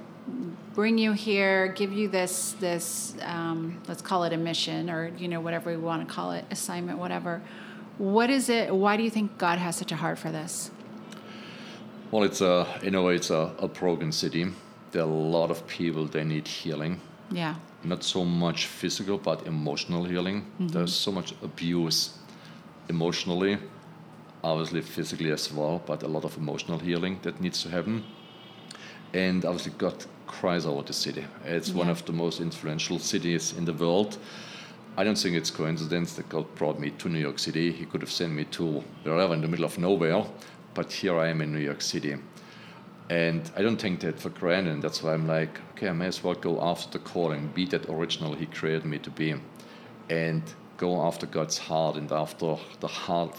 bring 0.73 0.97
you 0.97 1.11
here, 1.13 1.67
give 1.69 1.91
you 1.93 2.07
this 2.07 2.55
this 2.59 3.15
um, 3.21 3.81
let's 3.87 4.01
call 4.01 4.23
it 4.23 4.33
a 4.33 4.37
mission 4.37 4.89
or 4.89 5.11
you 5.17 5.27
know 5.27 5.41
whatever 5.41 5.71
we 5.71 5.77
want 5.77 6.07
to 6.07 6.13
call 6.13 6.31
it, 6.31 6.45
assignment, 6.51 6.97
whatever. 6.99 7.41
What 7.97 8.29
is 8.29 8.49
it? 8.49 8.73
Why 8.73 8.95
do 8.97 9.03
you 9.03 9.09
think 9.09 9.37
God 9.37 9.59
has 9.59 9.75
such 9.75 9.91
a 9.91 9.95
heart 9.95 10.17
for 10.17 10.31
this? 10.31 10.71
Well, 12.11 12.23
it's 12.23 12.41
a, 12.41 12.65
in 12.81 12.95
a 12.95 13.03
way, 13.03 13.15
it's 13.15 13.29
a, 13.29 13.53
a 13.59 13.67
broken 13.67 14.11
city. 14.11 14.47
There 14.91 15.01
are 15.03 15.05
a 15.05 15.13
lot 15.37 15.51
of 15.51 15.67
people 15.67 16.05
they 16.05 16.23
need 16.23 16.47
healing. 16.47 17.01
Yeah. 17.31 17.55
not 17.83 18.03
so 18.03 18.25
much 18.25 18.65
physical 18.65 19.17
but 19.17 19.45
emotional 19.47 20.03
healing 20.03 20.45
there's 20.59 20.93
so 20.93 21.11
much 21.11 21.33
abuse 21.43 22.17
emotionally 22.89 23.57
obviously 24.43 24.81
physically 24.81 25.31
as 25.31 25.53
well 25.53 25.81
but 25.85 26.03
a 26.03 26.07
lot 26.07 26.25
of 26.25 26.35
emotional 26.37 26.79
healing 26.79 27.19
that 27.21 27.39
needs 27.39 27.61
to 27.63 27.69
happen 27.69 28.03
and 29.13 29.45
obviously 29.45 29.71
god 29.77 30.05
cries 30.29 30.65
over 30.65 30.83
the 30.83 30.93
city. 30.93 31.25
It's 31.43 31.71
one 31.71 31.89
of 31.89 32.05
the 32.05 32.13
most 32.13 32.39
influential 32.39 32.99
cities 32.99 33.53
in 33.57 33.65
the 33.65 33.73
world. 33.73 34.17
I 34.95 35.03
don't 35.03 35.17
think 35.17 35.35
it's 35.35 35.51
coincidence 35.51 36.13
that 36.13 36.29
god 36.29 36.45
brought 36.55 36.79
me 36.79 36.91
to 36.91 37.09
new 37.09 37.19
york 37.19 37.39
city. 37.39 37.71
He 37.71 37.85
could 37.85 38.01
have 38.01 38.11
sent 38.11 38.33
me 38.33 38.45
to 38.45 38.83
wherever 39.03 39.33
in 39.33 39.41
the 39.41 39.47
middle 39.47 39.65
of 39.65 39.77
nowhere 39.77 40.23
but 40.73 40.91
here 40.91 41.17
i 41.19 41.27
am 41.27 41.41
in 41.41 41.51
new 41.51 41.59
york 41.59 41.81
city. 41.81 42.15
And 43.09 43.49
I 43.57 43.63
don't 43.63 43.79
take 43.79 43.99
that 44.01 44.19
for 44.19 44.29
granted. 44.29 44.73
And 44.73 44.83
that's 44.83 45.01
why 45.01 45.13
I'm 45.13 45.27
like, 45.27 45.59
okay, 45.71 45.89
I 45.89 45.93
may 45.93 46.05
as 46.05 46.23
well 46.23 46.35
go 46.35 46.61
after 46.61 46.97
the 46.97 47.03
calling, 47.03 47.47
be 47.47 47.65
that 47.65 47.89
original 47.89 48.35
He 48.35 48.45
created 48.45 48.85
me 48.85 48.99
to 48.99 49.09
be, 49.09 49.35
and 50.09 50.43
go 50.77 51.01
after 51.05 51.25
God's 51.25 51.57
heart 51.57 51.95
and 51.97 52.11
after 52.11 52.55
the 52.79 52.87
heart 52.87 53.35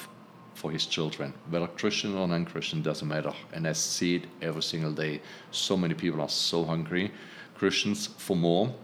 for 0.54 0.70
His 0.70 0.86
children. 0.86 1.32
Whether 1.48 1.66
Christian 1.68 2.16
or 2.16 2.28
non 2.28 2.44
Christian 2.44 2.82
doesn't 2.82 3.06
matter. 3.06 3.32
And 3.52 3.66
I 3.66 3.72
see 3.72 4.16
it 4.16 4.26
every 4.42 4.62
single 4.62 4.92
day. 4.92 5.20
So 5.50 5.76
many 5.76 5.94
people 5.94 6.20
are 6.20 6.28
so 6.28 6.64
hungry. 6.64 7.12
Christians 7.54 8.06
for 8.06 8.36
more. 8.36 8.74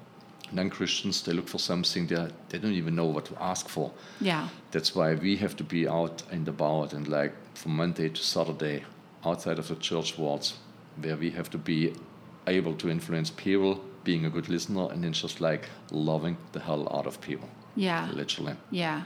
Non 0.52 0.70
Christians, 0.70 1.22
they 1.22 1.32
look 1.32 1.48
for 1.48 1.58
something 1.58 2.06
they, 2.06 2.28
they 2.48 2.58
don't 2.58 2.72
even 2.72 2.94
know 2.94 3.06
what 3.06 3.24
to 3.24 3.42
ask 3.42 3.68
for. 3.68 3.90
Yeah. 4.20 4.48
That's 4.70 4.94
why 4.94 5.14
we 5.14 5.36
have 5.36 5.56
to 5.56 5.64
be 5.64 5.88
out 5.88 6.22
and 6.30 6.46
about 6.46 6.92
and 6.92 7.08
like 7.08 7.32
from 7.56 7.76
Monday 7.76 8.08
to 8.08 8.22
Saturday 8.22 8.84
outside 9.24 9.58
of 9.58 9.66
the 9.66 9.74
church 9.76 10.16
walls 10.16 10.54
where 11.00 11.16
we 11.16 11.30
have 11.30 11.50
to 11.50 11.58
be 11.58 11.94
able 12.46 12.74
to 12.74 12.88
influence 12.88 13.30
people, 13.30 13.84
being 14.04 14.24
a 14.24 14.30
good 14.30 14.48
listener, 14.48 14.88
and 14.92 15.02
then 15.02 15.12
just 15.12 15.40
like 15.40 15.68
loving 15.90 16.36
the 16.52 16.60
hell 16.60 16.88
out 16.96 17.06
of 17.06 17.20
people. 17.20 17.48
Yeah. 17.74 18.08
Literally. 18.12 18.54
Yeah. 18.70 19.02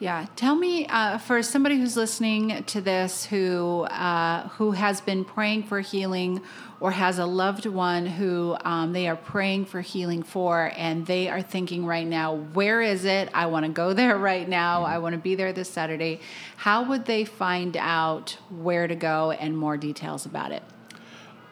Yeah. 0.00 0.24
Tell 0.34 0.56
me, 0.56 0.86
uh, 0.86 1.18
for 1.18 1.42
somebody 1.42 1.76
who's 1.76 1.94
listening 1.94 2.64
to 2.64 2.80
this 2.80 3.26
who 3.26 3.82
uh, 3.82 4.48
who 4.48 4.72
has 4.72 5.02
been 5.02 5.26
praying 5.26 5.64
for 5.64 5.80
healing 5.80 6.40
or 6.80 6.90
has 6.90 7.18
a 7.18 7.26
loved 7.26 7.66
one 7.66 8.06
who 8.06 8.56
um, 8.64 8.94
they 8.94 9.08
are 9.08 9.16
praying 9.16 9.66
for 9.66 9.82
healing 9.82 10.22
for, 10.22 10.72
and 10.74 11.04
they 11.04 11.28
are 11.28 11.42
thinking 11.42 11.84
right 11.84 12.06
now, 12.06 12.36
where 12.54 12.80
is 12.80 13.04
it? 13.04 13.28
I 13.34 13.44
want 13.46 13.66
to 13.66 13.72
go 13.72 13.92
there 14.00 14.16
right 14.16 14.48
now. 14.48 14.84
I 14.84 14.96
want 14.96 15.12
to 15.12 15.20
be 15.20 15.34
there 15.34 15.52
this 15.52 15.68
Saturday. 15.68 16.20
How 16.56 16.82
would 16.84 17.04
they 17.04 17.26
find 17.26 17.76
out 17.76 18.38
where 18.48 18.88
to 18.88 18.94
go 18.94 19.32
and 19.32 19.54
more 19.54 19.76
details 19.76 20.24
about 20.24 20.50
it? 20.50 20.62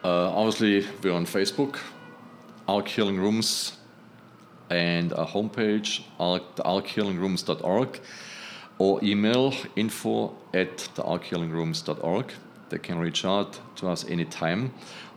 Uh, 0.02 0.30
obviously, 0.30 0.86
we're 1.02 1.12
on 1.12 1.26
Facebook, 1.26 1.78
Arc 2.66 2.88
Healing 2.88 3.18
Rooms, 3.18 3.76
and 4.70 5.12
our 5.12 5.26
homepage, 5.26 6.02
arc, 6.18 6.56
thearchealingrooms.org, 6.56 8.00
or 8.78 9.02
email 9.02 9.54
info 9.76 10.34
at 10.54 10.76
thearchealingrooms.org. 10.96 12.32
They 12.68 12.78
can 12.78 12.98
reach 12.98 13.24
out 13.24 13.60
to 13.76 13.88
us 13.88 14.04
anytime. 14.08 14.72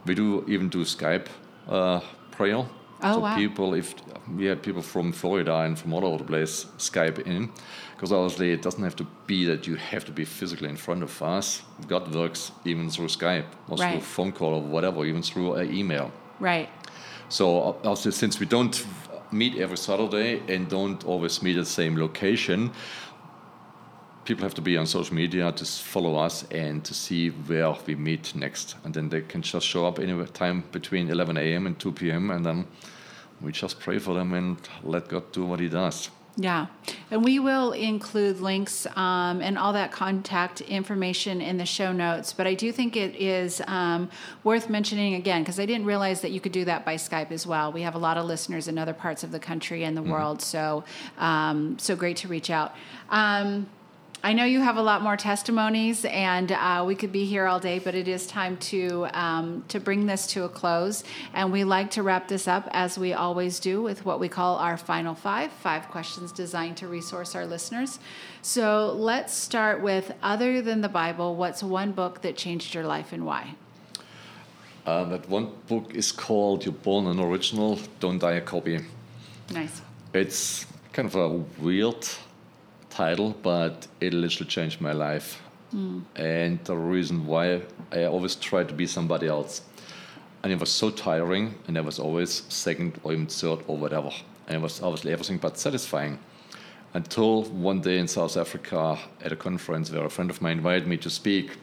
We 0.06 0.16
do 0.16 0.44
even 0.48 0.70
do 0.70 0.84
Skype 0.84 1.28
uh, 1.68 2.02
prayer. 2.32 2.66
Oh, 3.04 3.14
so 3.14 3.20
wow. 3.20 3.36
people, 3.36 3.74
if 3.74 3.96
we 4.36 4.46
have 4.46 4.62
people 4.62 4.82
from 4.82 5.12
Florida 5.12 5.56
and 5.62 5.78
from 5.78 5.94
all 5.94 6.06
over 6.06 6.20
the 6.20 6.24
place 6.24 6.66
Skype 6.78 7.20
in, 7.20 7.52
because 7.96 8.12
obviously 8.12 8.52
it 8.52 8.62
doesn't 8.62 8.84
have 8.84 8.96
to 8.96 9.08
be 9.28 9.46
that 9.46 9.68
you 9.68 9.76
have 9.76 10.06
to 10.06 10.12
be 10.12 10.26
physically 10.26 10.70
in 10.70 10.78
front 10.78 11.04
of 11.04 11.22
us. 11.22 11.64
God 11.88 12.14
works 12.14 12.52
even 12.66 12.90
through 12.90 13.08
Skype 13.08 13.46
or 13.70 13.78
through 13.78 14.02
phone 14.02 14.32
call 14.32 14.56
or 14.56 14.62
whatever, 14.62 15.06
even 15.06 15.22
through 15.22 15.56
an 15.56 15.74
email. 15.74 16.12
Right. 16.40 16.70
So 17.30 17.78
also 17.84 18.10
since 18.10 18.40
we 18.40 18.46
don't 18.46 18.86
meet 19.32 19.58
every 19.58 19.78
Saturday 19.78 20.42
and 20.48 20.70
don't 20.70 21.04
always 21.06 21.42
meet 21.42 21.58
at 21.58 21.66
the 21.66 21.70
same 21.70 21.98
location, 21.98 22.72
people 24.24 24.44
have 24.44 24.54
to 24.56 24.62
be 24.62 24.78
on 24.78 24.86
social 24.86 25.16
media 25.16 25.52
to 25.52 25.66
follow 25.66 26.16
us 26.16 26.46
and 26.52 26.84
to 26.86 26.94
see 26.94 27.30
where 27.30 27.76
we 27.86 27.96
meet 27.96 28.36
next. 28.36 28.76
And 28.84 28.94
then 28.94 29.10
they 29.10 29.22
can 29.22 29.42
just 29.42 29.66
show 29.66 29.86
up 29.86 30.00
any 30.00 30.26
time 30.28 30.64
between 30.72 31.10
11 31.10 31.38
a.m. 31.38 31.68
and 31.68 31.80
2 31.80 31.92
p.m. 31.92 32.32
and 32.32 32.46
then 32.46 32.68
we 33.42 33.52
just 33.52 33.80
pray 33.80 33.98
for 33.98 34.14
them 34.14 34.34
and 34.34 34.58
let 34.84 35.08
God 35.08 35.32
do 35.32 35.46
what 35.46 35.60
He 35.60 35.68
does. 35.68 36.10
Yeah. 36.38 36.68
And 37.10 37.26
we 37.26 37.40
will 37.40 37.74
include 37.74 38.40
links 38.40 38.88
um, 38.96 39.42
and 39.42 39.58
all 39.58 39.74
that 39.74 39.92
contact 39.92 40.62
information 40.62 41.42
in 41.42 41.58
the 41.58 41.66
show 41.66 41.92
notes. 41.92 42.32
But 42.32 42.48
I 42.48 42.54
do 42.54 42.72
think 42.72 42.96
it 42.96 43.16
is 43.16 43.62
um, 43.68 44.10
worth 44.44 44.70
mentioning 44.70 45.16
again 45.16 45.42
because 45.42 45.60
I 45.60 45.66
didn't 45.66 45.86
realize 45.86 46.22
that 46.22 46.32
you 46.32 46.40
could 46.40 46.54
do 46.54 46.64
that 46.66 46.86
by 46.86 46.96
Skype 46.96 47.32
as 47.32 47.46
well. 47.46 47.74
We 47.74 47.82
have 47.82 47.96
a 47.96 48.00
lot 48.00 48.18
of 48.18 48.26
listeners 48.26 48.70
in 48.70 48.78
other 48.78 48.94
parts 48.94 49.26
of 49.26 49.32
the 49.32 49.40
country 49.40 49.84
and 49.84 49.98
the 49.98 50.02
world. 50.02 50.42
So, 50.42 50.86
um, 51.18 51.78
so 51.80 51.98
great 51.98 52.18
to 52.18 52.30
reach 52.30 52.50
out. 52.50 52.76
I 54.24 54.34
know 54.34 54.46
you 54.46 54.62
have 54.62 54.78
a 54.78 54.82
lot 54.84 55.02
more 55.02 55.18
testimonies, 55.18 56.06
and 56.06 56.52
uh, 56.52 56.84
we 56.86 56.94
could 56.94 57.12
be 57.12 57.26
here 57.26 57.48
all 57.48 57.60
day, 57.60 57.80
but 57.80 57.96
it 57.96 58.08
is 58.08 58.28
time 58.28 58.56
to 58.58 59.08
um, 59.14 59.64
to 59.70 59.80
bring 59.80 60.06
this 60.06 60.28
to 60.28 60.44
a 60.44 60.50
close. 60.50 61.04
And 61.34 61.52
we 61.52 61.64
like 61.64 61.90
to 61.92 62.04
wrap 62.04 62.28
this 62.28 62.48
up 62.48 62.68
as 62.72 63.00
we 63.00 63.14
always 63.14 63.60
do 63.60 63.82
with 63.82 64.06
what 64.06 64.20
we 64.20 64.30
call 64.30 64.58
our 64.58 64.78
final 64.78 65.16
five 65.16 65.52
five 65.52 65.88
questions 65.90 66.32
designed 66.32 66.78
to 66.78 66.88
resource 66.88 67.34
our 67.34 67.48
listeners. 67.48 67.98
So 68.44 68.94
let's 68.94 69.34
start 69.34 69.82
with 69.82 70.14
other 70.22 70.62
than 70.62 70.82
the 70.82 70.90
Bible, 70.90 71.36
what's 71.36 71.64
one 71.64 71.92
book 71.92 72.22
that 72.22 72.38
changed 72.38 72.76
your 72.76 72.86
life 72.86 73.14
and 73.14 73.26
why? 73.26 73.56
Uh, 74.86 75.06
that 75.06 75.28
one 75.30 75.52
book 75.68 75.96
is 75.96 76.12
called 76.12 76.64
You're 76.64 76.74
Born 76.74 77.08
an 77.08 77.20
Original, 77.20 77.80
Don't 78.00 78.20
Die 78.20 78.34
a 78.34 78.42
Copy. 78.42 78.80
Nice. 79.52 79.82
It's 80.14 80.68
kind 80.94 81.08
of 81.08 81.16
a 81.16 81.30
weird 81.60 82.08
title, 82.92 83.36
but 83.42 83.88
it 84.00 84.14
literally 84.14 84.50
changed 84.50 84.82
my 84.82 84.92
life. 84.92 85.42
Mm. 85.74 86.04
And 86.16 86.64
the 86.66 86.76
reason 86.76 87.26
why 87.26 87.62
I 87.92 88.04
always 88.04 88.36
tried 88.36 88.68
to 88.68 88.74
be 88.74 88.86
somebody 88.86 89.28
else. 89.28 89.62
And 90.44 90.52
it 90.52 90.60
was 90.60 90.72
so 90.72 90.90
tiring, 90.90 91.56
and 91.68 91.78
I 91.78 91.82
was 91.82 92.00
always 92.00 92.44
second 92.50 93.00
or 93.04 93.14
even 93.14 93.28
third 93.28 93.60
or 93.68 93.78
whatever. 93.78 94.12
And 94.48 94.58
it 94.58 94.62
was 94.62 94.82
obviously 94.82 95.14
everything 95.14 95.38
but 95.38 95.58
satisfying. 95.58 96.20
Until 96.94 97.44
one 97.44 97.80
day 97.80 98.00
in 98.00 98.08
South 98.08 98.36
Africa 98.36 98.98
at 99.24 99.32
a 99.32 99.36
conference 99.36 99.90
where 99.92 100.06
a 100.06 100.10
friend 100.10 100.30
of 100.30 100.42
mine 100.42 100.58
invited 100.58 100.88
me 100.88 100.98
to 100.98 101.10
speak, 101.10 101.58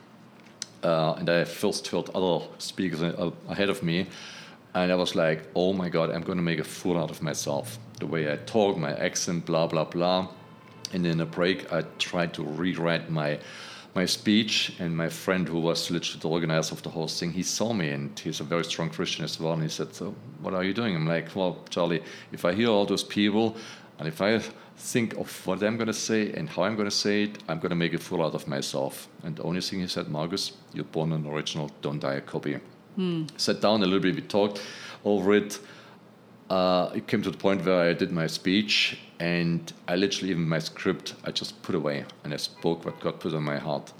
uh, 0.82 1.14
and 1.18 1.28
I 1.28 1.44
first 1.44 1.86
heard 1.88 2.08
other 2.14 2.46
speakers 2.58 3.02
ahead 3.48 3.68
of 3.68 3.82
me, 3.82 4.06
and 4.74 4.92
I 4.92 4.94
was 4.94 5.14
like, 5.14 5.42
oh 5.54 5.72
my 5.72 5.88
god, 5.88 6.10
I'm 6.10 6.22
going 6.22 6.38
to 6.38 6.44
make 6.44 6.60
a 6.60 6.64
fool 6.64 6.96
out 6.96 7.10
of 7.10 7.20
myself. 7.20 7.78
The 7.98 8.06
way 8.06 8.32
I 8.32 8.36
talk, 8.36 8.78
my 8.78 8.94
accent, 8.94 9.44
blah, 9.44 9.66
blah, 9.66 9.84
blah. 9.84 10.28
And 10.92 11.06
in 11.06 11.20
a 11.20 11.26
break, 11.26 11.72
I 11.72 11.82
tried 11.98 12.34
to 12.34 12.42
rewrite 12.42 13.10
my 13.10 13.38
my 13.94 14.06
speech, 14.06 14.74
and 14.78 14.96
my 14.96 15.08
friend, 15.08 15.48
who 15.48 15.58
was 15.58 15.90
literally 15.90 16.20
the 16.20 16.28
organizer 16.28 16.74
of 16.74 16.82
the 16.82 16.90
whole 16.90 17.08
thing, 17.08 17.32
he 17.32 17.42
saw 17.42 17.72
me, 17.72 17.88
and 17.88 18.16
he's 18.18 18.40
a 18.40 18.44
very 18.44 18.64
strong 18.64 18.90
Christian 18.90 19.24
as 19.24 19.40
well. 19.40 19.54
And 19.54 19.62
he 19.62 19.68
said, 19.68 19.94
"So, 19.94 20.14
what 20.42 20.54
are 20.54 20.62
you 20.62 20.74
doing?" 20.74 20.94
I'm 20.94 21.06
like, 21.06 21.34
"Well, 21.34 21.56
Charlie, 21.70 22.02
if 22.30 22.44
I 22.44 22.52
hear 22.54 22.68
all 22.68 22.86
those 22.86 23.04
people, 23.04 23.56
and 23.98 24.06
if 24.06 24.20
I 24.20 24.40
think 24.76 25.16
of 25.16 25.46
what 25.46 25.62
I'm 25.62 25.76
going 25.76 25.92
to 25.96 26.00
say 26.10 26.32
and 26.32 26.48
how 26.48 26.62
I'm 26.62 26.76
going 26.76 26.90
to 26.90 26.96
say 27.06 27.24
it, 27.24 27.38
I'm 27.48 27.58
going 27.58 27.70
to 27.70 27.82
make 27.84 27.94
a 27.94 27.98
fool 27.98 28.22
out 28.22 28.34
of 28.34 28.46
myself." 28.46 29.08
And 29.24 29.36
the 29.36 29.42
only 29.42 29.60
thing 29.60 29.80
he 29.80 29.88
said, 29.88 30.08
Marcus, 30.08 30.52
you're 30.74 30.92
born 30.92 31.12
an 31.12 31.26
original, 31.26 31.70
don't 31.82 32.00
die 32.00 32.14
a 32.14 32.20
copy. 32.20 32.58
Hmm. 32.96 33.24
Sat 33.36 33.60
down 33.60 33.82
a 33.82 33.86
little 33.86 34.00
bit, 34.00 34.14
we 34.14 34.22
talked 34.22 34.60
over 35.04 35.34
it 35.34 35.58
uh, 36.50 36.90
it 36.94 37.06
came 37.06 37.22
to 37.22 37.30
the 37.30 37.38
point 37.38 37.64
where 37.64 37.90
I 37.90 37.92
did 37.92 38.10
my 38.10 38.26
speech, 38.26 38.98
and 39.20 39.72
I 39.86 39.96
literally 39.96 40.30
even 40.30 40.48
my 40.48 40.58
script 40.58 41.14
I 41.24 41.30
just 41.30 41.62
put 41.62 41.74
away, 41.74 42.04
and 42.24 42.32
I 42.32 42.38
spoke 42.38 42.84
what 42.84 43.00
God 43.00 43.20
put 43.20 43.34
on 43.34 43.42
my 43.42 43.58
heart. 43.58 43.92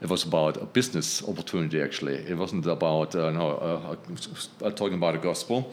It 0.00 0.08
was 0.08 0.24
about 0.24 0.62
a 0.62 0.66
business 0.66 1.26
opportunity 1.26 1.82
actually. 1.82 2.14
It 2.14 2.36
wasn't 2.36 2.66
about 2.66 3.16
uh, 3.16 3.30
no 3.30 3.50
uh, 3.50 3.96
uh, 4.64 4.70
talking 4.70 4.94
about 4.94 5.14
the 5.14 5.20
gospel. 5.20 5.72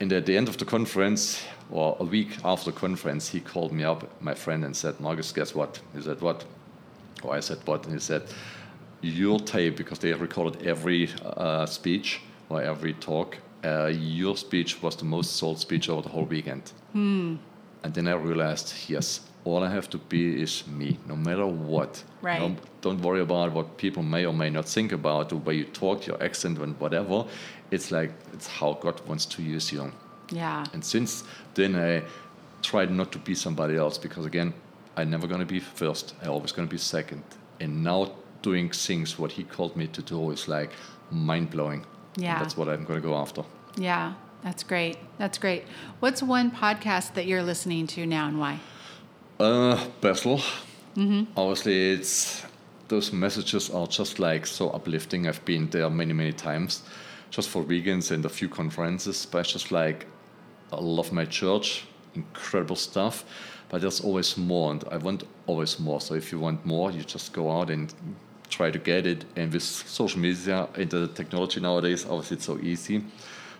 And 0.00 0.10
at 0.14 0.24
the 0.24 0.34
end 0.34 0.48
of 0.48 0.56
the 0.56 0.64
conference, 0.64 1.44
or 1.70 1.94
a 2.00 2.04
week 2.04 2.38
after 2.42 2.70
the 2.70 2.78
conference, 2.78 3.28
he 3.28 3.40
called 3.40 3.70
me 3.70 3.84
up, 3.84 4.22
my 4.22 4.32
friend, 4.32 4.64
and 4.64 4.74
said, 4.74 4.98
"Marcus, 4.98 5.30
guess 5.30 5.54
what?" 5.54 5.80
He 5.94 6.00
said, 6.00 6.22
"What?" 6.22 6.46
Oh, 7.22 7.30
I 7.30 7.40
said, 7.40 7.58
"What?" 7.66 7.84
And 7.84 7.92
he 7.92 8.00
said, 8.00 8.22
"Your 9.02 9.38
tape, 9.38 9.76
because 9.76 9.98
they 9.98 10.14
recorded 10.14 10.66
every 10.66 11.10
uh, 11.22 11.66
speech 11.66 12.22
or 12.48 12.62
every 12.62 12.94
talk." 12.94 13.36
Uh, 13.64 13.86
your 13.86 14.36
speech 14.36 14.82
was 14.82 14.96
the 14.96 15.04
most 15.04 15.36
sold 15.36 15.58
speech 15.58 15.88
over 15.88 16.02
the 16.02 16.08
whole 16.08 16.24
weekend. 16.24 16.72
Hmm. 16.92 17.36
And 17.82 17.94
then 17.94 18.08
I 18.08 18.14
realized, 18.14 18.74
yes, 18.88 19.20
all 19.44 19.62
I 19.62 19.70
have 19.70 19.88
to 19.90 19.98
be 19.98 20.42
is 20.42 20.66
me, 20.66 20.98
no 21.06 21.16
matter 21.16 21.46
what. 21.46 22.02
Right. 22.20 22.40
No, 22.40 22.56
don't 22.82 23.00
worry 23.00 23.20
about 23.20 23.52
what 23.52 23.78
people 23.78 24.02
may 24.02 24.26
or 24.26 24.34
may 24.34 24.50
not 24.50 24.68
think 24.68 24.92
about 24.92 25.30
the 25.30 25.36
way 25.36 25.54
you 25.54 25.64
talk, 25.64 26.06
your 26.06 26.22
accent, 26.22 26.58
and 26.58 26.78
whatever. 26.78 27.24
It's 27.70 27.90
like 27.90 28.12
it's 28.34 28.46
how 28.46 28.74
God 28.74 29.00
wants 29.06 29.24
to 29.26 29.42
use 29.42 29.72
you. 29.72 29.92
Yeah. 30.30 30.64
And 30.72 30.84
since 30.84 31.24
then, 31.54 31.74
I 31.76 32.02
tried 32.62 32.90
not 32.90 33.12
to 33.12 33.18
be 33.18 33.34
somebody 33.34 33.76
else 33.76 33.96
because 33.96 34.26
again, 34.26 34.52
I'm 34.96 35.10
never 35.10 35.26
going 35.26 35.40
to 35.40 35.46
be 35.46 35.60
first. 35.60 36.14
I'm 36.22 36.30
always 36.30 36.52
going 36.52 36.68
to 36.68 36.72
be 36.72 36.78
second. 36.78 37.22
And 37.60 37.82
now 37.82 38.12
doing 38.42 38.70
things 38.70 39.18
what 39.18 39.32
He 39.32 39.44
called 39.44 39.76
me 39.76 39.86
to 39.88 40.02
do 40.02 40.30
is 40.30 40.48
like 40.48 40.70
mind 41.10 41.50
blowing. 41.50 41.86
Yeah. 42.16 42.34
And 42.34 42.44
that's 42.44 42.56
what 42.56 42.68
I'm 42.68 42.84
going 42.84 43.00
to 43.00 43.06
go 43.06 43.14
after. 43.14 43.44
Yeah, 43.76 44.14
that's 44.42 44.62
great. 44.62 44.96
That's 45.18 45.38
great. 45.38 45.64
What's 46.00 46.22
one 46.22 46.50
podcast 46.50 47.14
that 47.14 47.26
you're 47.26 47.42
listening 47.42 47.86
to 47.88 48.06
now 48.06 48.28
and 48.28 48.38
why? 48.38 48.60
Uh, 49.38 49.86
Bethel. 50.00 50.38
Mm-hmm. 50.96 51.24
Obviously, 51.36 51.92
it's 51.92 52.44
those 52.88 53.12
messages 53.12 53.70
are 53.70 53.86
just 53.86 54.18
like 54.18 54.46
so 54.46 54.70
uplifting. 54.70 55.28
I've 55.28 55.44
been 55.44 55.70
there 55.70 55.88
many, 55.88 56.12
many 56.12 56.32
times, 56.32 56.82
just 57.30 57.48
for 57.48 57.62
weekends 57.62 58.10
and 58.10 58.24
a 58.24 58.28
few 58.28 58.48
conferences. 58.48 59.26
But 59.30 59.38
it's 59.40 59.52
just 59.52 59.70
like 59.70 60.06
I 60.72 60.80
love 60.80 61.12
my 61.12 61.24
church, 61.24 61.86
incredible 62.14 62.76
stuff. 62.76 63.24
But 63.68 63.82
there's 63.82 64.00
always 64.00 64.36
more, 64.36 64.72
and 64.72 64.84
I 64.90 64.96
want 64.96 65.22
always 65.46 65.78
more. 65.78 66.00
So 66.00 66.14
if 66.14 66.32
you 66.32 66.40
want 66.40 66.66
more, 66.66 66.90
you 66.90 67.04
just 67.04 67.32
go 67.32 67.50
out 67.50 67.70
and 67.70 67.94
try 68.50 68.70
to 68.70 68.78
get 68.78 69.06
it. 69.06 69.24
And 69.36 69.52
with 69.52 69.62
social 69.62 70.20
media 70.20 70.68
and 70.74 70.90
the 70.90 71.08
technology 71.08 71.60
nowadays, 71.60 72.04
obviously 72.04 72.36
it's 72.36 72.46
so 72.46 72.58
easy. 72.58 73.04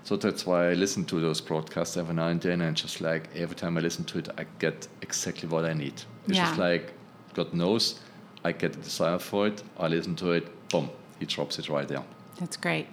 So 0.05 0.17
that's 0.17 0.47
why 0.47 0.71
I 0.71 0.75
listen 0.75 1.05
to 1.07 1.21
those 1.21 1.41
broadcasts 1.41 1.97
every 1.97 2.15
now 2.15 2.29
and 2.29 2.41
then, 2.41 2.63
and 2.63 2.77
just 2.77 3.01
like 3.01 3.29
every 3.35 3.55
time 3.55 3.77
I 3.77 3.81
listen 3.81 4.05
to 4.07 4.19
it, 4.19 4.29
I 4.39 4.47
get 4.59 4.89
exactly 5.03 5.49
what 5.49 5.65
I 5.65 5.75
need. 5.75 5.95
It's 6.27 6.37
yeah. 6.37 6.47
just 6.47 6.59
like 6.59 6.93
God 7.35 7.53
knows, 7.53 8.01
I 8.45 8.53
get 8.53 8.73
the 8.73 8.81
desire 8.81 9.19
for 9.19 9.47
it. 9.47 9.63
I 9.79 9.89
listen 9.89 10.17
to 10.17 10.33
it, 10.33 10.69
boom, 10.69 10.91
He 11.19 11.27
drops 11.27 11.59
it 11.59 11.69
right 11.69 11.87
there. 11.87 12.03
That's 12.39 12.57
great. 12.57 12.87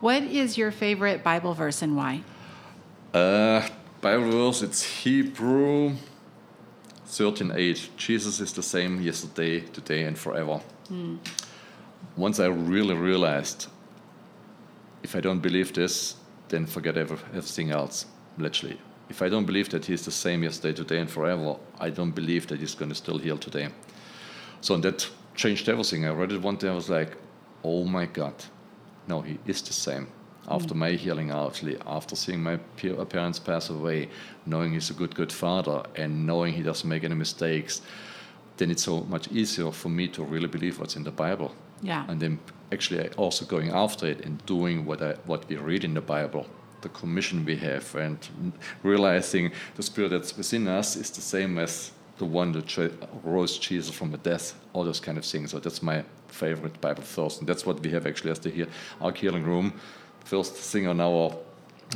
What 0.00 0.22
is 0.24 0.58
your 0.58 0.72
favorite 0.72 1.22
Bible 1.22 1.54
verse 1.54 1.82
and 1.82 1.96
why? 1.96 2.22
Uh, 3.14 3.68
Bible 4.00 4.30
verse, 4.30 4.62
it's 4.62 4.82
Hebrew 4.82 5.94
13:8. 7.06 7.96
Jesus 7.96 8.40
is 8.40 8.52
the 8.52 8.62
same 8.62 9.00
yesterday, 9.00 9.60
today, 9.60 10.04
and 10.04 10.18
forever. 10.18 10.60
Mm. 10.90 11.18
Once 12.16 12.40
I 12.40 12.46
really 12.46 12.94
realized, 12.94 13.68
if 15.02 15.14
I 15.14 15.20
don't 15.20 15.40
believe 15.40 15.72
this, 15.72 16.16
then 16.48 16.66
forget 16.66 16.96
everything 16.96 17.70
else, 17.70 18.06
literally. 18.38 18.78
If 19.08 19.22
I 19.22 19.28
don't 19.28 19.44
believe 19.44 19.70
that 19.70 19.86
He's 19.86 20.04
the 20.04 20.10
same 20.10 20.42
yesterday, 20.42 20.74
today, 20.74 20.98
and 20.98 21.10
forever, 21.10 21.56
I 21.78 21.90
don't 21.90 22.12
believe 22.12 22.46
that 22.48 22.60
He's 22.60 22.74
going 22.74 22.90
to 22.90 22.94
still 22.94 23.18
heal 23.18 23.38
today. 23.38 23.68
So 24.60 24.76
that 24.78 25.08
changed 25.34 25.68
everything. 25.68 26.04
I 26.04 26.10
read 26.10 26.32
it 26.32 26.42
one 26.42 26.56
day, 26.56 26.68
I 26.68 26.74
was 26.74 26.90
like, 26.90 27.16
oh 27.64 27.84
my 27.84 28.06
God, 28.06 28.34
no, 29.08 29.20
He 29.20 29.38
is 29.46 29.62
the 29.62 29.72
same. 29.72 30.08
After 30.48 30.74
mm. 30.74 30.78
my 30.78 30.90
healing, 30.92 31.30
actually, 31.30 31.78
after 31.86 32.16
seeing 32.16 32.42
my 32.42 32.56
parents 32.56 33.38
pass 33.38 33.70
away, 33.70 34.08
knowing 34.46 34.72
He's 34.72 34.90
a 34.90 34.94
good, 34.94 35.14
good 35.14 35.32
Father, 35.32 35.82
and 35.94 36.26
knowing 36.26 36.52
He 36.54 36.62
doesn't 36.62 36.88
make 36.88 37.04
any 37.04 37.14
mistakes, 37.14 37.82
then 38.60 38.70
it's 38.70 38.84
so 38.84 39.00
much 39.08 39.26
easier 39.32 39.72
for 39.72 39.88
me 39.88 40.06
to 40.06 40.22
really 40.22 40.46
believe 40.46 40.78
what's 40.78 40.94
in 40.94 41.04
the 41.04 41.10
Bible. 41.10 41.54
Yeah. 41.82 42.04
And 42.08 42.20
then 42.20 42.38
actually 42.70 43.08
also 43.16 43.46
going 43.46 43.70
after 43.70 44.06
it 44.06 44.20
and 44.26 44.44
doing 44.44 44.84
what 44.84 45.02
I, 45.02 45.14
what 45.24 45.48
we 45.48 45.56
read 45.56 45.82
in 45.82 45.94
the 45.94 46.02
Bible, 46.02 46.46
the 46.82 46.90
commission 46.90 47.46
we 47.46 47.56
have, 47.56 47.94
and 47.94 48.18
realizing 48.82 49.52
the 49.76 49.82
spirit 49.82 50.10
that's 50.10 50.36
within 50.36 50.68
us 50.68 50.94
is 50.94 51.10
the 51.10 51.22
same 51.22 51.58
as 51.58 51.92
the 52.18 52.26
one 52.26 52.52
that 52.52 52.92
rose 53.24 53.58
Jesus 53.58 53.94
from 53.94 54.10
the 54.10 54.18
death, 54.18 54.52
all 54.74 54.84
those 54.84 55.00
kind 55.00 55.16
of 55.16 55.24
things. 55.24 55.52
So 55.52 55.58
that's 55.58 55.82
my 55.82 56.04
favorite 56.28 56.78
Bible 56.82 57.02
verse, 57.02 57.38
and 57.38 57.48
that's 57.48 57.64
what 57.64 57.80
we 57.80 57.90
have 57.92 58.06
actually 58.06 58.30
as 58.30 58.40
the 58.40 58.50
here 58.50 58.68
our 59.00 59.12
healing 59.12 59.44
room. 59.44 59.72
First 60.24 60.54
thing 60.54 60.86
on 60.86 61.00
our, 61.00 61.34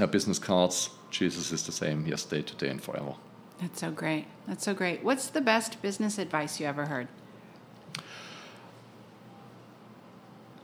our 0.01 0.07
business 0.07 0.39
cards: 0.39 0.89
Jesus 1.11 1.53
is 1.53 1.63
the 1.67 1.73
same 1.73 2.07
yesterday, 2.07 2.43
today, 2.43 2.71
and 2.71 2.83
forever. 2.83 3.15
That's 3.65 3.81
so 3.81 3.91
great. 3.91 4.27
That's 4.47 4.63
so 4.63 4.75
great. 4.75 5.03
What's 5.03 5.29
the 5.29 5.41
best 5.41 5.81
business 5.81 6.19
advice 6.19 6.61
you 6.61 6.67
ever 6.67 6.85
heard? 6.85 7.09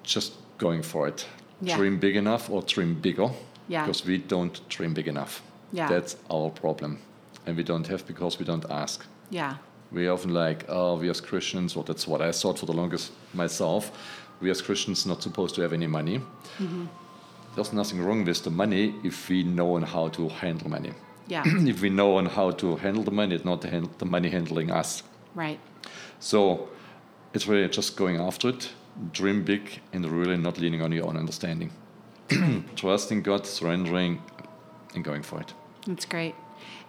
Just 0.02 0.34
going 0.58 0.82
for 0.82 1.08
it. 1.08 1.26
Yeah. 1.62 1.78
Dream 1.78 1.98
big 1.98 2.14
enough 2.14 2.50
or 2.50 2.60
dream 2.60 3.00
bigger. 3.00 3.30
Yeah. 3.68 3.86
Because 3.86 4.04
we 4.04 4.18
don't 4.18 4.60
dream 4.68 4.92
big 4.92 5.08
enough. 5.08 5.42
Yeah. 5.72 5.88
That's 5.88 6.18
our 6.30 6.50
problem. 6.50 6.98
And 7.46 7.56
we 7.56 7.62
don't 7.62 7.86
have 7.86 8.06
because 8.06 8.38
we 8.38 8.44
don't 8.44 8.70
ask. 8.70 9.06
Yeah. 9.30 9.56
We 9.90 10.08
often 10.08 10.34
like, 10.34 10.66
oh, 10.68 10.96
we 10.96 11.08
as 11.08 11.22
Christians, 11.22 11.76
or 11.76 11.84
that's 11.84 12.06
what 12.06 12.20
I 12.20 12.32
thought 12.32 12.58
for 12.58 12.66
the 12.66 12.74
longest 12.74 13.12
myself. 13.32 13.92
We 14.42 14.50
as 14.50 14.60
Christians 14.60 15.06
not 15.06 15.22
supposed 15.22 15.54
to 15.54 15.62
have 15.62 15.72
any 15.72 15.86
money. 15.86 16.18
Mm-hmm. 16.58 16.84
There's 17.54 17.72
nothing 17.72 18.02
wrong 18.02 18.26
with 18.26 18.44
the 18.44 18.50
money 18.50 18.94
if 19.02 19.30
we 19.30 19.42
know 19.42 19.78
how 19.80 20.08
to 20.08 20.28
handle 20.28 20.68
money. 20.68 20.92
Yeah. 21.30 21.42
if 21.46 21.80
we 21.80 21.90
know 21.90 22.16
on 22.16 22.26
how 22.26 22.50
to 22.52 22.76
handle 22.76 23.02
the 23.02 23.10
money, 23.10 23.34
it's 23.34 23.44
not 23.44 23.60
the, 23.60 23.88
the 23.98 24.06
money 24.06 24.30
handling 24.30 24.70
us. 24.70 25.02
Right. 25.34 25.60
So 26.18 26.68
it's 27.32 27.46
really 27.46 27.68
just 27.68 27.96
going 27.96 28.16
after 28.16 28.48
it, 28.48 28.70
dream 29.12 29.44
big, 29.44 29.80
and 29.92 30.04
really 30.06 30.36
not 30.36 30.58
leaning 30.58 30.82
on 30.82 30.92
your 30.92 31.06
own 31.06 31.16
understanding. 31.16 31.70
Trusting 32.76 33.22
God, 33.22 33.46
surrendering, 33.46 34.22
and 34.94 35.04
going 35.04 35.22
for 35.22 35.40
it. 35.40 35.54
That's 35.86 36.04
great. 36.04 36.34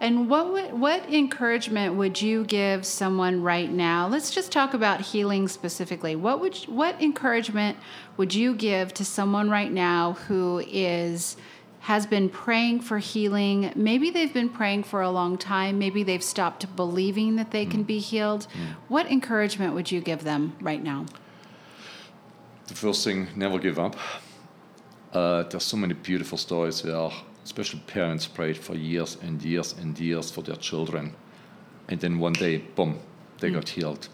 And 0.00 0.28
what 0.28 0.52
would, 0.52 0.72
what 0.72 1.08
encouragement 1.12 1.94
would 1.94 2.20
you 2.20 2.44
give 2.44 2.84
someone 2.84 3.42
right 3.42 3.70
now? 3.70 4.08
Let's 4.08 4.30
just 4.30 4.50
talk 4.52 4.74
about 4.74 5.00
healing 5.00 5.48
specifically. 5.48 6.16
What 6.16 6.40
would 6.40 6.56
what 6.66 7.00
encouragement 7.00 7.78
would 8.16 8.34
you 8.34 8.54
give 8.54 8.92
to 8.94 9.04
someone 9.04 9.48
right 9.48 9.70
now 9.70 10.14
who 10.26 10.62
is 10.66 11.36
has 11.82 12.06
been 12.06 12.28
praying 12.28 12.80
for 12.80 12.98
healing? 12.98 13.72
Maybe 13.74 14.10
they've 14.10 14.32
been 14.32 14.48
praying 14.48 14.84
for 14.84 15.02
a 15.02 15.10
long 15.10 15.36
time. 15.36 15.78
Maybe 15.78 16.02
they've 16.02 16.22
stopped 16.22 16.74
believing 16.76 17.36
that 17.36 17.50
they 17.50 17.66
can 17.66 17.82
be 17.82 17.98
healed. 17.98 18.46
What 18.88 19.06
encouragement 19.10 19.74
would 19.74 19.90
you 19.90 20.00
give 20.00 20.22
them 20.24 20.56
right 20.60 20.82
now? 20.82 21.06
The 22.68 22.74
first 22.74 23.04
thing, 23.04 23.28
never 23.36 23.58
give 23.58 23.78
up. 23.78 23.96
Uh, 25.12 25.42
there's 25.42 25.64
so 25.64 25.76
many 25.76 25.94
beautiful 25.94 26.38
stories 26.38 26.82
where 26.84 27.10
especially 27.44 27.80
parents 27.80 28.26
prayed 28.26 28.56
for 28.56 28.74
years 28.74 29.18
and 29.22 29.42
years 29.42 29.74
and 29.74 29.98
years 29.98 30.30
for 30.30 30.42
their 30.42 30.56
children. 30.56 31.14
And 31.88 32.00
then 32.00 32.18
one 32.18 32.32
day, 32.32 32.58
boom, 32.58 33.00
they 33.40 33.50
mm. 33.50 33.54
got 33.54 33.68
healed. 33.68 34.08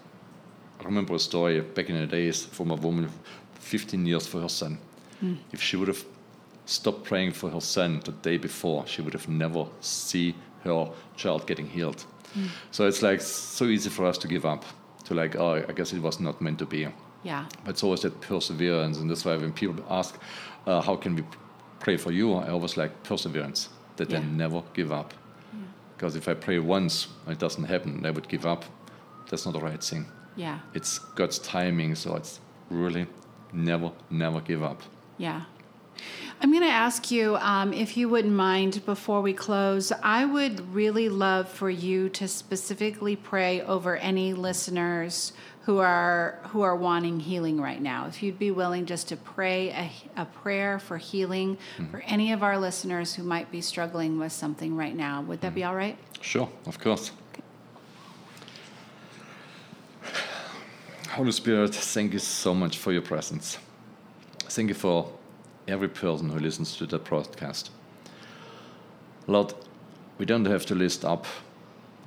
I 0.81 0.85
remember 0.85 1.14
a 1.14 1.19
story 1.19 1.61
back 1.61 1.91
in 1.91 2.01
the 2.01 2.07
days 2.07 2.47
from 2.47 2.71
a 2.71 2.75
woman 2.75 3.11
15 3.55 4.07
years 4.07 4.27
for 4.27 4.41
her 4.41 4.49
son. 4.49 4.79
Mm. 5.23 5.37
If 5.53 5.61
she 5.61 5.77
would 5.77 5.89
have 5.89 6.05
stopped 6.69 7.05
praying 7.05 7.33
for 7.33 7.49
her 7.51 7.61
son 7.61 8.01
the 8.05 8.12
day 8.12 8.37
before, 8.37 8.87
she 8.87 9.01
would 9.01 9.14
have 9.14 9.29
never 9.29 9.66
see 9.81 10.35
her 10.64 10.91
child 11.16 11.47
getting 11.47 11.66
healed. 11.66 12.05
Mm. 12.35 12.49
So 12.71 12.87
it's 12.87 13.03
like 13.03 13.23
so 13.23 13.64
easy 13.64 13.89
for 13.89 14.05
us 14.05 14.19
to 14.19 14.29
give 14.29 14.45
up, 14.45 14.64
to 15.05 15.14
like, 15.14 15.37
oh, 15.37 15.64
I 15.66 15.73
guess 15.73 15.93
it 15.93 16.03
was 16.03 16.21
not 16.21 16.41
meant 16.41 16.59
to 16.59 16.66
be. 16.66 16.87
Yeah. 17.23 17.47
But 17.64 17.71
it's 17.71 17.83
always 17.83 18.03
that 18.03 18.21
perseverance, 18.21 18.99
and 18.99 19.11
that's 19.11 19.25
why 19.25 19.37
when 19.37 19.53
people 19.53 19.83
ask, 19.89 20.21
uh, 20.66 20.83
how 20.83 20.97
can 20.97 21.16
we 21.16 21.25
pray 21.81 21.97
for 21.97 22.12
you, 22.12 22.35
I 22.35 22.51
always 22.51 22.77
like 22.77 23.03
perseverance, 23.03 23.71
that 23.97 24.11
yeah. 24.11 24.19
I 24.19 24.23
never 24.23 24.62
give 24.75 24.93
up. 24.93 25.14
Yeah. 25.53 25.61
Because 25.97 26.16
if 26.16 26.29
I 26.29 26.35
pray 26.35 26.59
once 26.59 27.09
and 27.25 27.33
it 27.33 27.39
doesn't 27.39 27.64
happen, 27.64 28.05
I 28.05 28.11
would 28.11 28.29
give 28.29 28.45
up. 28.45 28.66
That's 29.31 29.47
not 29.47 29.55
the 29.55 29.61
right 29.61 29.83
thing. 29.83 30.07
Yeah. 30.37 30.59
It's 30.75 30.99
God's 30.99 31.39
timing, 31.39 31.95
so 31.95 32.14
it's 32.16 32.41
really 32.69 33.07
never, 33.53 33.91
never 34.11 34.41
give 34.43 34.62
up. 34.62 34.83
Yeah. 35.16 35.45
I'm 36.41 36.53
going 36.53 36.63
to 36.63 36.69
ask 36.69 37.11
you 37.11 37.37
um, 37.37 37.73
if 37.73 37.97
you 37.97 38.09
wouldn't 38.09 38.35
mind 38.35 38.85
before 38.87 39.21
we 39.21 39.33
close. 39.33 39.91
I 40.03 40.25
would 40.25 40.73
really 40.73 41.09
love 41.09 41.49
for 41.49 41.69
you 41.69 42.09
to 42.11 42.29
specifically 42.29 43.17
pray 43.17 43.61
over 43.63 43.97
any 43.97 44.35
listeners 44.35 45.33
who 45.63 45.79
are 45.79 46.39
who 46.45 46.63
are 46.63 46.75
wanting 46.75 47.21
healing 47.21 47.61
right 47.61 47.83
now. 47.83 48.07
If 48.07 48.23
you'd 48.23 48.39
be 48.39 48.51
willing 48.51 48.87
just 48.87 49.09
to 49.09 49.17
pray 49.17 49.69
a, 50.17 50.23
a 50.23 50.25
prayer 50.25 50.79
for 50.79 50.97
healing 50.97 51.57
mm-hmm. 51.77 51.91
for 51.91 52.01
any 52.07 52.33
of 52.33 52.43
our 52.43 52.57
listeners 52.57 53.15
who 53.15 53.23
might 53.23 53.51
be 53.51 53.61
struggling 53.61 54.19
with 54.19 54.33
something 54.33 54.77
right 54.77 54.97
now, 54.97 55.21
would 55.23 55.41
that 55.41 55.49
mm-hmm. 55.49 55.55
be 55.57 55.65
all 55.65 55.75
right? 55.75 55.99
Sure, 56.21 56.49
of 56.67 56.79
course. 56.79 57.11
Holy 61.11 61.33
Spirit, 61.33 61.75
thank 61.75 62.13
you 62.13 62.19
so 62.19 62.55
much 62.55 62.79
for 62.79 62.93
your 62.93 63.03
presence. 63.03 63.59
Thank 64.45 64.69
you 64.69 64.75
for 64.75 65.18
every 65.69 65.89
person 65.89 66.31
who 66.31 66.39
listens 66.39 66.77
to 66.77 66.87
the 66.87 66.99
broadcast. 66.99 67.71
Lord, 69.27 69.55
we 70.16 70.27
don't 70.27 70.47
have 70.47 70.66
to 70.66 70.75
list 70.75 71.05
up, 71.05 71.27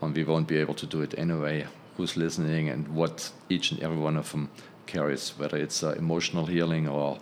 and 0.01 0.15
we 0.15 0.23
won't 0.23 0.47
be 0.47 0.57
able 0.57 0.73
to 0.73 0.85
do 0.85 1.01
it 1.01 1.17
anyway, 1.17 1.67
who's 1.95 2.17
listening 2.17 2.69
and 2.69 2.87
what 2.87 3.31
each 3.49 3.71
and 3.71 3.81
every 3.81 3.97
one 3.97 4.17
of 4.17 4.31
them 4.31 4.49
carries, 4.87 5.29
whether 5.37 5.57
it's 5.57 5.83
uh, 5.83 5.91
emotional 5.97 6.47
healing 6.47 6.87
or 6.87 7.19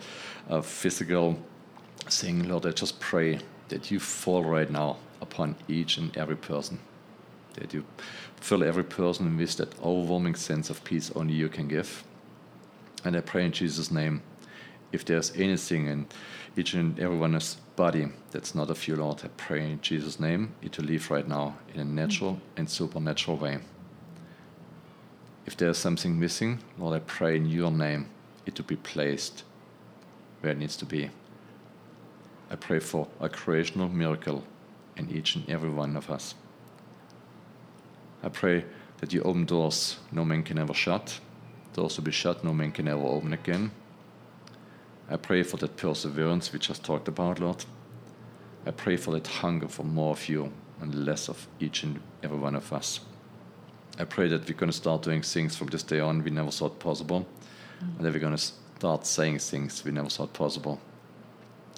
a 0.48 0.62
physical 0.62 1.38
thing. 2.06 2.48
Lord, 2.48 2.66
I 2.66 2.70
just 2.70 2.98
pray 2.98 3.40
that 3.68 3.90
you 3.90 4.00
fall 4.00 4.42
right 4.42 4.70
now 4.70 4.96
upon 5.20 5.56
each 5.68 5.98
and 5.98 6.16
every 6.16 6.36
person, 6.36 6.80
that 7.54 7.74
you 7.74 7.84
fill 8.40 8.64
every 8.64 8.84
person 8.84 9.36
with 9.36 9.56
that 9.58 9.78
overwhelming 9.80 10.34
sense 10.34 10.70
of 10.70 10.82
peace 10.82 11.12
only 11.14 11.34
you 11.34 11.48
can 11.48 11.68
give. 11.68 12.02
And 13.04 13.16
I 13.16 13.20
pray 13.20 13.44
in 13.44 13.52
Jesus' 13.52 13.90
name 13.90 14.22
if 14.92 15.04
there's 15.04 15.32
anything 15.36 15.86
in 15.86 16.06
each 16.56 16.74
and 16.74 16.98
everyone's 16.98 17.54
body 17.76 18.08
that's 18.30 18.54
not 18.54 18.70
of 18.70 18.88
you, 18.88 18.96
Lord, 18.96 19.22
I 19.24 19.28
pray 19.28 19.70
in 19.70 19.80
Jesus' 19.80 20.18
name 20.18 20.54
it 20.62 20.72
to 20.72 20.82
leave 20.82 21.10
right 21.10 21.26
now 21.26 21.56
in 21.72 21.80
a 21.80 21.84
natural 21.84 22.40
and 22.56 22.68
supernatural 22.68 23.36
way. 23.36 23.58
If 25.46 25.56
there's 25.56 25.78
something 25.78 26.18
missing, 26.18 26.58
Lord, 26.78 26.96
I 26.96 27.04
pray 27.04 27.36
in 27.36 27.46
your 27.46 27.70
name 27.70 28.08
it 28.46 28.54
to 28.56 28.62
be 28.62 28.76
placed 28.76 29.44
where 30.40 30.52
it 30.52 30.58
needs 30.58 30.76
to 30.78 30.84
be. 30.84 31.10
I 32.50 32.56
pray 32.56 32.80
for 32.80 33.06
a 33.20 33.28
creational 33.28 33.88
miracle 33.88 34.44
in 34.96 35.08
each 35.10 35.36
and 35.36 35.48
every 35.48 35.70
one 35.70 35.96
of 35.96 36.10
us. 36.10 36.34
I 38.22 38.28
pray 38.28 38.64
that 38.98 39.12
you 39.12 39.22
open 39.22 39.44
doors 39.44 39.98
no 40.10 40.24
man 40.24 40.42
can 40.42 40.58
ever 40.58 40.74
shut, 40.74 41.20
doors 41.74 41.94
to 41.94 42.02
be 42.02 42.10
shut 42.10 42.44
no 42.44 42.52
man 42.52 42.72
can 42.72 42.88
ever 42.88 43.02
open 43.02 43.32
again 43.32 43.70
I 45.10 45.16
pray 45.16 45.42
for 45.42 45.56
that 45.56 45.76
perseverance 45.76 46.52
we 46.52 46.60
just 46.60 46.84
talked 46.84 47.08
about, 47.08 47.40
Lord. 47.40 47.64
I 48.64 48.70
pray 48.70 48.96
for 48.96 49.10
that 49.12 49.26
hunger 49.26 49.66
for 49.66 49.82
more 49.82 50.12
of 50.12 50.28
you 50.28 50.52
and 50.80 51.04
less 51.04 51.28
of 51.28 51.48
each 51.58 51.82
and 51.82 52.00
every 52.22 52.38
one 52.38 52.54
of 52.54 52.72
us. 52.72 53.00
I 53.98 54.04
pray 54.04 54.28
that 54.28 54.48
we're 54.48 54.56
going 54.56 54.70
to 54.70 54.76
start 54.76 55.02
doing 55.02 55.22
things 55.22 55.56
from 55.56 55.66
this 55.66 55.82
day 55.82 55.98
on 55.98 56.22
we 56.22 56.30
never 56.30 56.52
thought 56.52 56.78
possible, 56.78 57.26
mm. 57.82 57.96
and 57.96 58.06
that 58.06 58.12
we're 58.12 58.20
going 58.20 58.36
to 58.36 58.42
start 58.78 59.04
saying 59.04 59.40
things 59.40 59.84
we 59.84 59.90
never 59.90 60.08
thought 60.08 60.32
possible. 60.32 60.80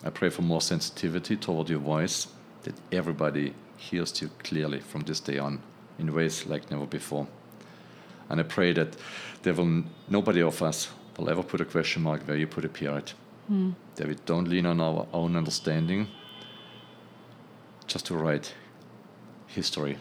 I 0.04 0.10
pray 0.10 0.28
for 0.28 0.42
more 0.42 0.60
sensitivity 0.60 1.36
toward 1.36 1.70
your 1.70 1.78
voice, 1.78 2.28
that 2.64 2.74
everybody 2.92 3.54
hears 3.76 4.20
you 4.20 4.30
clearly 4.44 4.80
from 4.80 5.02
this 5.02 5.20
day 5.20 5.38
on 5.38 5.60
in 5.98 6.12
ways 6.14 6.46
like 6.46 6.70
never 6.70 6.86
before. 6.86 7.26
And 8.28 8.40
I 8.40 8.44
pray 8.44 8.72
that 8.74 8.96
there 9.42 9.54
will 9.54 9.84
nobody 10.08 10.42
of 10.42 10.62
us 10.62 10.90
will 11.16 11.30
ever 11.30 11.42
put 11.42 11.60
a 11.60 11.64
question 11.64 12.02
mark 12.02 12.22
where 12.22 12.36
you 12.36 12.46
put 12.46 12.64
a 12.64 12.68
period. 12.68 13.12
Mm. 13.50 13.74
That 13.96 14.08
we 14.08 14.14
don't 14.26 14.48
lean 14.48 14.66
on 14.66 14.80
our 14.80 15.06
own 15.12 15.36
understanding 15.36 16.08
just 17.86 18.06
to 18.06 18.16
write 18.16 18.54
history, 19.46 19.98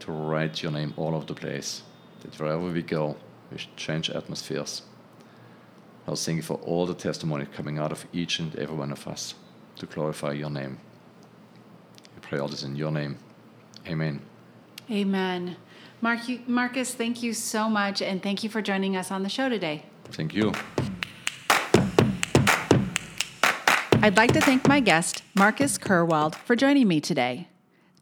to 0.00 0.12
write 0.12 0.62
your 0.62 0.72
name 0.72 0.94
all 0.96 1.14
over 1.14 1.26
the 1.26 1.34
place. 1.34 1.82
That 2.20 2.38
wherever 2.38 2.70
we 2.70 2.82
go, 2.82 3.16
we 3.50 3.58
change 3.76 4.10
atmospheres. 4.10 4.82
I 6.06 6.10
was 6.10 6.24
thank 6.24 6.36
you 6.36 6.42
for 6.42 6.58
all 6.58 6.86
the 6.86 6.94
testimony 6.94 7.46
coming 7.46 7.78
out 7.78 7.90
of 7.90 8.06
each 8.12 8.38
and 8.38 8.54
every 8.56 8.76
one 8.76 8.92
of 8.92 9.08
us 9.08 9.34
to 9.76 9.86
glorify 9.86 10.32
your 10.32 10.50
name. 10.50 10.78
We 12.14 12.20
pray 12.20 12.38
all 12.38 12.48
this 12.48 12.62
in 12.62 12.76
your 12.76 12.90
name. 12.90 13.18
Amen. 13.86 14.20
Amen. 14.90 15.56
Mark, 16.00 16.20
Marcus, 16.46 16.94
thank 16.94 17.22
you 17.22 17.32
so 17.32 17.70
much, 17.70 18.02
and 18.02 18.22
thank 18.22 18.44
you 18.44 18.50
for 18.50 18.60
joining 18.60 18.96
us 18.96 19.10
on 19.10 19.22
the 19.22 19.30
show 19.30 19.48
today. 19.48 19.86
Thank 20.10 20.34
you. 20.34 20.52
I'd 24.04 24.18
like 24.18 24.34
to 24.34 24.40
thank 24.42 24.68
my 24.68 24.80
guest, 24.80 25.22
Marcus 25.34 25.78
Kerwald, 25.78 26.34
for 26.34 26.54
joining 26.54 26.86
me 26.86 27.00
today. 27.00 27.48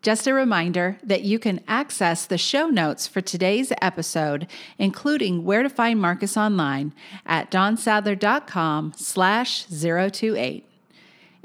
Just 0.02 0.26
a 0.26 0.34
reminder 0.34 0.98
that 1.04 1.22
you 1.22 1.38
can 1.38 1.60
access 1.68 2.26
the 2.26 2.38
show 2.38 2.66
notes 2.66 3.06
for 3.06 3.20
today's 3.20 3.72
episode, 3.80 4.48
including 4.78 5.44
where 5.44 5.62
to 5.62 5.68
find 5.68 6.00
Marcus 6.00 6.36
online 6.36 6.92
at 7.24 7.52
dawnsadler.com 7.52 8.94
slash 8.96 9.66
028. 9.66 10.66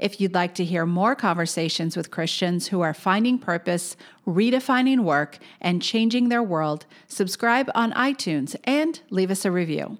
If 0.00 0.20
you'd 0.20 0.34
like 0.34 0.56
to 0.56 0.64
hear 0.64 0.84
more 0.84 1.14
conversations 1.14 1.96
with 1.96 2.10
Christians 2.10 2.66
who 2.66 2.80
are 2.80 2.92
finding 2.92 3.38
purpose, 3.38 3.96
redefining 4.26 5.04
work, 5.04 5.38
and 5.60 5.80
changing 5.80 6.30
their 6.30 6.42
world, 6.42 6.84
subscribe 7.06 7.70
on 7.76 7.92
iTunes 7.92 8.56
and 8.64 9.00
leave 9.10 9.30
us 9.30 9.44
a 9.44 9.52
review. 9.52 9.98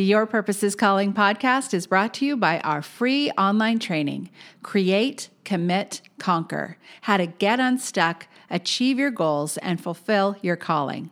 The 0.00 0.06
Your 0.06 0.24
Purpose 0.24 0.62
is 0.62 0.74
Calling 0.74 1.12
podcast 1.12 1.74
is 1.74 1.86
brought 1.86 2.14
to 2.14 2.24
you 2.24 2.34
by 2.34 2.60
our 2.60 2.80
free 2.80 3.30
online 3.32 3.78
training, 3.78 4.30
Create, 4.62 5.28
Commit, 5.44 6.00
Conquer 6.18 6.78
How 7.02 7.18
to 7.18 7.26
Get 7.26 7.60
Unstuck, 7.60 8.26
Achieve 8.48 8.98
Your 8.98 9.10
Goals, 9.10 9.58
and 9.58 9.78
Fulfill 9.78 10.36
Your 10.40 10.56
Calling. 10.56 11.10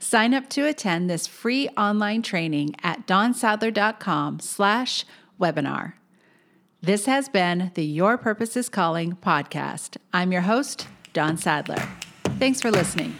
Sign 0.00 0.32
up 0.32 0.48
to 0.48 0.66
attend 0.66 1.10
this 1.10 1.26
free 1.26 1.68
online 1.76 2.22
training 2.22 2.76
at 2.82 3.06
dawnsadler.com 3.06 4.40
slash 4.40 5.04
webinar. 5.38 5.92
This 6.80 7.04
has 7.04 7.28
been 7.28 7.72
the 7.74 7.84
Your 7.84 8.16
Purpose 8.16 8.56
is 8.56 8.70
Calling 8.70 9.16
podcast. 9.16 9.98
I'm 10.14 10.32
your 10.32 10.40
host, 10.40 10.88
Dawn 11.12 11.36
Sadler. 11.36 11.86
Thanks 12.38 12.62
for 12.62 12.70
listening. 12.70 13.18